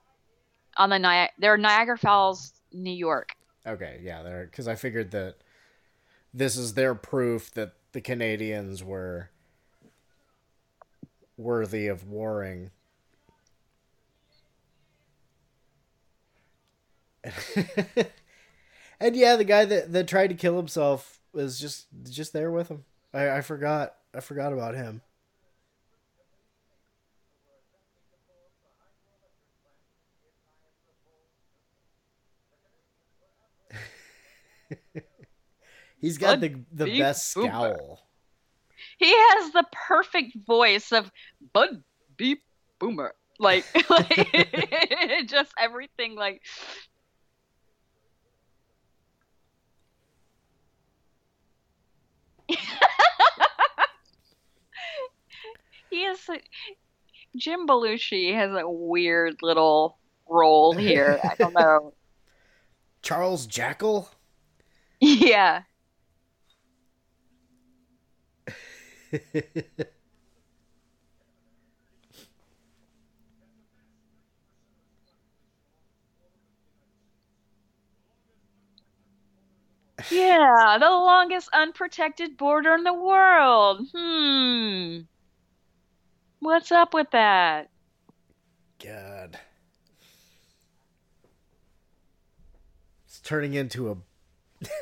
[0.80, 3.36] On the Ni- they're Niagara Falls, New York.
[3.68, 5.36] Okay, yeah, they're because I figured that
[6.34, 9.30] this is their proof that the Canadians were
[11.38, 12.72] worthy of warring.
[19.00, 22.70] and yeah, the guy that, that tried to kill himself was just just there with
[22.70, 22.86] him.
[23.14, 25.02] I, I forgot I forgot about him.
[36.02, 37.50] He's got the the Beep best Boomer.
[37.50, 38.08] scowl.
[38.98, 41.12] He has the perfect voice of
[41.54, 41.84] Bud
[42.18, 42.44] Beep
[42.80, 43.14] Boomer.
[43.40, 46.42] Like, like just everything like
[55.90, 56.30] he is
[57.36, 59.98] Jim Belushi has a weird little
[60.28, 61.20] role here.
[61.24, 61.94] I don't know.
[63.02, 64.10] Charles Jackal.
[65.02, 65.64] Yeah.
[80.10, 83.88] Yeah, the longest unprotected border in the world.
[83.94, 85.00] Hmm.
[86.40, 87.70] What's up with that?
[88.84, 89.40] God.
[93.06, 93.98] It's turning into a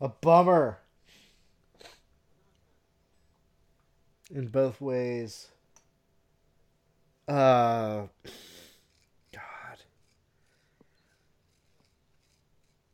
[0.00, 0.78] a bummer
[4.34, 5.48] in both ways.
[7.26, 8.06] Uh
[9.32, 9.78] God.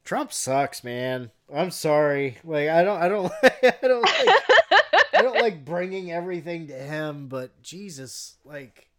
[0.04, 1.30] Trump sucks, man.
[1.52, 2.38] I'm sorry.
[2.44, 4.28] Like I don't I don't I don't like
[5.12, 8.89] I don't like bringing everything to him, but Jesus, like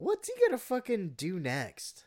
[0.00, 2.06] What's he gonna fucking do next?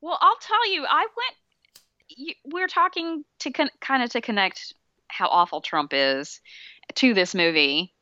[0.00, 2.36] Well, I'll tell you, I went.
[2.44, 4.74] We're talking to con- kind of to connect
[5.08, 6.40] how awful Trump is
[6.94, 7.92] to this movie.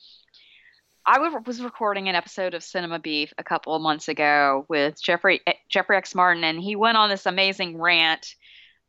[1.07, 5.41] I was recording an episode of Cinema Beef a couple of months ago with Jeffrey
[5.47, 8.35] eh, Jeffrey X Martin, and he went on this amazing rant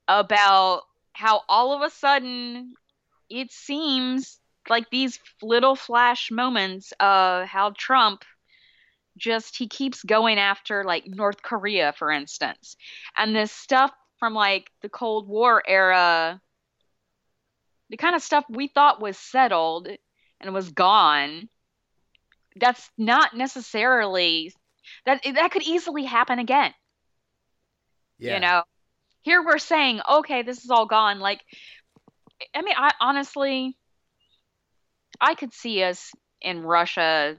[0.09, 0.81] about
[1.13, 2.73] how all of a sudden
[3.29, 8.25] it seems like these little flash moments of how Trump
[9.17, 12.75] just he keeps going after like North Korea, for instance,
[13.17, 16.41] and this stuff from like the Cold War era,
[17.89, 19.87] the kind of stuff we thought was settled
[20.41, 21.49] and was gone.
[22.57, 24.53] That's not necessarily
[25.05, 26.73] that that could easily happen again.
[28.17, 28.35] Yeah.
[28.35, 28.63] You know,
[29.23, 31.19] here we're saying, okay, this is all gone.
[31.19, 31.41] Like,
[32.53, 33.75] I mean, I honestly,
[35.19, 36.11] I could see us
[36.41, 37.37] in Russia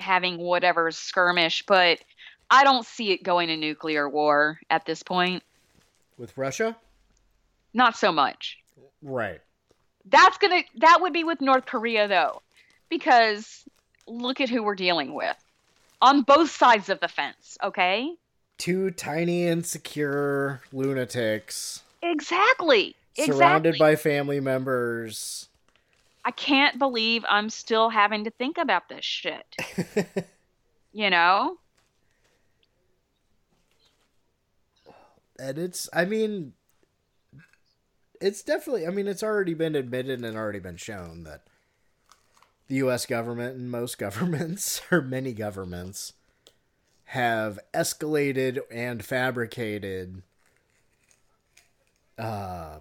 [0.00, 1.98] having whatever skirmish, but
[2.50, 5.42] I don't see it going to nuclear war at this point.
[6.18, 6.76] With Russia?
[7.72, 8.58] Not so much.
[9.02, 9.40] Right.
[10.06, 12.42] That's gonna that would be with North Korea though,
[12.88, 13.64] because
[14.08, 15.36] look at who we're dealing with
[16.02, 17.56] on both sides of the fence.
[17.62, 18.10] Okay.
[18.58, 22.96] two tiny insecure lunatics Exactly.
[23.14, 23.78] surrounded exactly.
[23.78, 25.48] by family members.
[26.24, 29.56] I can't believe I'm still having to think about this shit.
[30.92, 31.58] you know?
[35.40, 36.52] and it's i mean
[38.20, 41.42] it's definitely i mean it's already been admitted and already been shown that
[42.68, 46.12] the us government and most governments or many governments
[47.06, 50.22] have escalated and fabricated
[52.18, 52.78] uh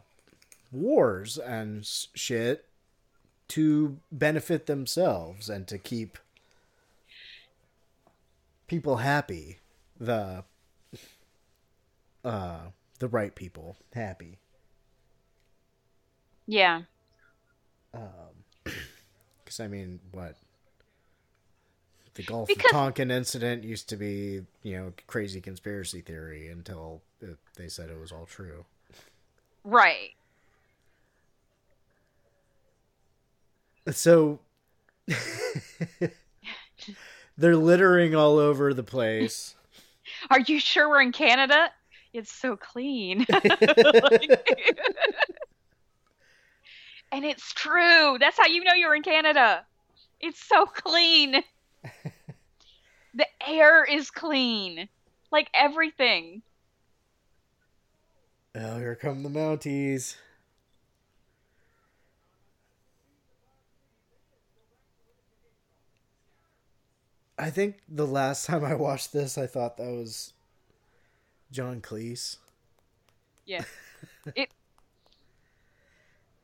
[0.71, 2.65] wars and shit
[3.49, 6.17] to benefit themselves and to keep
[8.67, 9.59] people happy
[9.99, 10.43] the
[12.23, 12.59] uh
[12.99, 14.37] the right people happy
[16.47, 16.81] Yeah.
[17.93, 18.03] um
[19.43, 20.35] because i mean what
[22.15, 27.01] the gulf Because- of tonkin incident used to be you know crazy conspiracy theory until
[27.21, 28.65] it, they said it was all true
[29.65, 30.11] Right.
[33.91, 34.39] So
[37.37, 39.55] they're littering all over the place
[40.29, 41.71] Are you sure we're in Canada?
[42.13, 43.25] It's so clean.
[47.11, 48.17] and it's true.
[48.19, 49.65] That's how you know you're in Canada.
[50.19, 51.43] It's so clean.
[53.13, 54.89] the air is clean.
[55.31, 56.41] Like everything.
[58.55, 60.15] oh here come the mounties
[67.39, 70.33] I think the last time I watched this, I thought that was
[71.51, 72.37] John Cleese.
[73.45, 73.63] Yeah.
[74.35, 74.49] it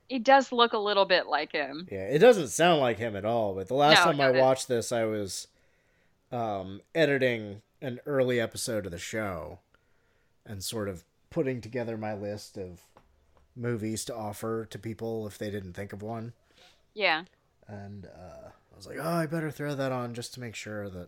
[0.08, 1.88] it does look a little bit like him.
[1.92, 3.56] Yeah, it doesn't sound like him at all.
[3.56, 5.48] But the last No, time I it- watched this, I was
[6.32, 9.60] um, editing an early episode of the show
[10.46, 12.82] and sort of putting together my list of
[13.56, 16.34] movies to offer to people if they didn't think of one.
[16.94, 17.24] Yeah.
[17.68, 20.90] And uh, I was like, oh, I better throw that on just to make sure
[20.90, 21.08] that,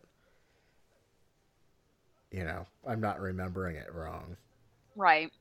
[2.31, 4.37] you know, I'm not remembering it wrong.
[4.95, 5.31] Right.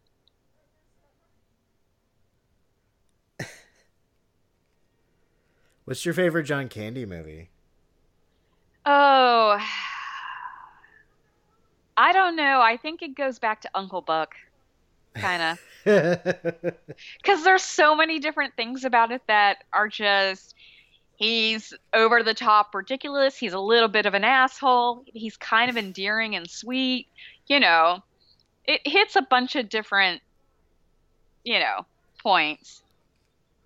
[5.84, 7.50] What's your favorite John Candy movie?
[8.84, 9.56] Oh.
[11.96, 12.60] I don't know.
[12.60, 14.34] I think it goes back to Uncle Buck.
[15.14, 15.60] Kind of.
[17.22, 20.55] Because there's so many different things about it that are just.
[21.16, 23.36] He's over the top ridiculous.
[23.36, 25.04] He's a little bit of an asshole.
[25.06, 27.08] He's kind of endearing and sweet.
[27.46, 28.02] You know,
[28.66, 30.20] it hits a bunch of different,
[31.44, 31.86] you know,
[32.22, 32.82] points.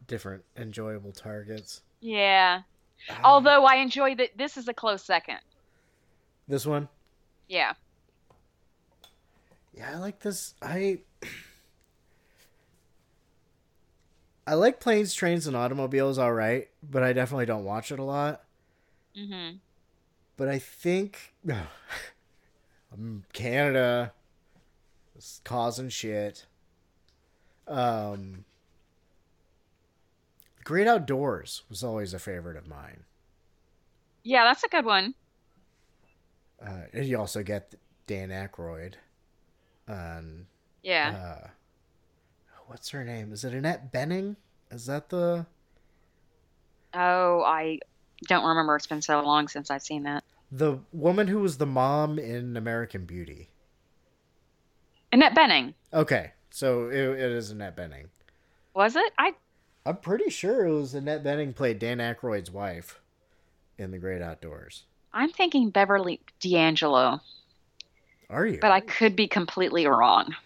[0.07, 1.83] Different enjoyable targets.
[2.01, 2.63] Yeah.
[3.09, 5.39] Um, Although I enjoy that this is a close second.
[6.47, 6.89] This one?
[7.49, 7.73] Yeah.
[9.75, 10.55] Yeah, I like this.
[10.63, 10.99] I
[14.51, 16.19] I like planes, trains, and automobiles.
[16.19, 18.43] All right, but I definitely don't watch it a lot.
[19.17, 19.61] Mhm.
[20.37, 21.35] But I think
[22.93, 24.13] I'm Canada
[25.17, 26.47] is causing shit.
[27.69, 28.45] Um,
[30.65, 33.05] Great Outdoors was always a favorite of mine.
[34.25, 35.15] Yeah, that's a good one.
[36.61, 37.77] Uh, and you also get
[38.09, 38.95] Dan Aykroyd.
[40.83, 41.37] Yeah.
[41.45, 41.49] uh,
[42.71, 43.33] what's her name?
[43.33, 44.37] Is it Annette Bening?
[44.71, 45.45] Is that the
[46.95, 47.81] Oh, I
[48.29, 48.77] don't remember.
[48.77, 50.23] It's been so long since I've seen that.
[50.53, 53.51] the woman who was the mom in American Beauty?
[55.13, 55.75] Annette Bening.
[55.93, 58.07] Okay, so it, it is Annette Bening.
[58.75, 59.13] Was it?
[59.19, 59.35] I
[59.85, 63.01] I'm pretty sure it was Annette Bening played Dan Aykroyd's wife
[63.79, 64.85] in The Great Outdoors.
[65.13, 67.21] I'm thinking Beverly D'Angelo,
[68.29, 68.59] Are you?
[68.61, 70.37] but I could be completely wrong.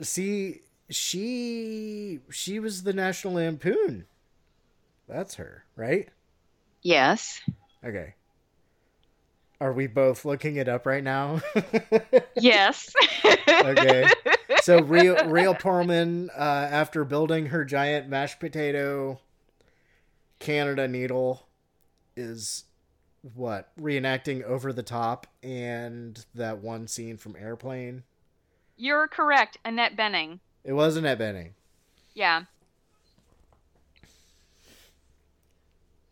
[0.00, 0.60] See,
[0.90, 4.06] she she was the National Lampoon.
[5.08, 6.08] That's her, right?
[6.82, 7.40] Yes.
[7.84, 8.14] Okay.
[9.60, 11.40] Are we both looking it up right now?
[12.36, 12.92] Yes.
[13.48, 14.06] okay.
[14.62, 19.20] So Rhea Rhea Perlman, uh, after building her giant mashed potato
[20.40, 21.46] Canada needle,
[22.16, 22.64] is
[23.34, 28.02] what reenacting over the top and that one scene from Airplane.
[28.76, 30.40] You're correct, Annette Bening.
[30.64, 31.50] It wasn't at Bening.
[32.14, 32.44] Yeah.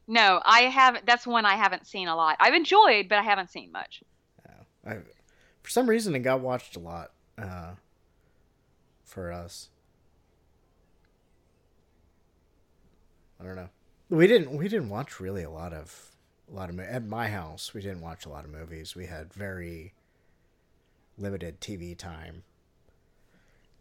[0.06, 1.06] No, I haven't.
[1.06, 2.36] That's one I haven't seen a lot.
[2.38, 4.02] I've enjoyed, but I haven't seen much.
[4.86, 4.96] I,
[5.62, 7.74] for some reason, it got watched a lot uh,
[9.04, 9.68] for us.
[13.40, 13.68] I don't know.
[14.10, 14.52] We didn't.
[14.56, 16.12] We didn't watch really a lot of
[16.50, 17.72] a lot of at my house.
[17.72, 18.94] We didn't watch a lot of movies.
[18.94, 19.94] We had very
[21.16, 22.42] limited TV time.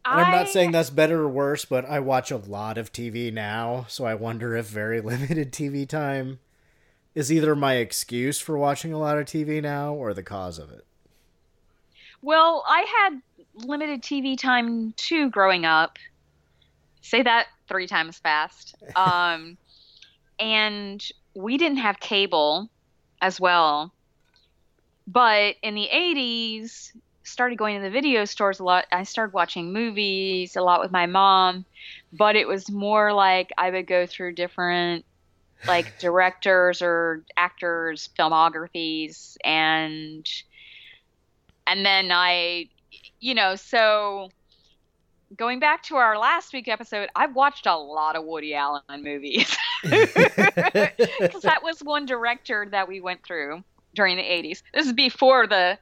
[0.04, 3.32] And I'm not saying that's better or worse, but I watch a lot of TV
[3.32, 6.39] now, so I wonder if very limited TV time
[7.14, 10.72] is either my excuse for watching a lot of TV now or the cause of
[10.72, 10.86] it.
[12.22, 13.22] Well, I had
[13.66, 15.97] limited TV time too growing up.
[17.02, 18.76] Say that three times fast.
[18.95, 19.58] Um,
[20.39, 22.70] and we didn't have cable
[23.22, 23.93] as well.
[25.08, 26.91] But in the 80s,
[27.24, 28.86] started going to the video stores a lot.
[28.92, 31.66] I started watching movies a lot with my mom,
[32.14, 35.06] but it was more like I would go through different
[35.68, 40.28] like directors or actors filmographies and
[41.68, 42.68] and then I,
[43.20, 44.30] you know, so
[45.38, 49.56] going back to our last week episode, I've watched a lot of Woody Allen movies
[49.84, 53.64] because that was one director that we went through
[53.96, 54.64] during the 80s.
[54.74, 55.78] This is before the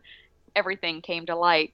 [0.56, 1.74] everything came to light,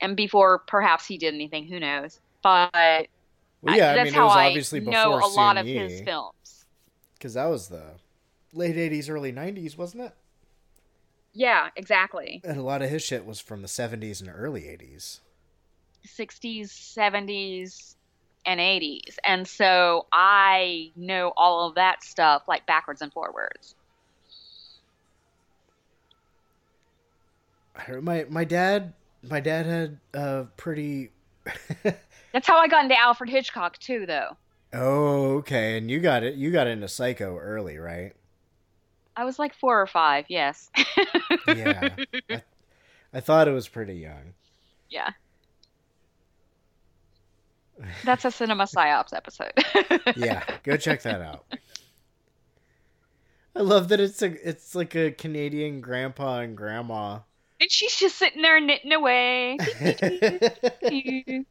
[0.00, 1.66] and before perhaps he did anything.
[1.66, 2.20] Who knows?
[2.42, 3.08] But
[3.62, 5.66] Well, yeah, I, that's mean, how it was I obviously before know a lot of
[5.66, 6.64] his films.
[7.14, 7.82] Because that was the
[8.52, 10.12] late 80s, early 90s, wasn't it?
[11.32, 12.40] Yeah, exactly.
[12.44, 15.20] And a lot of his shit was from the 70s and early 80s.
[16.06, 17.94] 60s, 70s,
[18.46, 19.18] and 80s.
[19.22, 23.74] And so I know all of that stuff like backwards and forwards.
[27.69, 27.69] I don't-
[28.02, 31.10] My my dad my dad had a pretty
[32.32, 34.36] That's how I got into Alfred Hitchcock too though.
[34.72, 35.76] Oh, okay.
[35.78, 38.12] And you got it you got into Psycho early, right?
[39.16, 40.70] I was like 4 or 5, yes.
[41.48, 41.96] Yeah.
[42.30, 42.42] I,
[43.12, 44.34] I thought it was pretty young.
[44.88, 45.10] yeah.
[48.04, 49.52] That's a Cinema Psyops episode.
[50.16, 51.44] Yeah, go check that out.
[53.56, 57.20] I love that it's a it's like a Canadian grandpa and grandma.
[57.60, 59.58] And she's just sitting there knitting away.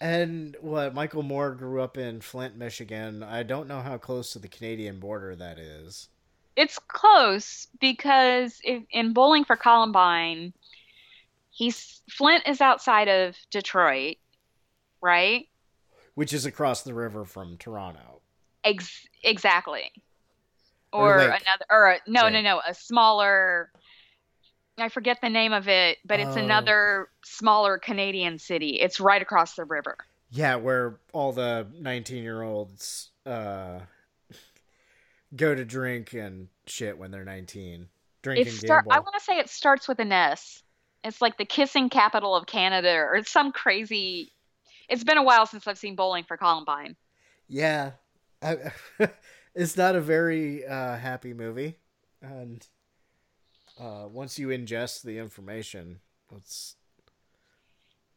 [0.00, 3.22] And what Michael Moore grew up in Flint, Michigan.
[3.22, 6.08] I don't know how close to the Canadian border that is.
[6.56, 10.52] it's close because if, in Bowling for Columbine,
[11.50, 14.16] he's Flint is outside of Detroit,
[15.00, 15.48] right?
[16.16, 18.20] Which is across the river from Toronto.
[18.62, 19.90] Ex- exactly.
[20.92, 21.42] Or Or, lake.
[21.42, 23.70] another, or a, no, no, no, a smaller.
[24.78, 26.40] I forget the name of it, but it's Oh.
[26.40, 28.80] another smaller Canadian city.
[28.80, 29.96] It's right across the river.
[30.30, 33.80] Yeah, where all the 19 year olds uh,
[35.36, 37.88] go to drink and shit when they're 19.
[38.22, 40.62] Drink It and I want to say it starts with an S.
[41.04, 44.32] It's like the kissing capital of Canada, or it's some crazy.
[44.88, 46.96] It's been a while since I've seen Bowling for Columbine.
[47.48, 47.92] Yeah.
[48.42, 48.72] I,
[49.54, 51.76] it's not a very uh, happy movie.
[52.22, 52.66] And
[53.78, 56.00] uh, once you ingest the information,
[56.36, 56.76] it's.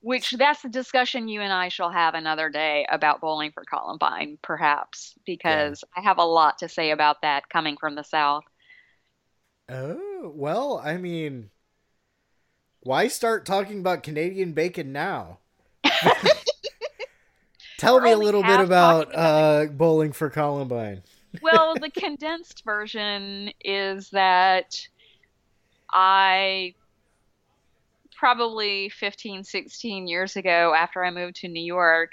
[0.02, 4.38] Which that's a discussion you and I shall have another day about Bowling for Columbine,
[4.42, 8.44] perhaps, because I have a lot to say about that coming from the South.
[9.70, 11.50] Oh, well, I mean,
[12.82, 15.40] why start talking about Canadian bacon now?
[17.78, 21.04] Tell me a little bit half about uh, Bowling for Columbine.
[21.42, 24.88] well, the condensed version is that
[25.92, 26.74] I
[28.16, 32.12] probably 15, 16 years ago, after I moved to New York,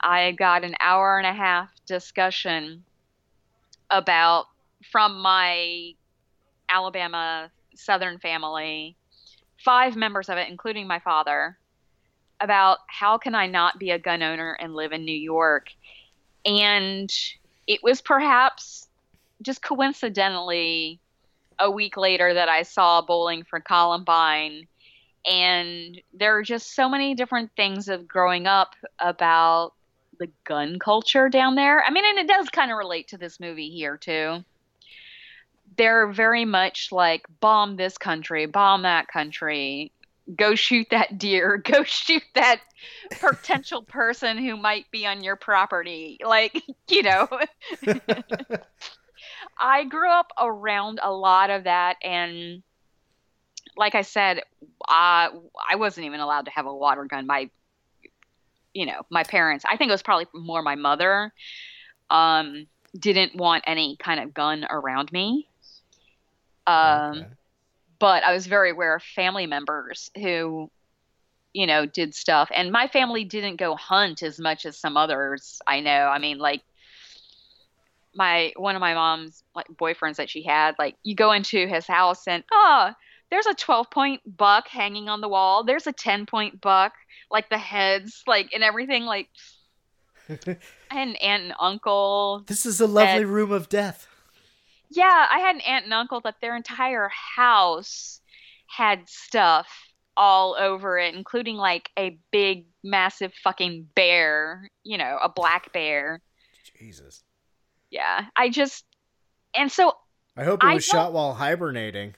[0.00, 2.84] I got an hour and a half discussion
[3.90, 4.46] about
[4.90, 5.94] from my
[6.68, 8.96] Alabama Southern family,
[9.64, 11.58] five members of it, including my father,
[12.40, 15.68] about how can I not be a gun owner and live in New York.
[16.44, 17.12] And
[17.66, 18.88] it was perhaps
[19.42, 21.00] just coincidentally
[21.60, 24.66] a week later that I saw Bowling for Columbine.
[25.26, 29.74] And there are just so many different things of growing up about
[30.18, 31.84] the gun culture down there.
[31.84, 34.44] I mean, and it does kind of relate to this movie here, too.
[35.76, 39.92] They're very much like bomb this country, bomb that country,
[40.36, 42.60] go shoot that deer, go shoot that
[43.20, 46.18] potential person who might be on your property.
[46.24, 47.28] Like, you know.
[49.60, 52.62] I grew up around a lot of that and
[53.76, 54.42] like I said,
[54.88, 55.30] I
[55.70, 57.26] I wasn't even allowed to have a water gun.
[57.26, 57.50] My
[58.74, 61.32] you know, my parents, I think it was probably more my mother
[62.10, 62.66] um
[62.98, 65.48] didn't want any kind of gun around me.
[66.66, 67.26] Um
[67.98, 70.70] but I was very aware of family members who
[71.52, 75.60] you know did stuff and my family didn't go hunt as much as some others
[75.66, 76.06] I know.
[76.06, 76.62] I mean like
[78.14, 81.86] my one of my mom's like boyfriends that she had like you go into his
[81.86, 82.92] house and oh
[83.30, 85.64] there's a 12 point buck hanging on the wall.
[85.64, 86.92] There's a 10 point buck,
[87.30, 89.04] like the heads, like and everything.
[89.04, 89.28] Like,
[90.28, 90.34] I
[90.90, 92.44] had an aunt and uncle.
[92.46, 94.08] This is a lovely that- room of death.
[94.92, 98.20] Yeah, I had an aunt and uncle that their entire house
[98.66, 99.68] had stuff
[100.16, 106.20] all over it, including like a big, massive fucking bear, you know, a black bear.
[106.76, 107.22] Jesus.
[107.90, 108.84] Yeah, I just,
[109.56, 109.94] and so,
[110.36, 112.14] I hope it was shot while hibernating.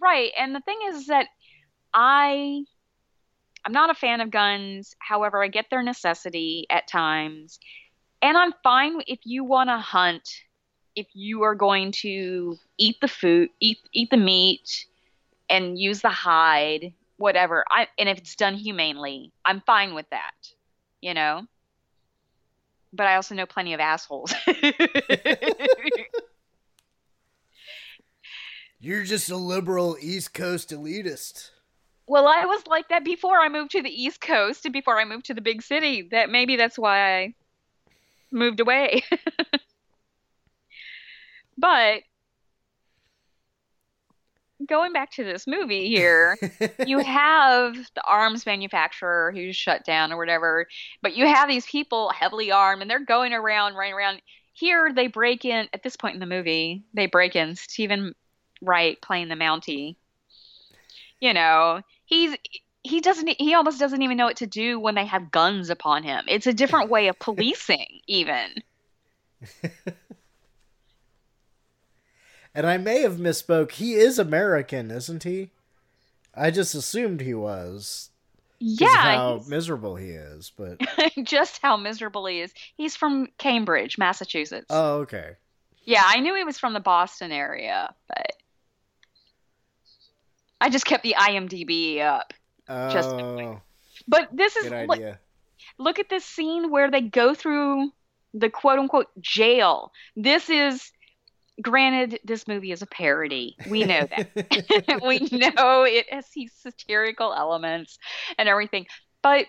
[0.00, 0.30] right.
[0.38, 1.26] And the thing is that
[1.92, 2.64] I,
[3.64, 4.94] I'm not a fan of guns.
[4.98, 7.58] However, I get their necessity at times.
[8.20, 10.28] And I'm fine if you want to hunt,
[10.94, 14.86] if you are going to eat the food, eat eat the meat,
[15.50, 17.64] and use the hide, whatever.
[17.68, 20.34] I and if it's done humanely, I'm fine with that.
[21.00, 21.46] You know.
[22.92, 24.34] But I also know plenty of assholes.
[28.80, 31.50] You're just a liberal East Coast elitist.
[32.06, 35.04] well, I was like that before I moved to the East Coast and before I
[35.04, 36.08] moved to the big city.
[36.10, 37.34] That maybe that's why I
[38.32, 39.04] moved away.
[41.56, 42.02] but
[44.66, 46.38] going back to this movie here,
[46.86, 50.66] you have the arms manufacturer who's shut down or whatever,
[51.00, 54.22] but you have these people heavily armed and they're going around, running around.
[54.52, 58.14] Here they break in at this point in the movie, they break in Steven
[58.60, 59.96] Wright playing the Mountie.
[61.20, 62.36] You know, he's
[62.82, 66.02] he doesn't he almost doesn't even know what to do when they have guns upon
[66.02, 66.24] him.
[66.28, 68.54] It's a different way of policing even.
[72.54, 73.72] And I may have misspoke.
[73.72, 75.50] He is American, isn't he?
[76.34, 78.10] I just assumed he was.
[78.60, 80.78] Yeah, how he's- miserable he is, but
[81.24, 82.52] just how miserable he is.
[82.76, 84.66] He's from Cambridge, Massachusetts.
[84.70, 85.32] oh, okay.
[85.84, 88.34] Yeah, I knew he was from the Boston area, but
[90.60, 92.32] I just kept the IMDb up.
[92.92, 93.60] Just- Oh,
[94.06, 95.18] But this is good look, idea.
[95.78, 97.90] look at this scene where they go through
[98.32, 99.92] the quote unquote jail.
[100.16, 100.92] This is
[101.60, 103.56] granted this movie is a parody.
[103.68, 105.00] We know that.
[105.06, 107.98] we know it has these satirical elements
[108.38, 108.86] and everything.
[109.22, 109.46] But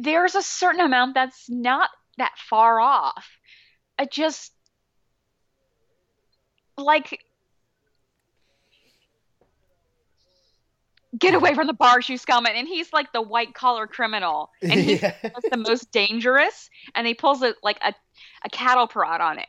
[0.00, 3.26] there's a certain amount that's not that far off.
[3.98, 4.52] I just
[6.78, 7.20] like
[11.18, 12.46] get away from the bars, you scum.
[12.46, 15.14] And he's like the white collar criminal, and he's Yeah.
[15.50, 16.70] the most dangerous.
[16.94, 17.94] And he pulls a like a,
[18.44, 19.46] a cattle prod on him.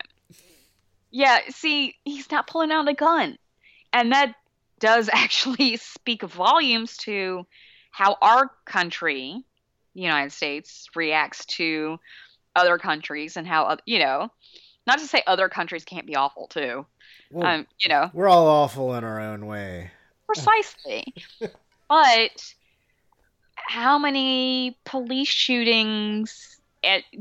[1.14, 3.38] Yeah, see, he's not pulling out a gun,
[3.94, 4.34] and that
[4.80, 7.46] does actually speak volumes to
[7.92, 9.46] how our country,
[9.94, 12.00] the United States, reacts to
[12.56, 14.30] other countries, and how you know,
[14.88, 16.84] not to say other countries can't be awful too.
[17.32, 19.92] Well, um, you know, We're all awful in our own way.
[20.26, 21.14] Precisely.
[21.88, 22.54] but
[23.56, 26.60] how many police shootings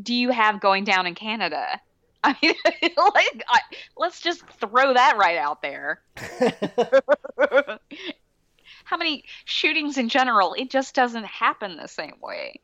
[0.02, 1.78] do you have going down in Canada?
[2.24, 2.54] I mean,
[2.96, 3.58] like, I,
[3.96, 6.02] let's just throw that right out there.
[8.84, 10.54] how many shootings in general?
[10.54, 12.60] It just doesn't happen the same way.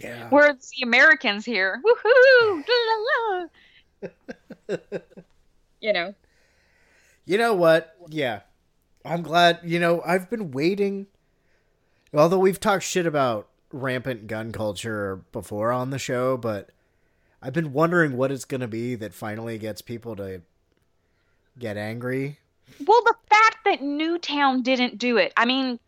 [0.00, 0.28] Yeah.
[0.30, 2.64] Whereas the Americans here, woohoo,
[4.02, 4.08] la, la,
[4.70, 4.78] la.
[5.80, 6.14] you know.
[7.24, 7.96] You know what?
[8.08, 8.40] Yeah.
[9.04, 9.60] I'm glad.
[9.64, 11.06] You know, I've been waiting.
[12.14, 16.70] Although we've talked shit about rampant gun culture before on the show, but
[17.46, 20.42] I've been wondering what it's going to be that finally gets people to
[21.56, 22.40] get angry.
[22.84, 25.32] Well, the fact that Newtown didn't do it.
[25.36, 25.78] I mean,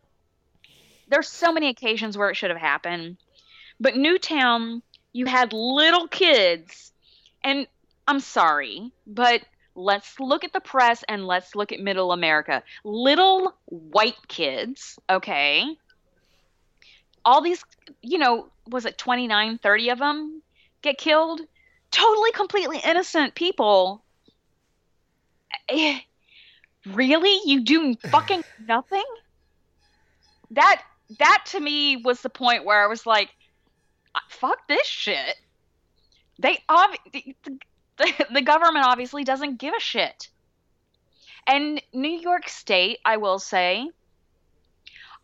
[1.08, 3.16] there's so many occasions where it should have happened.
[3.80, 4.82] But Newtown,
[5.12, 6.92] you had little kids,
[7.42, 7.66] and
[8.06, 9.42] I'm sorry, but
[9.74, 12.62] let's look at the press and let's look at middle America.
[12.84, 15.76] Little white kids, okay?
[17.24, 17.64] All these,
[18.00, 20.42] you know, was it 29, 30 of them
[20.82, 21.40] get killed?
[21.90, 24.02] Totally, completely innocent people.
[25.68, 26.00] Eh,
[26.86, 27.40] Really?
[27.44, 29.04] You do fucking nothing?
[30.52, 30.82] That
[31.18, 33.30] that to me was the point where I was like,
[34.14, 35.36] "Uh, fuck this shit.
[36.38, 40.28] They ob- the, the, the government obviously doesn't give a shit.
[41.46, 43.90] And New York State, I will say,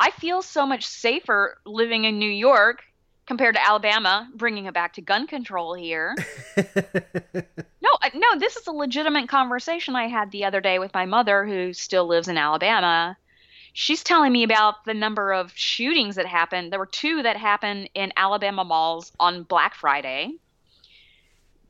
[0.01, 2.82] I feel so much safer living in New York
[3.26, 6.14] compared to Alabama, bringing it back to gun control here.
[7.84, 11.44] No, no, this is a legitimate conversation I had the other day with my mother
[11.44, 13.14] who still lives in Alabama.
[13.74, 16.72] She's telling me about the number of shootings that happened.
[16.72, 20.36] There were two that happened in Alabama malls on Black Friday.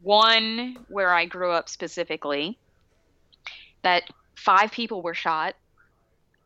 [0.03, 2.59] One where I grew up specifically,
[3.83, 4.05] that
[4.37, 5.57] five people were shot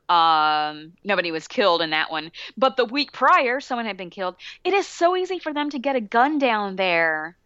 [0.08, 2.32] Um, nobody was killed in that one.
[2.56, 4.36] But the week prior, someone had been killed.
[4.64, 7.36] It is so easy for them to get a gun down there.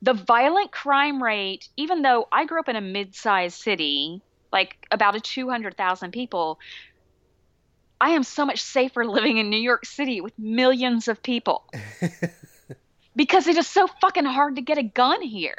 [0.00, 4.22] The violent crime rate, even though I grew up in a mid sized city,
[4.52, 6.60] like about a 200,000 people,
[8.00, 11.64] I am so much safer living in New York City with millions of people
[13.16, 15.56] because it is so fucking hard to get a gun here.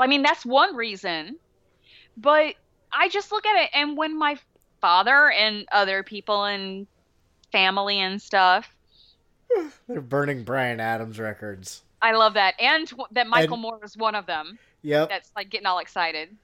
[0.00, 1.36] I mean, that's one reason.
[2.16, 2.54] But
[2.92, 4.38] I just look at it, and when my
[4.82, 6.86] father and other people and
[7.50, 8.68] family and stuff,
[9.88, 11.82] They're burning Bryan Adams records.
[12.00, 14.58] I love that, and that Michael And- Moore is one of them.
[14.82, 15.08] Yep.
[15.08, 16.36] That's like getting all excited.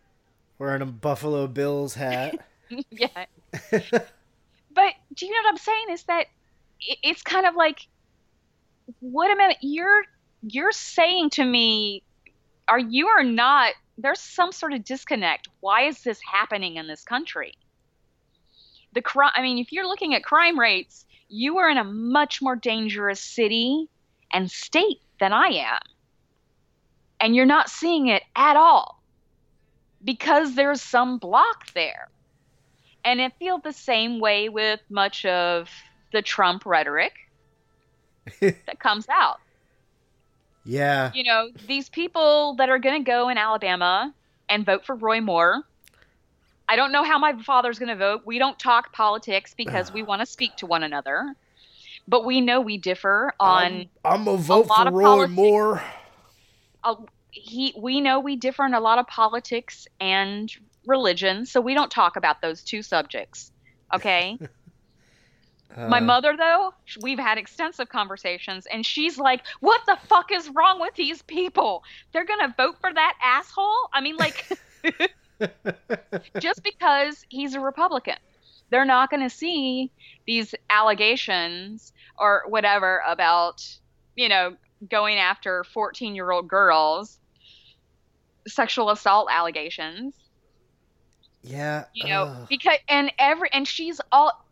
[0.59, 2.39] Wearing a Buffalo Bills hat.
[2.91, 3.09] yeah.
[3.71, 5.87] but do you know what I'm saying?
[5.91, 6.27] Is that
[6.81, 7.89] it, it's kind of like,
[9.01, 10.05] wait a minute, you're
[10.47, 12.05] you're saying to me,
[12.69, 13.75] are you or not?
[13.97, 15.49] There's some sort of disconnect.
[15.59, 17.55] Why is this happening in this country?
[18.93, 19.33] The crime.
[19.35, 23.21] I mean, if you're looking at crime rates, you are in a much more dangerous
[23.21, 23.89] city
[24.33, 25.81] and state than I am,
[27.21, 29.03] and you're not seeing it at all
[30.05, 32.09] because there's some block there.
[33.05, 35.71] And it feels the same way with much of
[36.13, 37.13] the Trump rhetoric
[38.41, 39.39] that comes out.
[40.65, 41.13] Yeah.
[41.15, 44.15] You know, these people that are going to go in Alabama
[44.49, 45.63] and vote for Roy Moore.
[46.69, 48.23] I don't know how my father's going to vote.
[48.27, 51.35] We don't talk politics because we want to speak to one another.
[52.07, 55.37] But we know we differ on I'm gonna vote lot for Roy politics.
[55.37, 55.83] Moore.
[56.85, 56.95] uh,
[57.31, 60.51] he we know we differ in a lot of politics and
[60.87, 63.53] religion, so we don't talk about those two subjects.
[63.95, 64.39] Okay?
[65.77, 66.73] My Uh, mother though,
[67.03, 71.85] we've had extensive conversations and she's like, "What the fuck is wrong with these people?
[72.13, 74.47] They're going to vote for that asshole?" I mean like
[76.41, 78.17] just because he's a Republican.
[78.71, 79.91] They're not going to see
[80.27, 83.67] these allegations or whatever about,
[84.15, 84.57] you know,
[84.91, 87.19] going after 14 year old girls,
[88.47, 90.15] sexual assault allegations,
[91.43, 91.85] Yeah.
[91.95, 94.45] you know, because, and every, and she's all,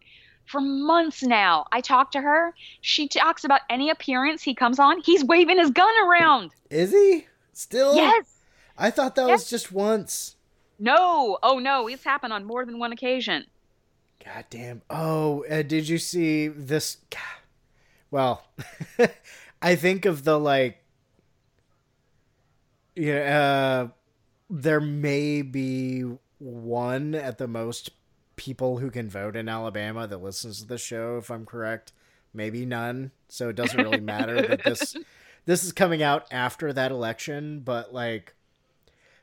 [0.46, 2.54] for months now, I talk to her.
[2.80, 6.52] She talks about any appearance he comes on, he's waving his gun around.
[6.70, 7.96] Is he still?
[7.96, 8.32] Yes.
[8.78, 10.35] I thought that was just once.
[10.78, 11.38] No.
[11.42, 11.88] Oh, no.
[11.88, 13.46] It's happened on more than one occasion.
[14.24, 14.82] God damn.
[14.90, 16.98] Oh, uh, did you see this?
[18.08, 18.46] Well,
[19.60, 20.78] I think of the like.
[22.94, 23.88] Yeah, uh,
[24.48, 26.04] there may be
[26.38, 27.90] one at the most
[28.36, 31.18] people who can vote in Alabama that listens to the show.
[31.18, 31.92] If I'm correct,
[32.32, 33.10] maybe none.
[33.28, 34.96] So it doesn't really matter that this
[35.46, 37.60] this is coming out after that election.
[37.60, 38.34] But like,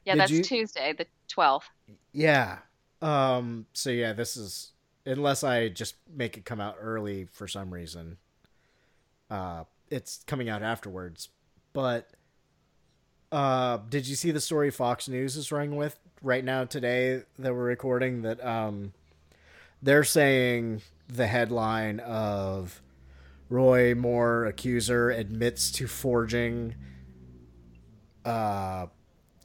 [0.06, 1.64] Yeah, that's you- Tuesday, the 12th.
[2.12, 2.60] yeah.
[3.02, 3.66] Um.
[3.74, 4.72] So yeah, this is
[5.06, 8.18] unless I just make it come out early for some reason.
[9.30, 11.30] Uh, it's coming out afterwards.
[11.74, 12.10] But
[13.32, 17.54] uh, did you see the story Fox News is running with right now today that
[17.54, 18.22] we're recording?
[18.22, 18.94] That um,
[19.82, 22.82] they're saying the headline of
[23.50, 26.76] Roy Moore accuser admits to forging
[28.26, 28.86] uh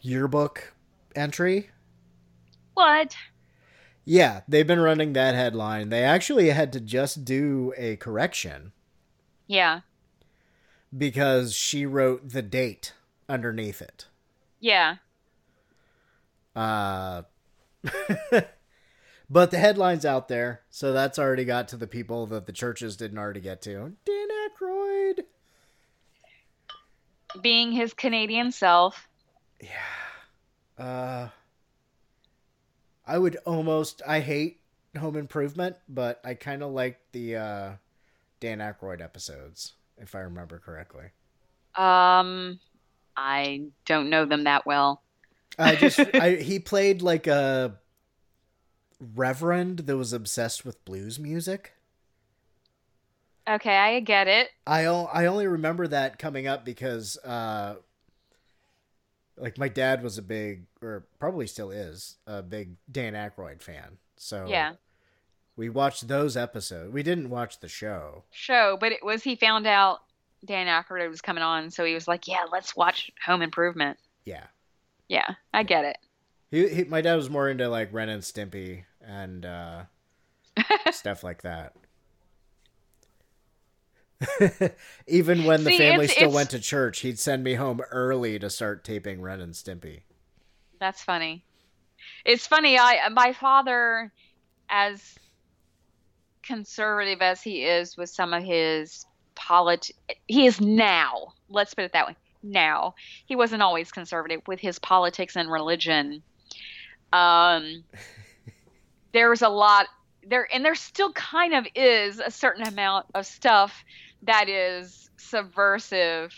[0.02, 0.74] yearbook
[1.16, 1.70] entry.
[2.78, 3.16] What?
[4.04, 5.88] Yeah, they've been running that headline.
[5.88, 8.70] They actually had to just do a correction
[9.48, 9.80] Yeah.
[10.96, 12.92] because she wrote the date
[13.28, 14.06] underneath it.
[14.60, 14.98] Yeah.
[16.54, 17.22] Uh
[19.28, 22.96] But the headline's out there, so that's already got to the people that the churches
[22.96, 23.92] didn't already get to.
[24.06, 24.28] Dan
[24.62, 25.24] Aykroyd.
[27.42, 29.08] Being his Canadian self.
[29.60, 30.82] Yeah.
[30.84, 31.28] Uh
[33.08, 34.60] I would almost I hate
[34.98, 37.70] Home Improvement, but I kind of like the uh
[38.40, 41.06] Dan Aykroyd episodes, if I remember correctly.
[41.74, 42.60] Um,
[43.16, 45.02] I don't know them that well.
[45.58, 47.78] I just I, he played like a
[49.14, 51.72] reverend that was obsessed with blues music.
[53.48, 54.50] Okay, I get it.
[54.66, 57.76] I o- I only remember that coming up because uh
[59.40, 63.98] like my dad was a big or probably still is a big Dan Aykroyd fan.
[64.16, 64.74] So Yeah.
[65.56, 66.92] We watched those episodes.
[66.92, 68.22] We didn't watch the show.
[68.30, 70.00] Show, but it was he found out
[70.44, 74.44] Dan Aykroyd was coming on, so he was like, "Yeah, let's watch Home Improvement." Yeah.
[75.08, 75.98] Yeah, I get it.
[76.50, 79.82] He, he my dad was more into like Ren and Stimpy and uh
[80.92, 81.74] stuff like that.
[85.06, 87.80] Even when the See, family it's- still it's- went to church, he'd send me home
[87.90, 90.02] early to start taping Ren and Stimpy.
[90.80, 91.44] That's funny.
[92.24, 92.78] It's funny.
[92.78, 94.12] I my father,
[94.68, 95.18] as
[96.42, 99.04] conservative as he is with some of his
[99.34, 99.90] polit
[100.26, 102.94] he is now let's put it that way now
[103.26, 106.22] he wasn't always conservative with his politics and religion
[107.12, 107.84] um
[109.12, 109.86] there's a lot
[110.26, 113.84] there and there still kind of is a certain amount of stuff
[114.22, 116.32] that is subversive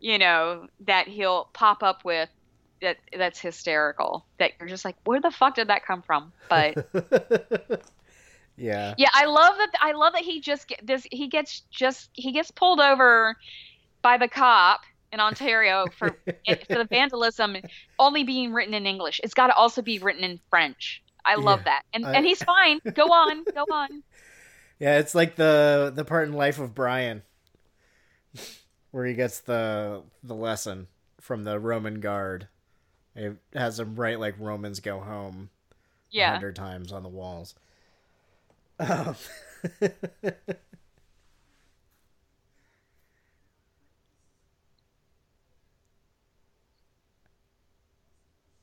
[0.00, 2.28] you know that he'll pop up with
[2.80, 6.32] that that's hysterical that you're just like where the fuck did that come from?
[6.48, 6.88] But
[8.56, 8.94] Yeah.
[8.98, 12.30] yeah i love that i love that he just get this he gets just he
[12.32, 13.34] gets pulled over
[14.02, 14.80] by the cop
[15.12, 16.08] in ontario for
[16.46, 17.56] for the vandalism
[17.98, 19.20] only being written in english.
[19.24, 21.02] It's got to also be written in french.
[21.24, 21.64] I love Yeah.
[21.64, 21.82] that.
[21.94, 22.80] And I- and he's fine.
[22.94, 24.02] Go on go on
[24.80, 27.22] Yeah, it's like the the part in Life of Brian
[28.92, 30.88] where he gets the the lesson
[31.20, 32.48] from the Roman guard.
[33.16, 35.50] It has him write like Romans go home
[36.10, 37.54] yeah hundred times on the walls.
[38.80, 39.14] Um,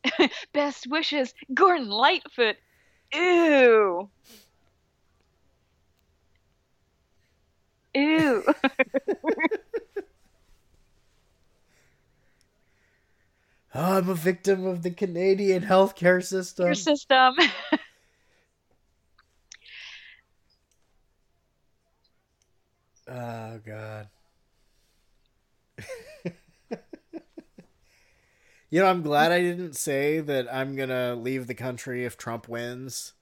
[0.54, 2.58] best wishes gordon lightfoot
[3.14, 4.10] ew
[7.98, 8.44] ew
[13.76, 16.66] oh, I'm a victim of the Canadian healthcare system.
[16.68, 17.36] your system
[23.10, 24.10] Oh god.
[28.70, 32.50] you know, I'm glad I didn't say that I'm gonna leave the country if Trump
[32.50, 33.14] wins.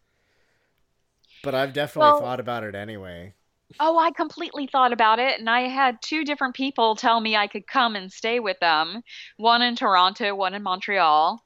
[1.44, 3.34] But I've definitely Well- thought about it anyway.
[3.80, 7.48] Oh, I completely thought about it, and I had two different people tell me I
[7.48, 9.02] could come and stay with them.
[9.38, 11.44] One in Toronto, one in Montreal,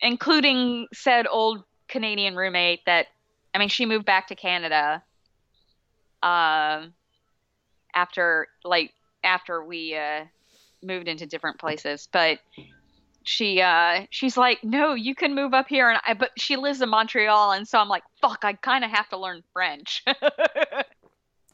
[0.00, 3.06] including said old Canadian roommate that,
[3.52, 5.02] I mean, she moved back to Canada
[6.22, 6.94] um,
[7.94, 8.92] after, like,
[9.24, 10.24] after we uh,
[10.82, 12.08] moved into different places.
[12.12, 12.38] But
[13.24, 16.82] she uh she's like no you can move up here and i but she lives
[16.82, 20.04] in montreal and so i'm like fuck i kind of have to learn french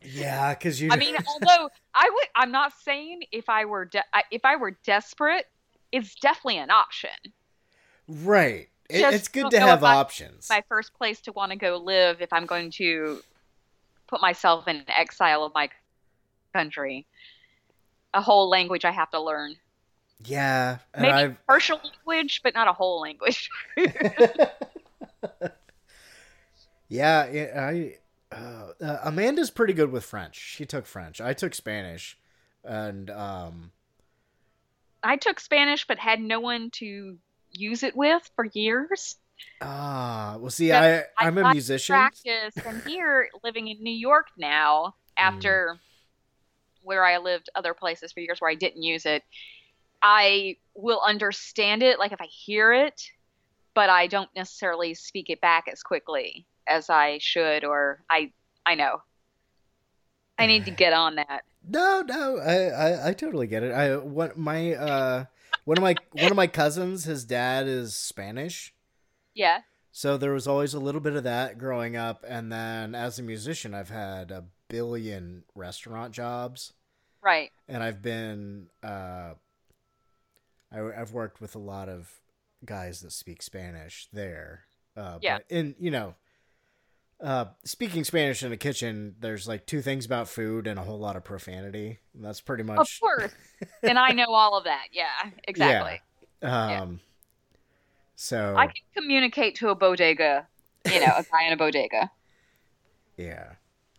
[0.02, 0.90] Yeah, because you.
[0.90, 4.76] i mean although i would i'm not saying if i were de- if i were
[4.84, 5.44] desperate
[5.92, 7.10] it's definitely an option
[8.08, 8.68] right.
[8.88, 10.48] It, it's good to have options.
[10.50, 13.20] my first place to want to go live if i'm going to
[14.08, 15.68] put myself in exile of my
[16.52, 17.06] country
[18.12, 19.54] a whole language i have to learn
[20.24, 23.48] Yeah, and maybe I've partial language but not a whole language
[26.88, 27.96] yeah, I
[28.32, 30.36] uh, uh, Amanda's pretty good with French.
[30.36, 31.20] She took French.
[31.20, 32.18] I took Spanish,
[32.64, 33.72] and um,
[35.02, 37.16] I took Spanish but had no one to
[37.52, 39.16] use it with for years.
[39.60, 41.94] ah, well, see, So I I'm a musician.
[41.94, 45.78] Practice, and here living in New York now, after
[46.82, 49.22] where I lived other places for years where I didn't use it,
[50.02, 51.98] I will understand it.
[51.98, 53.00] Like if I hear it,
[53.74, 58.32] but I don't necessarily speak it back as quickly as I should, or I
[58.66, 59.02] I know.
[60.38, 61.42] I need to get on that.
[61.62, 63.70] No, no, I, I, I totally get it.
[63.70, 65.26] I what my uh
[65.66, 68.72] one of my one of my cousins, his dad is Spanish,
[69.34, 69.58] Yeah.
[69.92, 72.24] so there was always a little bit of that growing up.
[72.26, 76.72] And then as a musician, I've had a billion restaurant jobs,
[77.22, 77.52] Right.
[77.68, 79.34] and I've been uh,
[80.72, 82.20] I, I've worked with a lot of
[82.64, 84.64] guys that speak Spanish there.
[84.96, 85.38] Uh, Yeah.
[85.38, 86.14] But in you know,
[87.20, 90.98] uh, speaking Spanish in a kitchen, there's like two things about food and a whole
[90.98, 91.98] lot of profanity.
[92.14, 92.78] That's pretty much.
[92.78, 93.32] Of course.
[93.82, 94.86] and I know all of that.
[94.92, 95.30] Yeah.
[95.44, 96.00] Exactly.
[96.42, 96.80] Yeah.
[96.82, 97.00] Um.
[98.16, 100.46] So I can communicate to a bodega,
[100.90, 102.10] you know, a guy in a bodega.
[103.16, 103.52] yeah,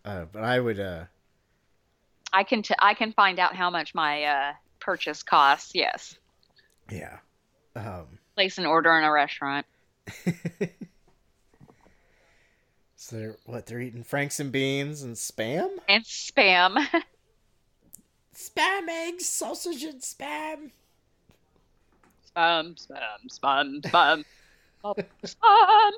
[0.06, 0.80] uh, but I would.
[0.80, 1.06] Uh,
[2.32, 5.72] I can t- I can find out how much my uh, purchase costs.
[5.74, 6.18] Yes,
[6.92, 7.18] yeah.
[7.76, 8.20] Um.
[8.36, 9.66] place an order in a restaurant.
[13.02, 15.70] So they're what they're eating franks and beans and spam.
[15.90, 16.78] And spam.
[18.36, 20.70] Spam eggs, sausage, and spam.
[22.36, 24.24] spam, spam, spam, spam,
[24.84, 24.94] Spam,
[25.24, 25.94] spam,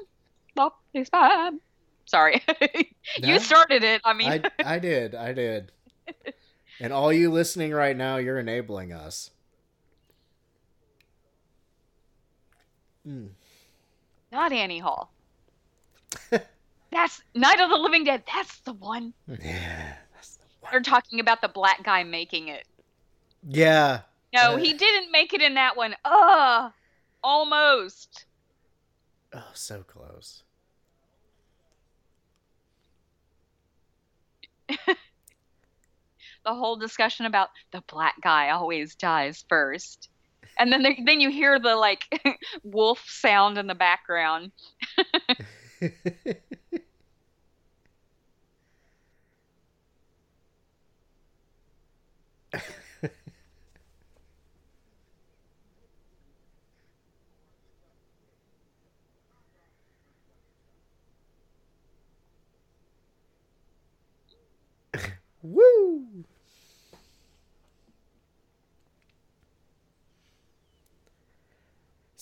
[0.56, 1.60] spam, spam.
[2.06, 2.42] Sorry,
[3.18, 4.00] you started it.
[4.06, 5.74] I mean, I I did, I did.
[6.80, 9.30] And all you listening right now, you're enabling us.
[13.08, 13.30] Mm.
[14.32, 15.12] not Annie Hall.
[16.92, 18.24] That's Night of the Living Dead.
[18.34, 19.14] That's the one.
[19.28, 19.96] Yeah.
[20.72, 22.66] They're talking about the black guy making it.
[23.48, 24.02] Yeah.
[24.34, 25.96] No, Uh, he didn't make it in that one.
[26.06, 26.72] Ugh,
[27.24, 28.26] almost.
[29.34, 30.44] Oh, so close.
[34.70, 34.76] the
[36.46, 40.10] whole discussion about the black guy always dies first.
[40.58, 42.04] And then there, then you hear the like
[42.64, 44.52] wolf sound in the background.
[65.44, 66.08] Woo!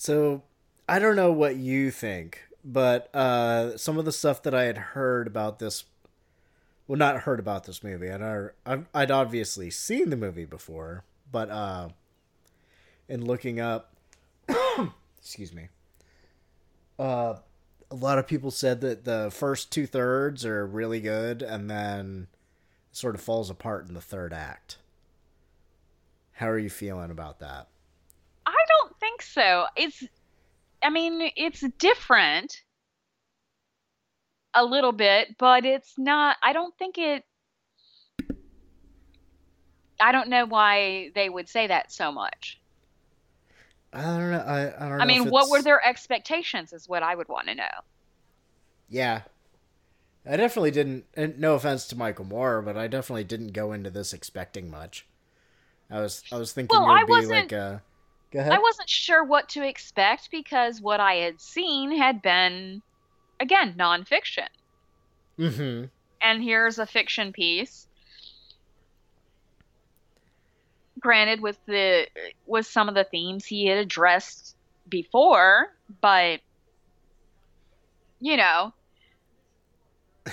[0.02, 0.42] So,
[0.88, 4.76] I don't know what you think, but uh, some of the stuff that I had
[4.76, 5.84] heard about this,
[6.88, 8.10] well, not heard about this movie.
[8.10, 11.90] I'd, I'd obviously seen the movie before, but uh,
[13.08, 13.94] in looking up,
[15.20, 15.68] excuse me,
[16.98, 17.34] uh,
[17.88, 22.26] a lot of people said that the first two thirds are really good, and then
[22.90, 24.78] sort of falls apart in the third act.
[26.32, 27.68] How are you feeling about that?
[29.22, 30.02] I don't think so.
[30.02, 30.04] It's,
[30.82, 32.62] I mean, it's different
[34.54, 37.24] a little bit, but it's not, I don't think it,
[40.00, 42.58] I don't know why they would say that so much.
[43.92, 44.38] I don't know.
[44.38, 45.04] I, I don't know.
[45.04, 47.70] I mean, what were their expectations is what I would want to know.
[48.88, 49.22] Yeah.
[50.24, 51.04] I definitely didn't.
[51.14, 55.06] And no offense to Michael Moore, but I definitely didn't go into this expecting much.
[55.90, 57.82] I was I was thinking Well, it would I be like a.
[58.32, 58.52] Go ahead.
[58.52, 62.82] I wasn't sure what to expect because what I had seen had been,
[63.38, 64.48] again, nonfiction.
[65.38, 65.84] Mm-hmm.
[66.22, 67.86] And here's a fiction piece.
[70.98, 72.06] Granted, with the
[72.46, 74.56] with some of the themes he had addressed
[74.88, 76.40] before, but
[78.20, 78.72] you know,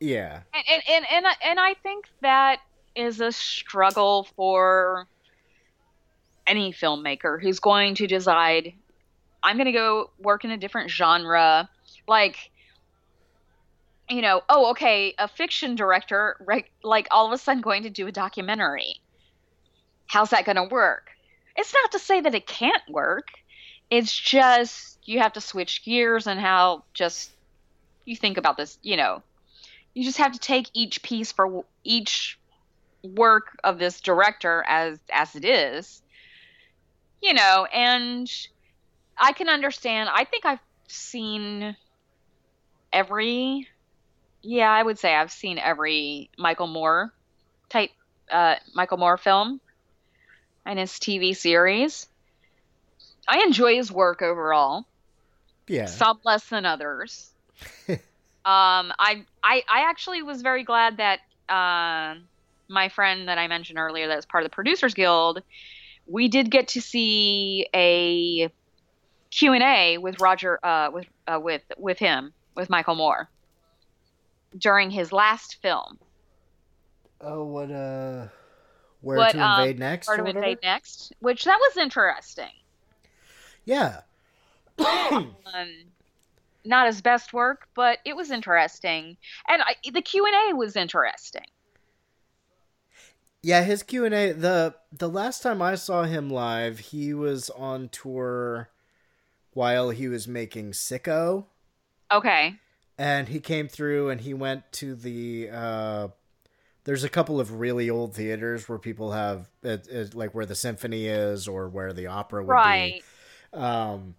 [0.00, 0.40] Yeah.
[0.52, 2.60] and and and and I, and I think that
[2.96, 5.06] is a struggle for
[6.46, 8.72] any filmmaker who's going to decide
[9.42, 11.68] I'm going to go work in a different genre
[12.08, 12.50] like
[14.08, 17.90] you know oh okay a fiction director right like all of a sudden going to
[17.90, 19.00] do a documentary.
[20.08, 21.10] How's that going to work?
[21.56, 23.28] It's not to say that it can't work.
[23.90, 27.30] It's just you have to switch gears and how just
[28.04, 29.22] you think about this you know.
[29.94, 32.38] You just have to take each piece for each
[33.02, 36.02] work of this director as as it is
[37.22, 38.30] you know and
[39.18, 41.76] i can understand i think i've seen
[42.92, 43.66] every
[44.42, 47.12] yeah i would say i've seen every michael moore
[47.68, 47.90] type
[48.30, 49.60] uh michael moore film
[50.64, 52.06] and his tv series
[53.28, 54.84] i enjoy his work overall
[55.68, 55.86] Yeah.
[55.86, 57.30] some less than others.
[57.88, 57.98] um,
[58.44, 62.18] I, I I actually was very glad that uh,
[62.68, 65.42] my friend that I mentioned earlier, that's part of the Producers Guild,
[66.06, 68.50] we did get to see a
[69.30, 73.28] Q and A with Roger, uh, with uh, with with him, with Michael Moore,
[74.56, 75.98] during his last film.
[77.20, 78.28] Oh, what uh,
[79.00, 80.08] where What, to um, invade next?
[80.08, 82.52] Where to invade next, which that was interesting.
[83.64, 84.00] Yeah.
[84.78, 85.34] um,
[86.64, 89.16] not his best work, but it was interesting,
[89.48, 91.46] and I, the Q and A was interesting.
[93.46, 94.32] Yeah, his Q and A.
[94.32, 98.70] the The last time I saw him live, he was on tour
[99.52, 101.44] while he was making Sicko,
[102.10, 102.56] Okay,
[102.98, 105.48] and he came through and he went to the.
[105.52, 106.08] uh
[106.82, 110.56] There's a couple of really old theaters where people have it, it, like where the
[110.56, 113.04] symphony is or where the opera would right.
[113.52, 113.56] be.
[113.56, 114.16] Um,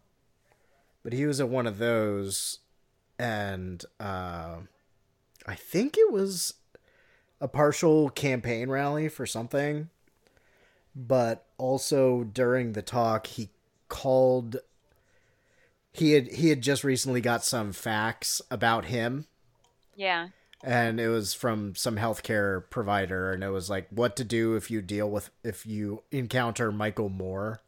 [1.04, 2.60] but he was at one of those,
[3.20, 4.60] and uh,
[5.46, 6.54] I think it was
[7.42, 9.90] a partial campaign rally for something.
[10.96, 13.50] But also during the talk, he
[13.88, 14.58] called.
[15.92, 19.28] He had he had just recently got some facts about him,
[19.96, 20.30] Yeah,
[20.64, 24.72] and it was from some healthcare provider, and it was like what to do if
[24.72, 27.62] you deal with if you encounter Michael Moore.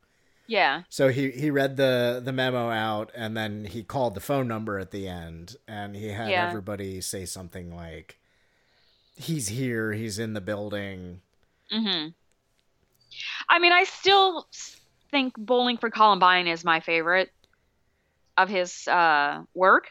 [0.47, 4.47] yeah, So he he read the the memo out and then he called the phone
[4.47, 6.43] number at the end and he had Yeah.
[6.43, 8.18] everybody say something like
[9.19, 11.21] he's here, he's in the building.
[11.71, 12.13] hmm
[13.49, 14.47] I mean, I still
[15.11, 17.31] think Bowling for Columbine is my favorite
[18.37, 19.87] of his uh, work.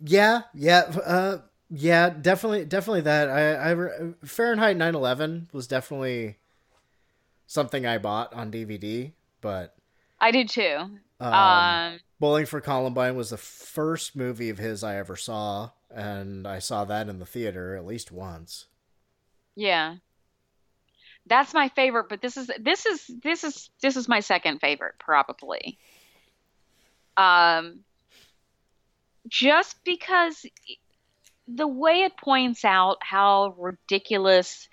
[0.00, 1.38] Yeah, yeah, uh
[1.70, 3.28] yeah, definitely definitely that.
[3.28, 6.38] I I Fahrenheit 9/11 was definitely
[7.46, 9.76] something I bought on DVD, but
[10.20, 11.00] I did too.
[11.20, 16.46] um, Um, Bowling for Columbine was the first movie of his I ever saw and
[16.46, 18.66] I saw that in the theater at least once.
[19.56, 19.96] Yeah.
[21.26, 24.94] That's my favorite, but this is this is this is this is my second favorite
[24.98, 25.78] probably.
[27.16, 27.80] Um
[29.28, 30.46] just because
[31.46, 34.68] the way it points out how ridiculous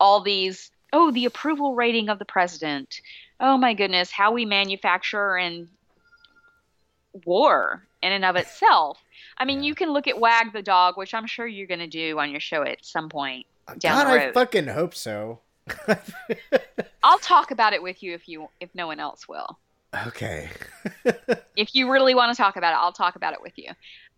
[0.00, 3.00] all these oh the approval rating of the president
[3.40, 5.68] oh my goodness how we manufacture and
[7.24, 8.98] war in and of itself
[9.38, 11.86] i mean you can look at wag the dog which i'm sure you're going to
[11.86, 13.46] do on your show at some point
[13.78, 15.40] down God, the road I fucking hope so.
[17.04, 19.58] i'll talk about it with you if you if no one else will
[20.06, 20.50] Okay.
[21.56, 23.70] if you really want to talk about it, I'll talk about it with you.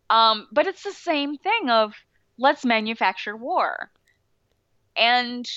[0.09, 1.95] Um, but it's the same thing of
[2.39, 3.91] let's manufacture war.
[4.97, 5.49] And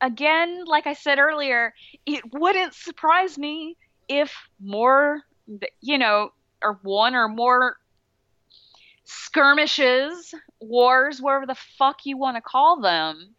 [0.00, 1.74] again, like I said earlier,
[2.06, 3.76] it wouldn't surprise me
[4.08, 5.20] if more,
[5.80, 6.30] you know,
[6.62, 7.76] or one or more
[9.04, 13.34] skirmishes, wars, whatever the fuck you want to call them,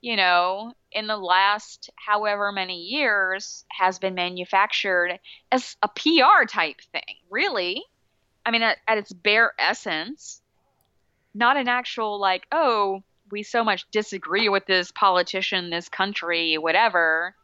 [0.00, 5.18] you know, in the last however many years has been manufactured
[5.50, 7.82] as a PR type thing, really.
[8.44, 10.40] I mean, at, at its bare essence,
[11.34, 17.34] not an actual, like, oh, we so much disagree with this politician, this country, whatever.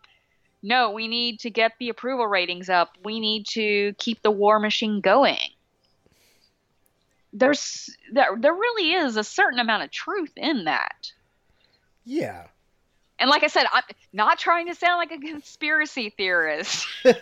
[0.62, 2.90] No, we need to get the approval ratings up.
[3.04, 5.50] We need to keep the war machine going.
[7.32, 11.12] There's there, there really is a certain amount of truth in that.
[12.04, 12.44] Yeah.
[13.20, 13.82] And like I said, I'm
[14.12, 17.18] not trying to sound like a conspiracy theorist, but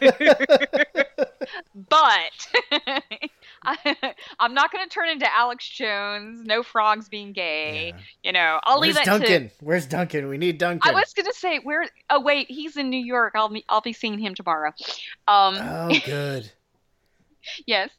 [3.62, 3.96] I,
[4.38, 6.42] I'm not going to turn into Alex Jones.
[6.44, 7.94] No frogs being gay.
[8.22, 9.48] You know, I'll Where's leave that Duncan?
[9.48, 9.54] to.
[9.60, 10.28] Where's Duncan?
[10.28, 10.90] We need Duncan.
[10.90, 11.86] I was going to say where.
[12.10, 13.32] Oh wait, he's in New York.
[13.34, 14.72] I'll be I'll be seeing him tomorrow.
[15.26, 16.50] Um, Oh, good.
[17.66, 17.90] yes.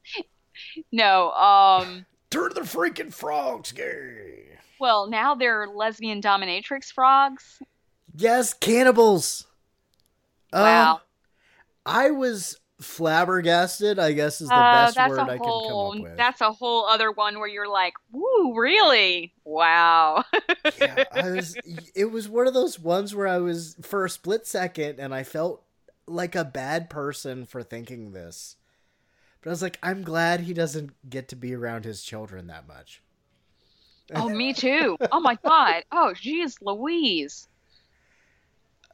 [0.92, 1.32] No.
[1.32, 2.06] Um.
[2.30, 4.44] Turn the freaking frogs gay.
[4.80, 7.62] Well, now they're lesbian dominatrix frogs.
[8.16, 9.48] Yes, cannibals.
[10.52, 10.94] Wow.
[10.96, 11.00] Um,
[11.86, 13.98] I was flabbergasted.
[13.98, 16.18] I guess is the Uh, best word I can come up with.
[16.18, 19.34] that's a whole other one where you're like, "Woo, really?
[19.44, 20.24] Wow."
[20.80, 21.06] Yeah.
[21.14, 21.58] I was.
[21.96, 25.24] It was one of those ones where I was for a split second, and I
[25.24, 25.64] felt
[26.08, 28.58] like a bad person for thinking this.
[29.48, 32.68] But I was like, I'm glad he doesn't get to be around his children that
[32.68, 33.02] much.
[34.14, 34.98] oh, me too.
[35.10, 35.86] Oh my god.
[35.90, 37.48] Oh, geez, Louise.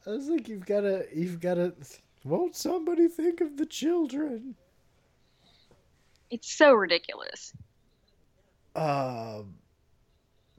[0.06, 1.74] I was like, you've got to, you've got to.
[2.22, 4.54] Won't somebody think of the children?
[6.30, 7.52] It's so ridiculous.
[8.76, 9.56] Um,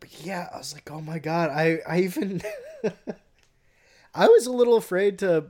[0.01, 2.41] but yeah, I was like, oh my god, I, I even,
[4.13, 5.45] I was a little afraid to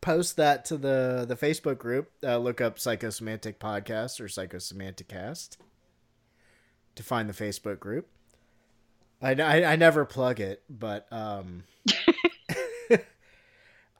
[0.00, 2.10] post that to the the Facebook group.
[2.22, 5.58] Uh, look up Psychosemantic Podcast or Psychosemantic Cast
[6.94, 8.08] to find the Facebook group.
[9.20, 11.64] I, I, I never plug it, but um,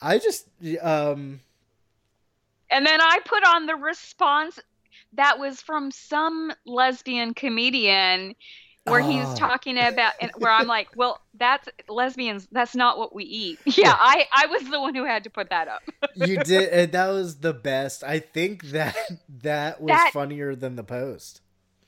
[0.01, 0.47] I just
[0.81, 1.41] um,
[2.69, 4.59] And then I put on the response
[5.13, 8.35] that was from some lesbian comedian
[8.87, 9.09] where Oh.
[9.09, 13.59] he's talking about and where I'm like, "Well, that's lesbians, that's not what we eat."
[13.65, 15.81] Yeah, I I was the one who had to put that up.
[16.15, 18.03] you did and that was the best.
[18.03, 18.95] I think that
[19.43, 21.41] that was That- funnier than the post.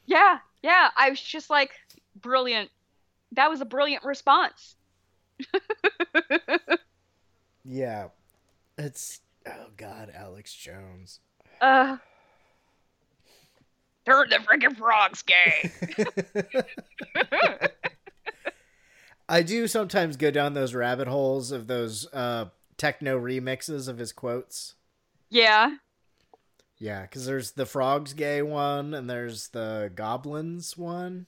[0.06, 1.72] Yeah, yeah, I was just like,
[2.16, 2.70] "Brilliant."
[3.34, 4.76] That was a brilliant response.
[7.66, 8.08] Yeah.
[8.78, 11.20] It's oh god, Alex Jones.
[11.62, 11.98] Uh
[14.10, 15.70] Turn the freaking frogs gay.
[19.30, 22.46] I do sometimes go down those rabbit holes of those uh
[22.78, 24.76] techno remixes of his quotes.
[25.30, 25.76] yeah.
[26.82, 31.26] Yeah, cuz there's the frogs gay one and there's the goblins one.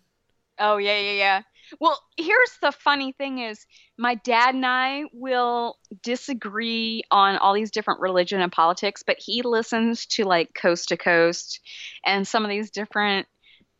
[0.61, 1.41] Oh yeah, yeah, yeah.
[1.79, 3.65] Well, here's the funny thing is
[3.97, 9.41] my dad and I will disagree on all these different religion and politics, but he
[9.41, 11.59] listens to like Coast to Coast
[12.05, 13.27] and some of these different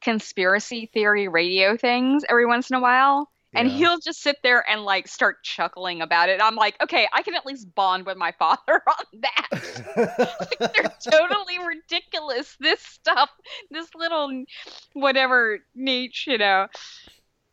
[0.02, 3.30] conspiracy theory radio things every once in a while.
[3.54, 3.74] And Yeah.
[3.78, 6.40] he'll just sit there and like start chuckling about it.
[6.42, 9.50] I'm like, okay, I can at least bond with my father on that.
[10.74, 12.56] They're totally ridiculous.
[12.60, 13.30] This stuff,
[13.70, 14.44] this little
[14.94, 16.68] whatever niche, you know.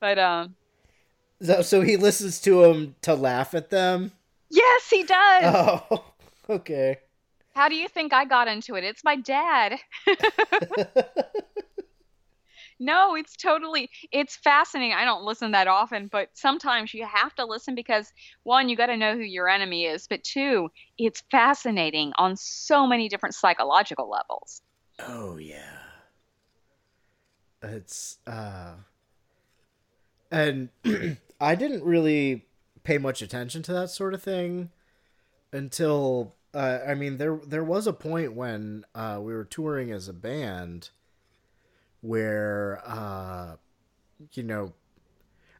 [0.00, 0.54] But um,
[1.42, 4.12] So, so he listens to him to laugh at them.
[4.50, 5.56] yes, he does.
[5.90, 6.04] Oh,
[6.48, 6.98] okay.
[7.54, 8.84] How do you think I got into it?
[8.84, 9.78] It's my dad.
[12.78, 14.94] No, it's totally it's fascinating.
[14.94, 18.86] I don't listen that often, but sometimes you have to listen because one, you got
[18.86, 24.08] to know who your enemy is, but two, it's fascinating on so many different psychological
[24.08, 24.62] levels.
[25.00, 25.78] Oh yeah.
[27.62, 28.74] It's uh
[30.30, 30.68] and
[31.40, 32.46] I didn't really
[32.84, 34.70] pay much attention to that sort of thing
[35.52, 40.08] until uh, I mean there there was a point when uh, we were touring as
[40.08, 40.90] a band
[42.00, 43.56] where uh,
[44.32, 44.72] you know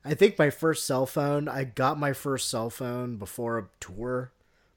[0.05, 4.33] I think my first cell phone I got my first cell phone before a tour,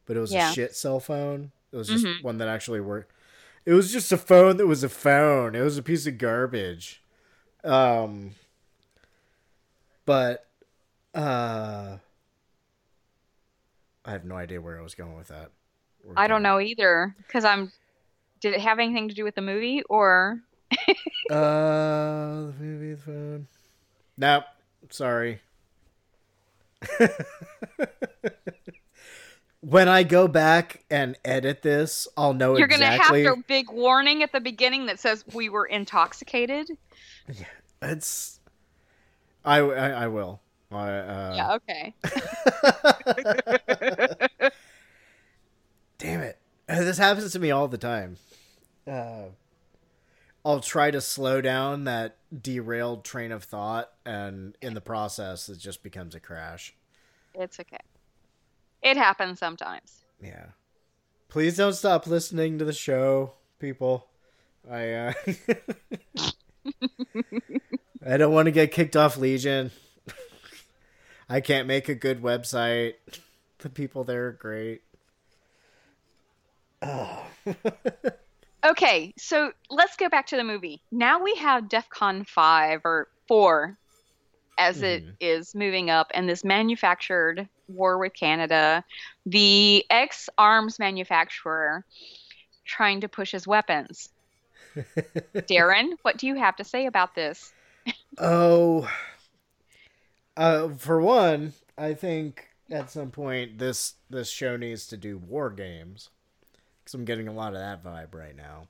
[0.05, 0.49] but it was Yeah.
[0.49, 1.51] a shit cell phone.
[1.71, 2.21] It was just Mhm.
[2.23, 3.11] one that actually worked.
[3.65, 5.55] It was just a phone that was a phone.
[5.55, 7.03] It was a piece of garbage.
[7.63, 8.31] Um
[10.05, 10.47] but
[11.13, 11.97] uh
[14.03, 15.51] I have no idea where I was going with that.
[16.03, 17.71] We're I don't know either because I'm.
[18.39, 20.39] Did it have anything to do with the movie or?
[21.29, 23.47] Uh, the movie, the phone.
[24.17, 24.43] Nope.
[24.89, 25.39] Sorry.
[29.61, 33.23] when I go back and edit this, I'll know You're exactly.
[33.23, 36.69] gonna have a big warning at the beginning that says we were intoxicated.
[37.31, 37.45] Yeah,
[37.81, 38.39] It's.
[39.45, 40.41] I, I, I will.
[40.71, 41.53] I, uh, yeah.
[41.55, 41.93] Okay.
[45.97, 46.39] Damn it.
[46.67, 48.17] This happens to me all the time.
[48.87, 49.25] Uh,
[50.43, 55.59] I'll try to slow down that derailed train of thought, and in the process, it
[55.59, 56.73] just becomes a crash.
[57.35, 57.77] It's okay.
[58.81, 60.01] It happens sometimes.
[60.21, 60.47] Yeah.
[61.29, 64.07] Please don't stop listening to the show, people.
[64.69, 65.13] I uh
[68.05, 69.71] I don't want to get kicked off Legion.
[71.29, 72.95] I can't make a good website.
[73.59, 74.81] The people there are great.
[76.81, 77.27] Oh.
[78.63, 80.81] Okay, so let's go back to the movie.
[80.91, 83.77] Now we have DEFCON 5 or 4
[84.59, 88.83] as it is moving up and this manufactured war with Canada,
[89.25, 91.83] the ex arms manufacturer
[92.63, 94.09] trying to push his weapons.
[95.35, 97.51] Darren, what do you have to say about this?
[98.19, 98.87] Oh,
[100.37, 105.49] uh, for one, I think at some point this this show needs to do war
[105.49, 106.09] games
[106.91, 108.67] because I'm getting a lot of that vibe right now.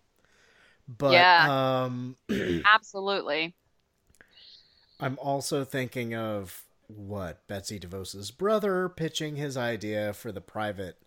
[0.87, 1.83] But Yeah.
[1.85, 2.15] um,
[2.65, 3.55] Absolutely.
[4.99, 10.97] I'm also thinking of what Betsy DeVos's brother pitching his idea for the private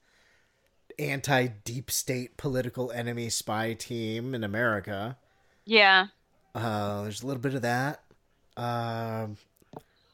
[0.99, 5.16] anti deep state political enemy spy team in America.
[5.65, 6.07] Yeah.
[6.55, 8.03] Uh, there's a little bit of that.
[8.57, 9.36] Um,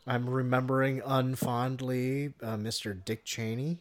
[0.07, 3.03] I'm remembering unfondly uh, Mr.
[3.05, 3.79] Dick Cheney.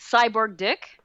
[0.00, 0.98] Cyborg Dick?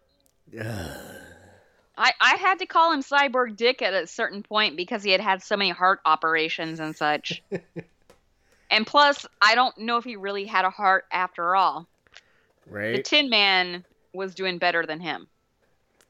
[1.97, 5.21] I, I had to call him Cyborg Dick at a certain point because he had
[5.21, 7.43] had so many heart operations and such.
[8.71, 11.87] and plus, I don't know if he really had a heart after all.
[12.97, 15.27] The Tin Man was doing better than him.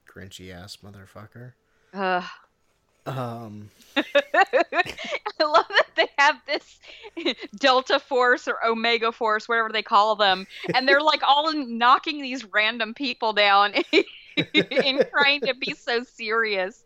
[0.07, 1.53] Grinchy ass motherfucker.
[1.93, 2.23] Ugh.
[3.05, 4.03] Um, I
[5.41, 6.79] love that they have this
[7.57, 12.45] Delta Force or Omega Force, whatever they call them, and they're like all knocking these
[12.45, 13.73] random people down
[14.53, 16.83] and trying to be so serious.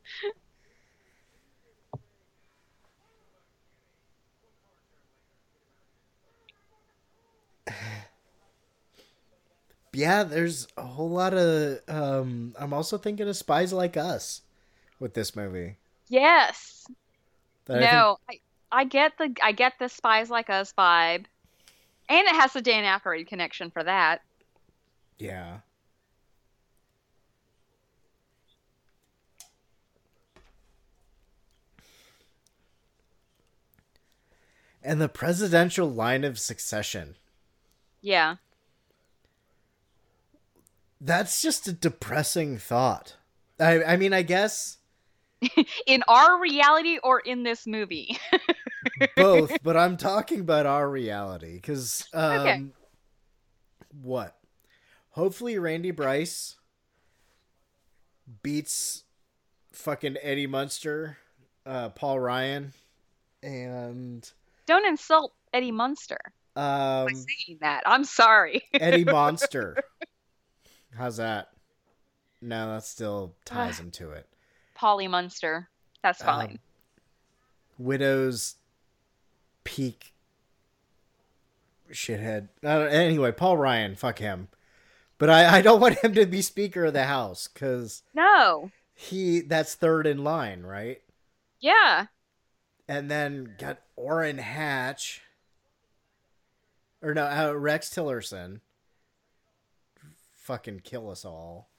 [9.94, 11.80] yeah, there's a whole lot of.
[11.88, 14.42] Um, I'm also thinking of Spies Like Us
[15.00, 15.78] with this movie.
[16.08, 16.86] Yes.
[17.66, 18.40] That I think- no, I,
[18.72, 21.26] I get the I get the Spies Like Us vibe,
[22.10, 24.22] and it has the Dan Aykroyd connection for that.
[25.18, 25.60] yeah.
[34.88, 37.18] And the presidential line of succession.
[38.00, 38.38] Yeah.
[41.02, 43.18] That's just a depressing thought.
[43.60, 44.78] I, I mean, I guess
[45.86, 48.18] in our reality or in this movie.
[49.18, 52.66] both, but I'm talking about our reality because um, Okay.
[54.02, 54.38] what?
[55.10, 56.56] Hopefully, Randy Bryce
[58.42, 59.04] beats
[59.74, 61.18] fucking Eddie Munster,
[61.66, 62.72] uh, Paul Ryan,
[63.44, 64.32] and
[64.68, 66.20] Don't insult Eddie Munster
[66.56, 67.82] um, by saying that.
[67.86, 68.62] I'm sorry.
[68.74, 69.78] Eddie Monster.
[70.96, 71.50] How's that?
[72.42, 74.28] No, that still ties him to it.
[74.76, 75.70] Polly Munster.
[76.04, 76.60] That's Um, fine.
[77.80, 78.56] Widow's
[79.64, 80.14] peak
[81.92, 82.50] shithead.
[82.64, 84.50] Uh, anyway, Paul Ryan, fuck him.
[85.18, 88.72] But I, I don't want him to be Speaker of the House because no.
[88.94, 91.02] he that's third in line, right?
[91.60, 92.08] Yeah.
[92.88, 95.22] And then got Orrin Hatch,
[97.02, 98.62] or no, uh, Rex Tillerson.
[100.36, 101.70] Fucking kill us all.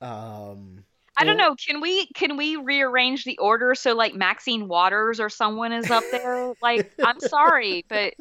[0.00, 0.84] Um,
[1.16, 1.56] I don't know.
[1.56, 6.04] Can we can we rearrange the order so like Maxine Waters or someone is up
[6.12, 6.54] there?
[6.62, 8.14] like, I'm sorry, but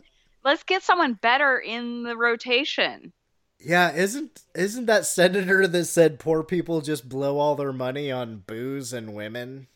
[0.43, 3.13] let's get someone better in the rotation.
[3.59, 8.43] Yeah, isn't isn't that senator that said poor people just blow all their money on
[8.47, 9.67] booze and women?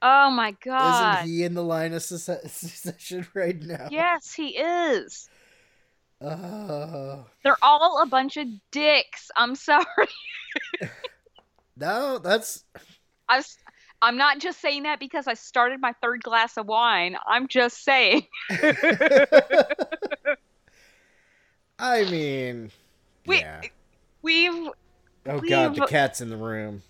[0.00, 1.24] Oh my god.
[1.24, 3.88] Isn't he in the line of succession right now?
[3.90, 5.28] Yes, he is.
[6.20, 7.26] Oh.
[7.44, 9.30] They're all a bunch of dicks.
[9.36, 9.84] I'm sorry.
[11.78, 12.64] No, that's
[13.28, 13.56] I was,
[14.02, 17.16] I'm not just saying that because I started my third glass of wine.
[17.26, 18.26] I'm just saying.
[21.78, 22.72] I mean
[23.26, 23.60] We yeah.
[24.22, 24.70] we've
[25.26, 26.82] Oh god, the cat's in the room.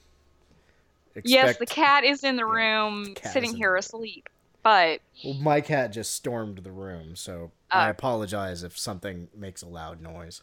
[1.24, 4.24] Yes, the cat is in the room sitting here asleep.
[4.62, 7.90] But Well, my cat just stormed the room, so I Oh.
[7.90, 10.42] apologize if something makes a loud noise.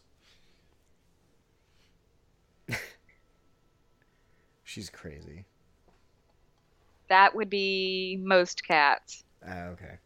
[4.64, 5.46] She's crazy.
[7.08, 9.24] that would be most cats.
[9.48, 10.00] Ah, okay.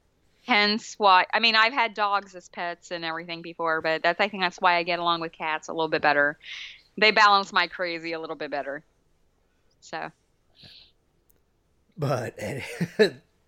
[0.45, 4.27] Hence why I mean I've had dogs as pets and everything before, but that's I
[4.27, 6.37] think that's why I get along with cats a little bit better.
[6.99, 8.83] They balance my crazy a little bit better.
[9.79, 10.09] So
[11.99, 12.37] But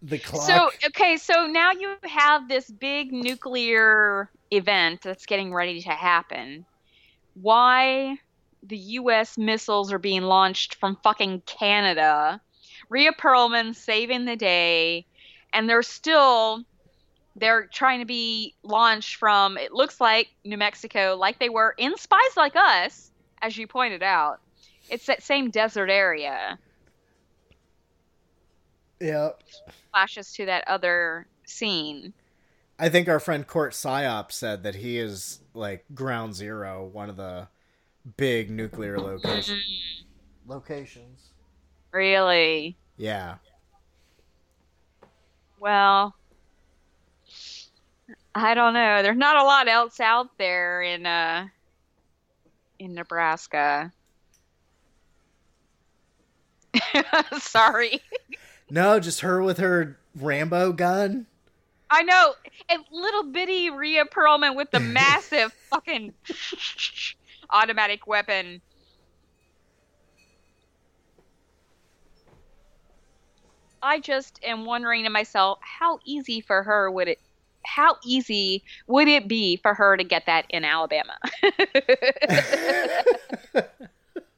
[0.02, 0.44] the clock.
[0.44, 6.66] So okay, so now you have this big nuclear event that's getting ready to happen.
[7.34, 8.18] Why
[8.64, 12.42] the US missiles are being launched from fucking Canada.
[12.90, 15.06] Rhea Perlman saving the day
[15.54, 16.64] and they're still
[17.38, 21.98] they're trying to be launched from it looks like New Mexico like they were in
[21.98, 23.12] Spies Like Us
[23.42, 24.42] as you pointed out.
[24.90, 26.60] It's that same desert area.
[29.02, 29.42] Yep.
[29.92, 32.14] Flashes to that other scene.
[32.78, 37.18] I think our friend Court Psyop said that he is like ground zero, one of
[37.18, 37.48] the
[38.18, 39.62] big nuclear locations.
[40.48, 41.30] Locations.
[41.92, 42.78] Really?
[42.98, 43.36] Yeah.
[45.60, 46.16] Well,
[48.34, 49.04] I don't know.
[49.04, 51.48] There's not a lot else out there in uh
[52.80, 53.92] in Nebraska.
[57.40, 58.00] Sorry.
[58.72, 61.28] No, just her with her Rambo gun.
[61.90, 62.36] I know.
[62.70, 66.14] And little bitty Rhea Perlman with the massive fucking
[67.50, 68.62] automatic weapon.
[73.84, 77.20] I just am wondering to myself, how easy for her would it
[77.64, 81.18] how easy would it be for her to get that in Alabama?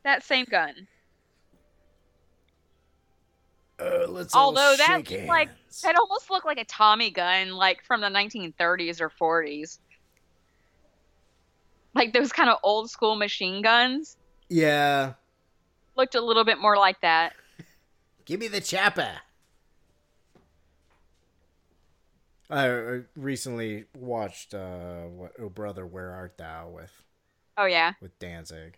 [0.03, 0.87] that same gun.
[3.83, 5.49] Uh, let's Although that like
[5.81, 9.79] that almost looked like a Tommy gun, like from the 1930s or 40s,
[11.93, 14.17] like those kind of old school machine guns.
[14.49, 15.13] Yeah.
[15.95, 17.33] Looked a little bit more like that.
[18.25, 19.21] Give me the chapa.
[22.49, 26.91] I recently watched uh what Oh Brother Where Art Thou with
[27.57, 28.77] Oh yeah, with Danzig.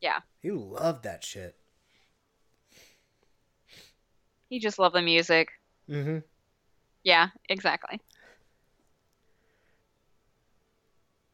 [0.00, 0.20] yeah.
[0.40, 1.56] He loved that shit.
[4.52, 5.48] He just loved the music.
[5.88, 6.18] Mm-hmm.
[7.04, 7.98] Yeah, exactly.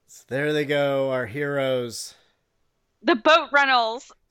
[0.06, 2.14] So there they go, our heroes.
[3.02, 4.12] The boat runnels.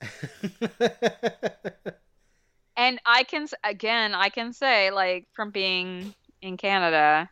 [2.78, 7.28] And I can again, I can say like from being in Canada,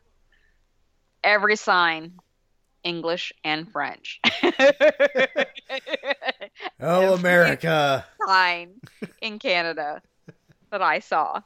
[1.23, 2.19] every sign
[2.83, 4.21] English and French.
[6.81, 8.05] Oh America.
[8.27, 8.75] sign
[9.23, 10.03] in Canada
[10.71, 11.43] that I saw.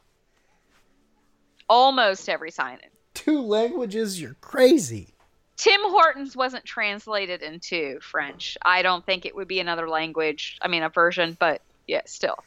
[1.69, 2.79] Almost every sign.
[3.15, 5.15] Two languages, you're crazy.
[5.57, 8.57] Tim Hortons wasn't translated into French.
[8.63, 10.59] I don't think it would be another language.
[10.63, 12.39] I mean, a version, but yeah, still.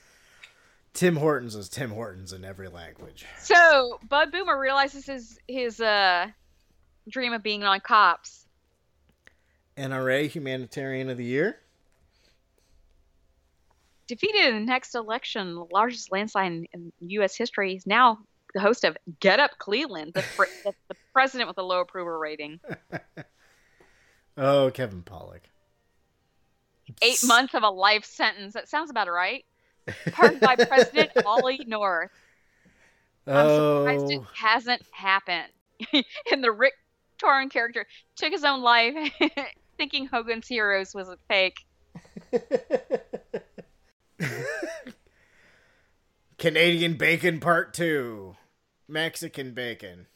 [0.94, 3.26] Tim Hortons is Tim Hortons in every language.
[3.40, 6.28] So Bud Boomer realizes his his uh,
[7.08, 8.46] dream of being on cops.
[9.78, 11.60] NRA Humanitarian of the Year.
[14.08, 17.36] Defeated in the next election, the largest landslide in, in U.S.
[17.36, 18.20] history, is now
[18.54, 20.22] the host of Get Up Cleveland, the,
[20.64, 22.60] the, the president with a low approval rating.
[24.36, 25.42] Oh, Kevin Pollak.
[27.04, 28.56] Eight months of a life sentence.
[28.56, 29.46] That sounds about right.
[30.12, 32.10] Pardoned by President Ollie North.
[33.28, 34.10] I'm surprised oh.
[34.10, 35.50] it Oh, hasn't happened.
[36.32, 36.74] and the Rip
[37.20, 37.86] Torn character
[38.16, 38.96] took his own life
[39.78, 41.58] thinking Hogan's Heroes was a fake.
[46.38, 48.36] Canadian Bacon Part 2.
[48.88, 50.08] Mexican Bacon.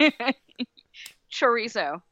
[1.32, 2.02] Chorizo.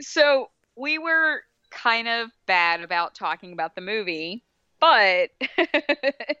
[0.00, 4.44] So we were kind of bad about talking about the movie,
[4.80, 5.30] but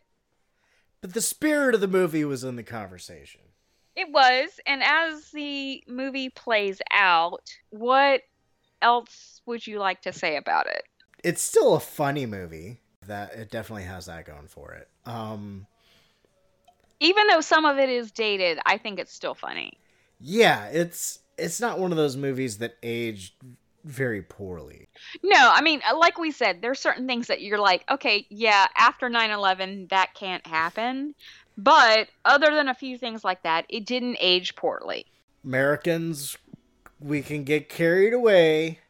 [1.06, 3.42] But the spirit of the movie was in the conversation.
[3.94, 8.22] It was, and as the movie plays out, what
[8.82, 10.82] else would you like to say about it?
[11.22, 12.80] It's still a funny movie.
[13.06, 14.88] That it definitely has that going for it.
[15.04, 15.66] Um
[17.00, 19.80] Even though some of it is dated, I think it's still funny.
[20.18, 23.34] yeah, it's it's not one of those movies that aged
[23.84, 24.88] very poorly.
[25.22, 28.66] No, I mean, uh, like we said, there's certain things that you're like, okay, yeah,
[28.76, 31.14] after 9/11 that can't happen.
[31.58, 35.06] But other than a few things like that, it didn't age poorly.
[35.44, 36.36] Americans
[37.00, 38.80] we can get carried away.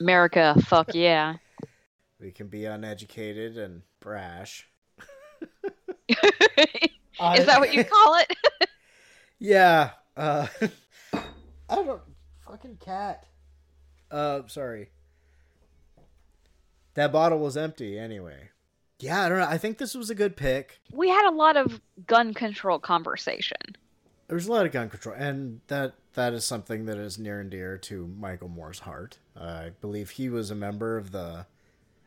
[0.00, 1.36] America, fuck yeah.
[2.20, 4.68] We can be uneducated and brash.
[6.08, 8.32] Is that what you call it?
[9.40, 9.90] Yeah.
[10.16, 10.48] Uh
[11.12, 12.00] I don't
[12.44, 13.24] fucking cat.
[14.10, 14.88] Uh sorry.
[16.94, 18.48] That bottle was empty anyway.
[18.98, 19.46] Yeah, I don't know.
[19.46, 20.80] I think this was a good pick.
[20.92, 23.58] we had a lot of gun control conversation.
[24.26, 27.48] There's a lot of gun control, and that that is something that is near and
[27.48, 29.18] dear to Michael Moore's heart.
[29.40, 31.46] I believe he was a member of the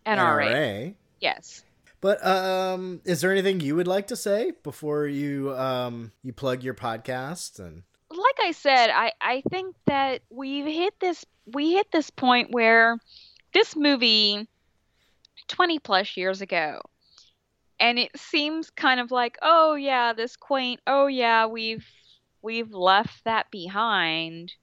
[0.05, 0.47] NRA.
[0.47, 0.95] NRA.
[1.19, 1.63] Yes.
[1.99, 6.63] But um, is there anything you would like to say before you um you plug
[6.63, 11.91] your podcast and like I said, I, I think that we've hit this we hit
[11.91, 12.97] this point where
[13.53, 14.47] this movie
[15.47, 16.81] 20 plus years ago
[17.79, 21.85] and it seems kind of like oh yeah this quaint oh yeah we've
[22.41, 24.53] we've left that behind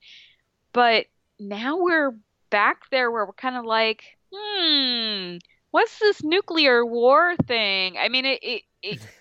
[0.73, 1.07] but
[1.39, 2.15] now we're
[2.49, 5.37] back there where we're kind of like hmm
[5.71, 9.01] what's this nuclear war thing i mean it it, it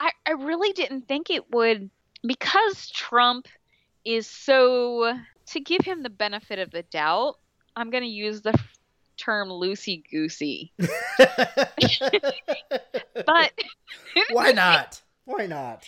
[0.00, 1.90] I, I really didn't think it would
[2.26, 3.46] because Trump
[4.04, 5.12] is so
[5.48, 7.34] to give him the benefit of the doubt,
[7.74, 8.58] I'm going to use the
[9.16, 10.72] term loosey goosey.
[10.78, 10.88] but
[14.30, 15.02] why not?
[15.24, 15.84] Why not?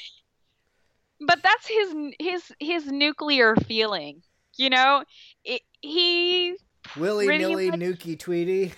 [1.21, 4.23] but that's his his his nuclear feeling.
[4.57, 5.05] You know,
[5.45, 6.57] it, he
[6.97, 8.73] Willy nilly much- nookie Tweety.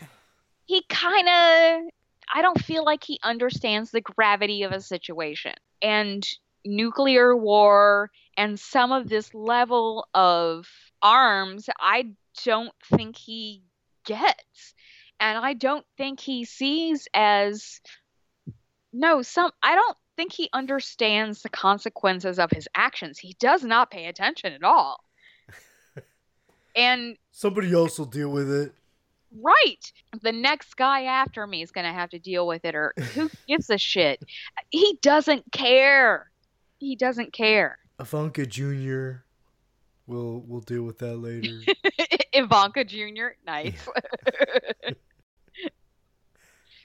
[0.66, 1.90] he kind of
[2.34, 6.26] I don't feel like he understands the gravity of a situation and
[6.64, 10.66] nuclear war and some of this level of
[11.02, 12.12] arms I
[12.44, 13.62] don't think he
[14.04, 14.74] gets.
[15.20, 17.80] And I don't think he sees as
[18.92, 23.18] no some I don't think he understands the consequences of his actions.
[23.18, 25.02] He does not pay attention at all
[26.74, 28.72] and Somebody else will deal with it.
[29.40, 29.92] Right.
[30.20, 33.30] The next guy after me is going to have to deal with it, or who
[33.48, 34.22] gives a shit?
[34.70, 36.30] He doesn't care.
[36.78, 37.78] He doesn't care.
[37.98, 39.22] Ivanka Jr.
[40.06, 41.60] We'll we'll deal with that later.
[42.32, 43.28] Ivanka Jr.
[43.46, 43.88] Nice.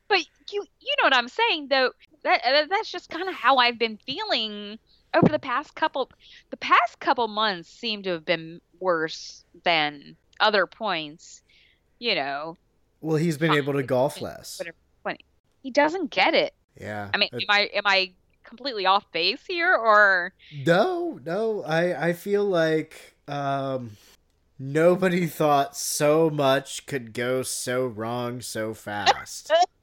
[0.07, 0.19] but
[0.51, 1.91] you you know what I'm saying though.
[2.23, 4.79] That that- that's just kind of how I've been feeling
[5.13, 6.11] over the past couple
[6.49, 11.41] the past couple months seem to have been worse than other points.
[11.99, 12.57] You know,
[13.01, 14.61] well, he's been able to golf less.
[15.63, 16.53] He doesn't get it.
[16.79, 17.09] Yeah.
[17.13, 18.13] I mean, am I am I
[18.43, 20.33] completely off base here, or
[20.65, 21.63] No, no.
[21.63, 23.97] I I feel like um
[24.59, 29.51] nobody thought so much could go so wrong so fast.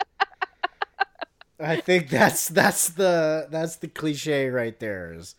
[1.60, 5.34] I think that's that's the that's the cliche right there is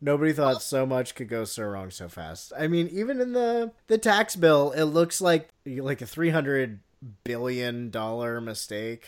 [0.00, 2.52] nobody thought so much could go so wrong so fast.
[2.58, 6.80] I mean, even in the the tax bill, it looks like like a 300
[7.24, 9.06] billion dollar mistake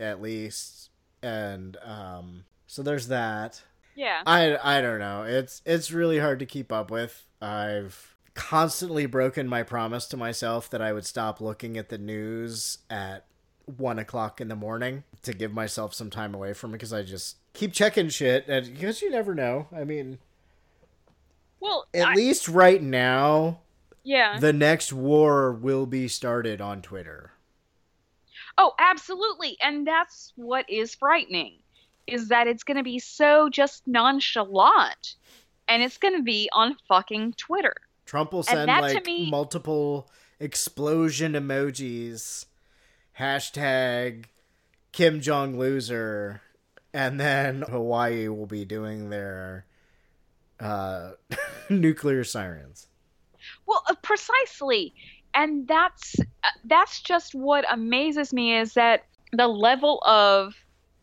[0.00, 0.90] at least.
[1.22, 3.62] And um so there's that.
[3.94, 4.22] yeah?
[4.26, 5.24] I I don't know.
[5.24, 7.24] It's it's really hard to keep up with.
[7.40, 12.78] I've constantly broken my promise to myself that I would stop looking at the news
[12.90, 13.26] at
[13.66, 17.02] one o'clock in the morning to give myself some time away from it because I
[17.02, 19.68] just keep checking shit and because you never know.
[19.74, 20.18] I mean,
[21.60, 23.60] well, at I- least right now,
[24.02, 24.38] yeah.
[24.38, 27.32] the next war will be started on Twitter.
[28.58, 31.54] oh, absolutely, and that's what is frightening,
[32.06, 35.16] is that it's going to be so just nonchalant,
[35.68, 37.74] and it's going to be on fucking Twitter.
[38.04, 42.44] Trump will send like me- multiple explosion emojis,
[43.18, 44.24] hashtag
[44.92, 46.42] Kim Jong loser,
[46.92, 49.66] and then Hawaii will be doing their
[50.60, 51.12] uh,
[51.70, 52.86] nuclear sirens.
[53.66, 54.94] Well, uh, precisely,
[55.34, 60.54] and that's uh, that's just what amazes me is that the level of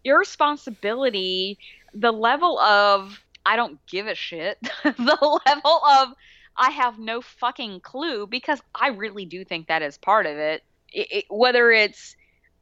[0.04, 1.58] irresponsibility,
[1.94, 6.14] the level of I don't give a shit, the level of
[6.58, 10.64] I have no fucking clue because I really do think that is part of it.
[10.92, 12.16] It, whether it's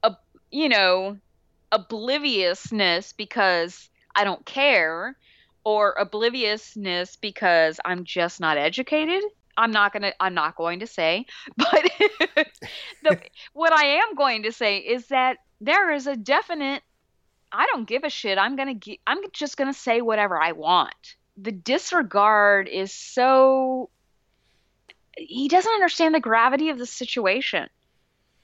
[0.03, 0.15] a
[0.51, 1.17] you know
[1.71, 5.15] obliviousness because I don't care
[5.63, 9.23] or obliviousness because I'm just not educated.
[9.57, 10.13] I'm not gonna.
[10.19, 11.25] I'm not going to say,
[11.57, 11.91] but
[13.03, 13.19] the,
[13.53, 16.81] what I am going to say is that there is a definite.
[17.51, 18.37] I don't give a shit.
[18.37, 18.75] I'm gonna.
[18.75, 21.15] gi- I'm just gonna say whatever I want.
[21.37, 23.89] The disregard is so.
[25.17, 27.67] He doesn't understand the gravity of the situation.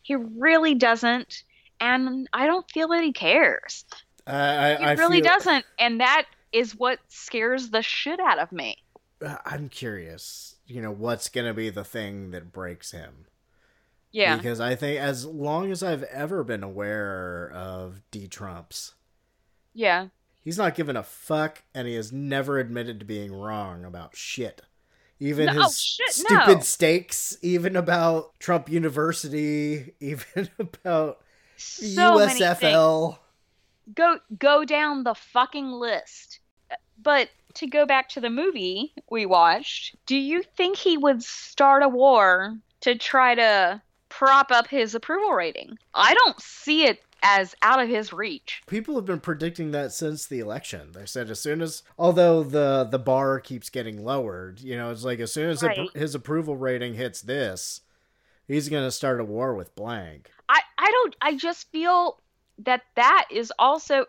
[0.05, 1.41] He really doesn't,
[1.79, 3.85] and I don't feel that he cares.
[4.27, 8.37] I, I, He I really feel- doesn't, and that is what scares the shit out
[8.37, 8.77] of me.
[9.19, 10.57] Uh, I'm curious.
[10.67, 13.25] You know, what's gonna be the thing that breaks him?
[14.11, 14.37] Yeah.
[14.37, 18.93] Because I think as long as I've ever been aware of D Trumps,
[19.73, 20.09] Yeah.
[20.43, 24.61] he's not given a fuck, and he has never admitted to being wrong about shit.
[25.19, 26.59] Even No, his shit, stupid no.
[26.59, 31.21] stakes, even about Trump University, even about
[31.57, 33.17] So USFL.
[33.93, 36.39] Go go down the fucking list.
[37.01, 41.83] But to go back to the movie we watched, do you think he would start
[41.83, 45.77] a war to try to prop up his approval rating?
[45.93, 48.61] I don't see it as out of his reach.
[48.67, 50.91] People have been predicting that since the election.
[50.93, 55.03] They said as soon as, although the the bar keeps getting lowered, you know, it's
[55.03, 55.77] like as soon as Right.
[55.77, 57.81] appro- his approval rating hits this,
[58.47, 60.29] he's gonna start a war with blank.
[60.47, 62.21] I, I don't I just feel
[62.59, 64.05] that that is also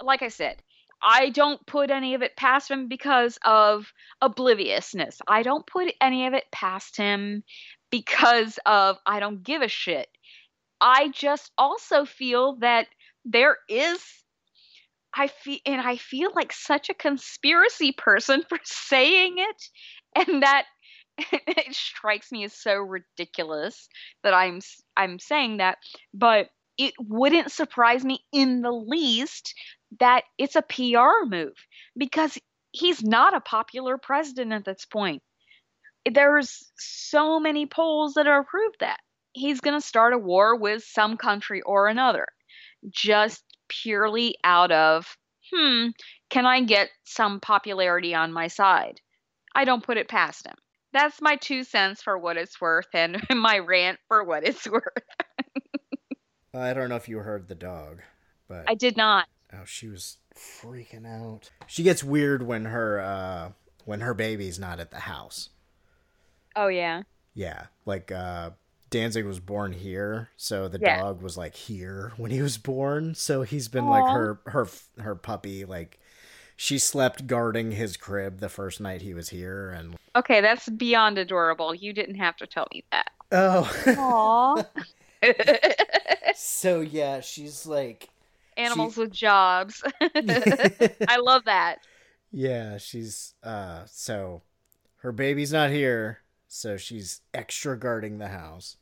[0.00, 0.56] like I said
[1.02, 3.92] I don't put any of it past him because of
[4.22, 5.20] obliviousness.
[5.26, 7.42] I don't put any of it past him
[7.90, 10.08] because of I don't give a shit.
[10.80, 12.86] I just also feel that
[13.24, 14.00] there is
[15.14, 20.66] I feel and I feel like such a conspiracy person for saying it and that
[21.18, 23.88] it strikes me as so ridiculous
[24.22, 24.60] that I'm
[24.96, 25.78] I'm saying that,
[26.14, 26.48] but
[26.78, 29.54] it wouldn't surprise me in the least
[29.98, 31.52] that it's a PR move
[31.96, 32.38] because
[32.72, 35.22] he's not a popular president at this point.
[36.10, 39.00] There's so many polls that are proved that
[39.32, 42.26] he's going to start a war with some country or another
[42.88, 45.16] just purely out of
[45.52, 45.88] hmm
[46.30, 49.00] can I get some popularity on my side?
[49.54, 50.54] I don't put it past him.
[50.92, 54.84] That's my two cents for what it's worth and my rant for what it's worth.
[56.54, 58.00] I don't know if you heard the dog,
[58.48, 59.26] but I did not.
[59.52, 61.50] Oh, she was freaking out.
[61.66, 63.50] She gets weird when her uh
[63.84, 65.50] when her baby's not at the house.
[66.54, 67.02] Oh yeah.
[67.34, 68.50] Yeah, like uh
[68.90, 70.96] Danzig was born here, so the Yeah.
[70.96, 73.14] dog was like here when he was born.
[73.14, 74.68] So he's been like her her
[74.98, 75.98] her puppy like
[76.56, 81.18] she slept guarding his crib the first night he was here and Okay, that's beyond
[81.18, 81.74] adorable.
[81.74, 83.10] You didn't have to tell me that.
[83.32, 84.64] oh
[86.34, 88.08] so yeah, she's like
[88.56, 89.82] Animals with jobs.
[90.00, 91.78] I love that.
[92.32, 94.42] Yeah, she's uh so
[94.98, 96.18] her baby's not here,
[96.48, 98.76] so she's extra guarding the house.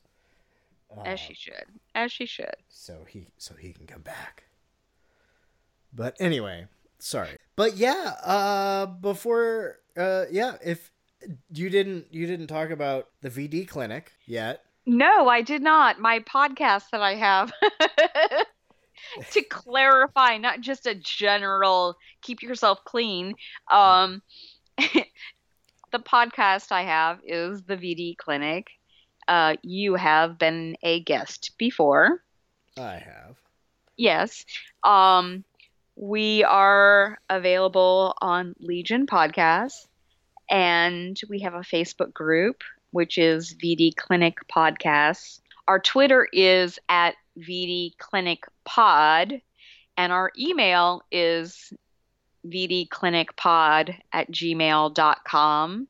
[1.04, 1.64] As she should.
[1.94, 2.56] As she should.
[2.68, 4.44] So he so he can come back.
[5.92, 6.66] But anyway,
[6.98, 7.36] sorry.
[7.56, 10.90] But yeah, uh before uh yeah, if
[11.52, 14.64] you didn't you didn't talk about the VD clinic yet.
[14.86, 16.00] No, I did not.
[16.00, 17.52] My podcast that I have.
[19.30, 23.34] to clarify, not just a general keep yourself clean.
[23.70, 24.22] Um,
[24.78, 28.68] the podcast I have is the VD Clinic.
[29.28, 32.24] Uh, you have been a guest before.
[32.78, 33.36] I have.
[33.96, 34.46] Yes.
[34.82, 35.44] Um,
[35.96, 39.86] we are available on Legion Podcasts,
[40.48, 45.40] and we have a Facebook group, which is VD Clinic Podcasts.
[45.66, 49.42] Our Twitter is at VD Clinic Pod,
[49.96, 51.72] and our email is
[52.46, 55.88] vdclinicpod at gmail.com.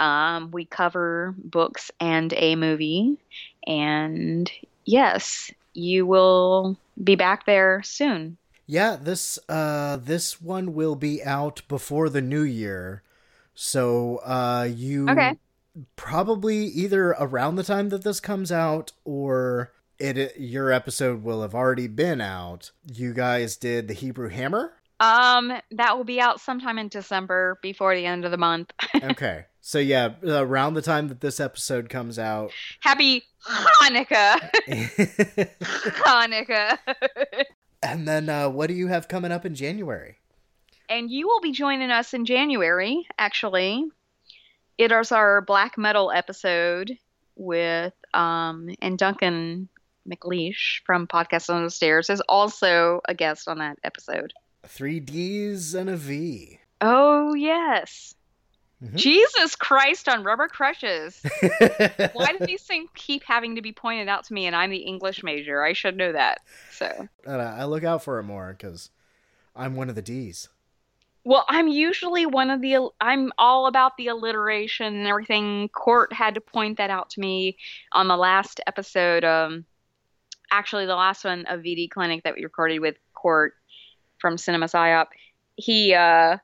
[0.00, 3.18] Um, we cover books and a movie,
[3.66, 4.50] and
[4.84, 8.36] yes, you will be back there soon.
[8.66, 13.02] Yeah, this uh this one will be out before the new year.
[13.54, 15.36] So uh you Okay.
[15.96, 21.54] probably either around the time that this comes out or it your episode will have
[21.54, 22.70] already been out.
[22.86, 24.74] You guys did the Hebrew Hammer?
[25.00, 28.70] Um, that will be out sometime in December before the end of the month.
[29.02, 29.46] Okay.
[29.60, 32.50] So yeah, around the time that this episode comes out,
[32.80, 34.38] Happy Hanukkah!
[36.06, 36.78] Hanukkah!
[37.82, 40.16] and then uh what do you have coming up in January?
[40.88, 43.84] and you will be joining us in January, actually.
[44.76, 46.96] It is our black metal episode
[47.36, 49.68] with um and Duncan
[50.08, 54.32] McLeish from Podcast on the Stairs is also a guest on that episode.
[54.66, 56.58] Three D's and a V.
[56.80, 58.14] Oh yes.
[58.82, 58.96] Mhm.
[58.96, 61.20] Jesus Christ on rubber crutches.
[62.12, 64.78] Why do these things keep having to be pointed out to me and I'm the
[64.78, 65.62] English major?
[65.62, 66.40] I should know that.
[66.72, 68.90] So And I I look out for it more because
[69.54, 70.48] I'm one of the D's.
[71.24, 72.88] Well, I'm usually one of the.
[72.98, 75.68] I'm all about the alliteration and everything.
[75.68, 77.58] Court had to point that out to me
[77.92, 79.22] on the last episode.
[79.22, 79.66] Um,
[80.50, 83.52] actually, the last one of VD Clinic that we recorded with Court
[84.18, 85.08] from Cinema Psyop.
[85.56, 86.38] He, uh,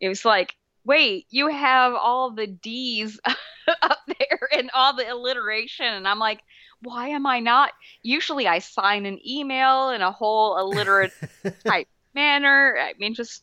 [0.00, 0.54] it was like,
[0.86, 3.20] wait, you have all the D's
[3.82, 6.40] up there and all the alliteration, and I'm like,
[6.80, 7.72] why am I not?
[8.02, 11.12] Usually, I sign an email in a whole alliterate
[11.66, 12.76] type manner.
[12.78, 13.42] I mean, just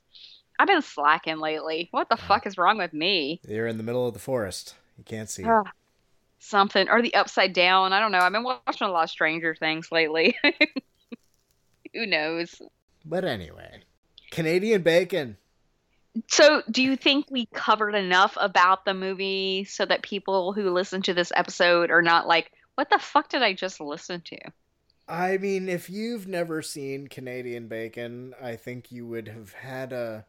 [0.57, 1.89] I've been slacking lately.
[1.91, 3.41] What the fuck is wrong with me?
[3.47, 4.75] You're in the middle of the forest.
[4.97, 5.43] You can't see.
[5.43, 5.67] Ugh.
[6.39, 7.93] Something or the upside down.
[7.93, 8.19] I don't know.
[8.19, 10.35] I've been watching a lot of Stranger Things lately.
[11.93, 12.61] Who knows?
[13.05, 13.81] But anyway,
[14.31, 15.37] Canadian bacon.
[16.27, 21.01] So, do you think we covered enough about the movie so that people who listen
[21.03, 24.37] to this episode are not like, "What the fuck did I just listen to?"
[25.07, 30.25] I mean, if you've never seen Canadian Bacon, I think you would have had a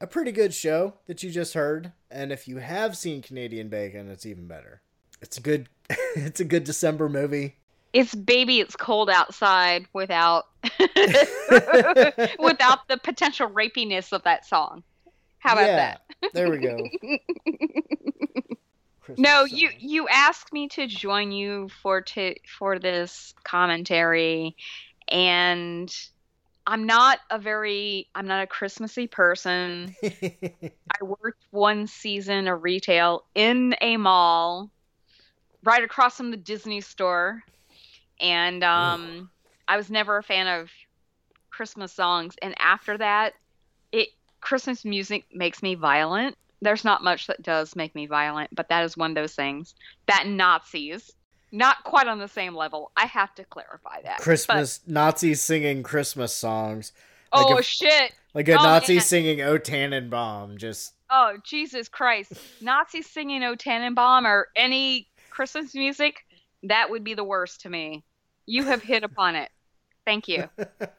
[0.00, 1.92] a pretty good show that you just heard.
[2.10, 4.82] And if you have seen Canadian Bacon, it's even better.
[5.20, 5.68] It's a good
[6.14, 7.56] it's a good December movie.
[7.92, 10.44] It's baby, it's cold outside without
[12.38, 14.84] without the potential rapiness of that song.
[15.40, 16.32] How about Yeah, that?
[16.34, 16.90] there we go.
[19.16, 24.54] No, you you asked me to join you for to for this commentary,
[25.08, 25.92] and
[26.66, 29.96] I'm not a very I'm not a Christmassy person.
[31.00, 34.70] I worked one season of retail in a mall,
[35.64, 37.42] right across from the Disney store,
[38.20, 39.30] and um,
[39.66, 40.70] I was never a fan of
[41.50, 42.36] Christmas songs.
[42.42, 43.34] And after that,
[44.40, 46.36] Christmas music makes me violent.
[46.60, 49.74] There's not much that does make me violent, but that is one of those things.
[50.06, 51.12] That Nazis,
[51.52, 52.90] not quite on the same level.
[52.96, 54.18] I have to clarify that.
[54.18, 56.92] Christmas Nazis singing Christmas songs.
[57.32, 58.12] But, oh a, shit!
[58.34, 59.02] Like a Oh, Nazi man.
[59.02, 60.56] singing O Tannenbaum.
[60.56, 62.32] Just Oh Jesus Christ!
[62.60, 66.24] Nazis singing "O Tannenbaum" or any Christmas music,
[66.64, 68.02] that would be the worst to me.
[68.46, 69.50] You have hit upon it.
[70.06, 70.48] Thank you.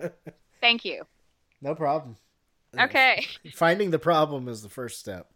[0.61, 1.03] Thank you.
[1.61, 2.15] no problem.
[2.77, 3.25] Okay.
[3.53, 5.31] Finding the problem is the first step.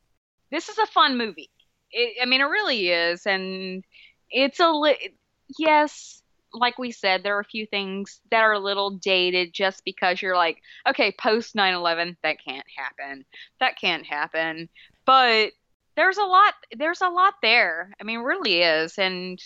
[0.52, 1.50] this is a fun movie.
[1.92, 3.84] It, I mean, it really is, and
[4.30, 5.16] it's a li-
[5.58, 6.22] yes.
[6.56, 10.22] Like we said, there are a few things that are a little dated just because
[10.22, 13.26] you're like, okay, post 9/11, that can't happen.
[13.60, 14.70] That can't happen.
[15.06, 15.54] But
[15.96, 16.54] there's a lot.
[16.78, 17.92] There's a lot there.
[18.00, 19.42] I mean, it really is, and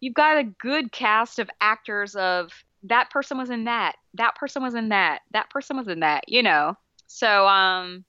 [0.00, 2.14] you've got a good cast of actors.
[2.14, 2.52] Of
[2.84, 3.96] that person was in that.
[4.14, 5.22] That person was in that.
[5.32, 6.28] That person was in that.
[6.28, 6.76] You know.
[7.12, 8.04] So um,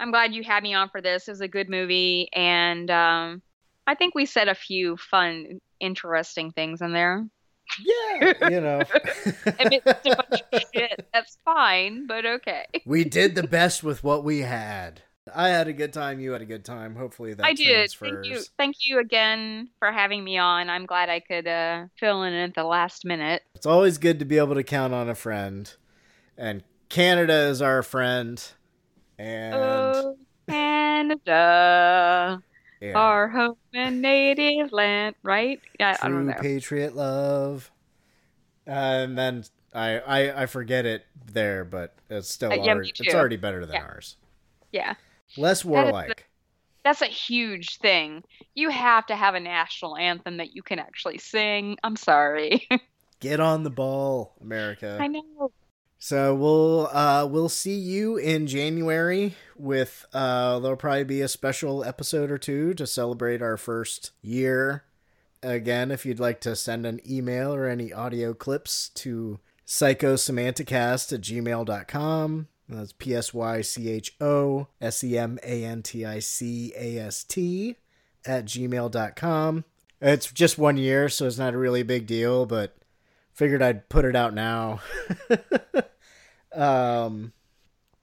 [0.00, 1.28] I'm glad you had me on for this.
[1.28, 3.42] It was a good movie, and um,
[3.86, 7.24] I think we said a few fun, interesting things in there.
[7.80, 8.80] Yeah, you know.
[8.94, 12.66] if it's a bunch of shit, that's fine, but okay.
[12.84, 15.02] we did the best with what we had.
[15.32, 16.18] I had a good time.
[16.18, 16.96] You had a good time.
[16.96, 17.66] Hopefully that I did.
[17.66, 18.10] transfers.
[18.10, 18.42] Thank you.
[18.58, 20.68] Thank you again for having me on.
[20.68, 23.42] I'm glad I could uh, fill in at the last minute.
[23.54, 25.72] It's always good to be able to count on a friend,
[26.36, 28.42] and Canada is our friend.
[29.18, 30.16] And Oh,
[30.48, 32.42] Canada,
[32.80, 32.96] Yeah.
[32.98, 35.60] our home and native land, right?
[35.78, 36.34] Yeah, I don't know.
[36.34, 37.70] patriot love.
[38.66, 39.44] Uh, and then
[39.74, 43.66] I, I I forget it there, but it's still Uh, yeah, already, it's already better
[43.66, 43.82] than Yeah.
[43.82, 44.16] ours.
[44.72, 44.94] Yeah.
[45.36, 46.26] Less That warlike.
[46.84, 48.22] That's a huge thing.
[48.54, 51.76] You have to have a national anthem that you can actually sing.
[51.84, 52.68] I'm sorry.
[53.20, 54.98] Get on the ball, America.
[54.98, 55.52] I know.
[56.02, 61.84] So we'll uh we'll see you in January with uh there'll probably be a special
[61.84, 64.84] episode or two to celebrate our first year.
[65.42, 71.20] Again, if you'd like to send an email or any audio clips to psychosemanticast at
[71.20, 72.48] gmail.com.
[72.66, 76.72] That's P S Y C H O S E M A N T I C
[76.78, 77.76] A S T
[78.24, 79.64] at gmail.com.
[80.00, 82.74] It's just one year, so it's not a really big deal, but
[83.40, 84.80] figured I'd put it out now.
[86.54, 87.32] um,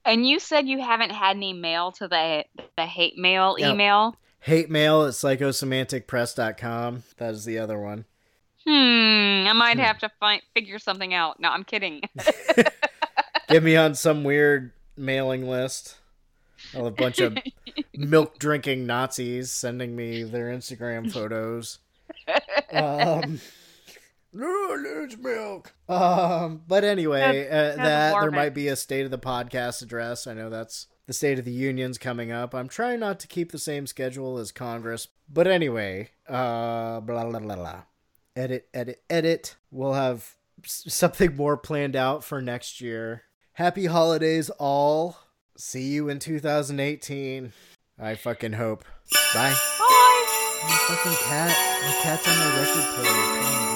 [0.03, 2.43] And you said you haven't had any mail to the
[2.75, 3.71] the hate mail Yeah.
[3.71, 4.15] email.
[4.39, 7.03] hate mail at psychosemanticpress.com.
[7.17, 8.05] That is the other one.
[8.65, 11.39] Hmm, I might have to find figure something out.
[11.39, 12.01] No, I'm kidding.
[13.47, 15.97] Get me on some weird mailing list.
[16.73, 17.37] I'll have a bunch of
[17.95, 21.77] milk drinking Nazis sending me their Instagram photos.
[22.73, 23.39] Um,
[24.37, 25.73] No, it's milk.
[25.89, 27.77] Um, but anyway, That's- uh, that's
[28.13, 30.27] that there might be a state of the podcast address.
[30.27, 32.53] I know that's the state of the union's coming up.
[32.53, 37.39] I'm trying not to keep the same schedule as Congress, but anyway, uh, blah blah
[37.39, 37.81] blah blah.
[38.35, 39.55] Edit, edit, edit.
[39.71, 43.23] We'll have something more planned out for next year.
[43.53, 45.17] Happy holidays, all.
[45.57, 47.53] See you in 2018.
[47.97, 48.85] I fucking hope.
[49.33, 49.55] Bye.
[49.79, 50.63] Bye.
[50.63, 51.55] My fucking cat.
[51.81, 53.66] My cat's on my record player.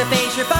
[0.00, 0.59] To face your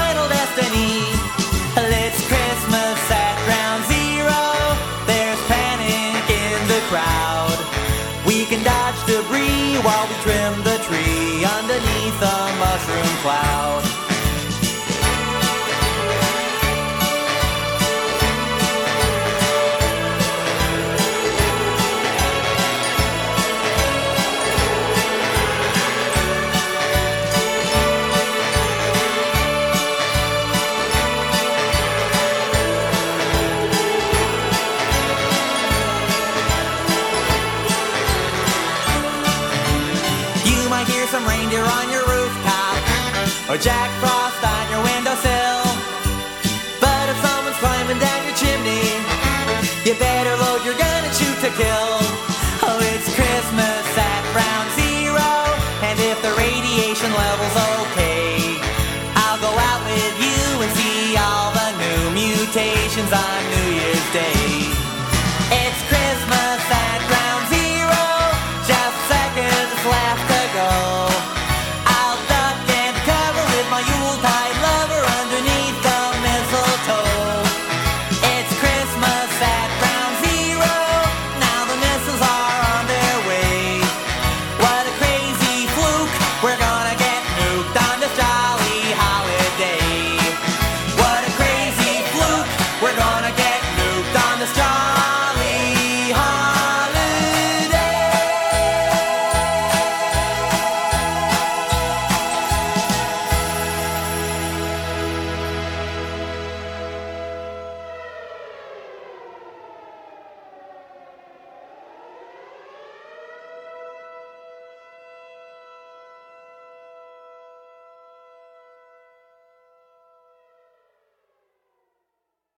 [43.51, 44.20] or Jack Frost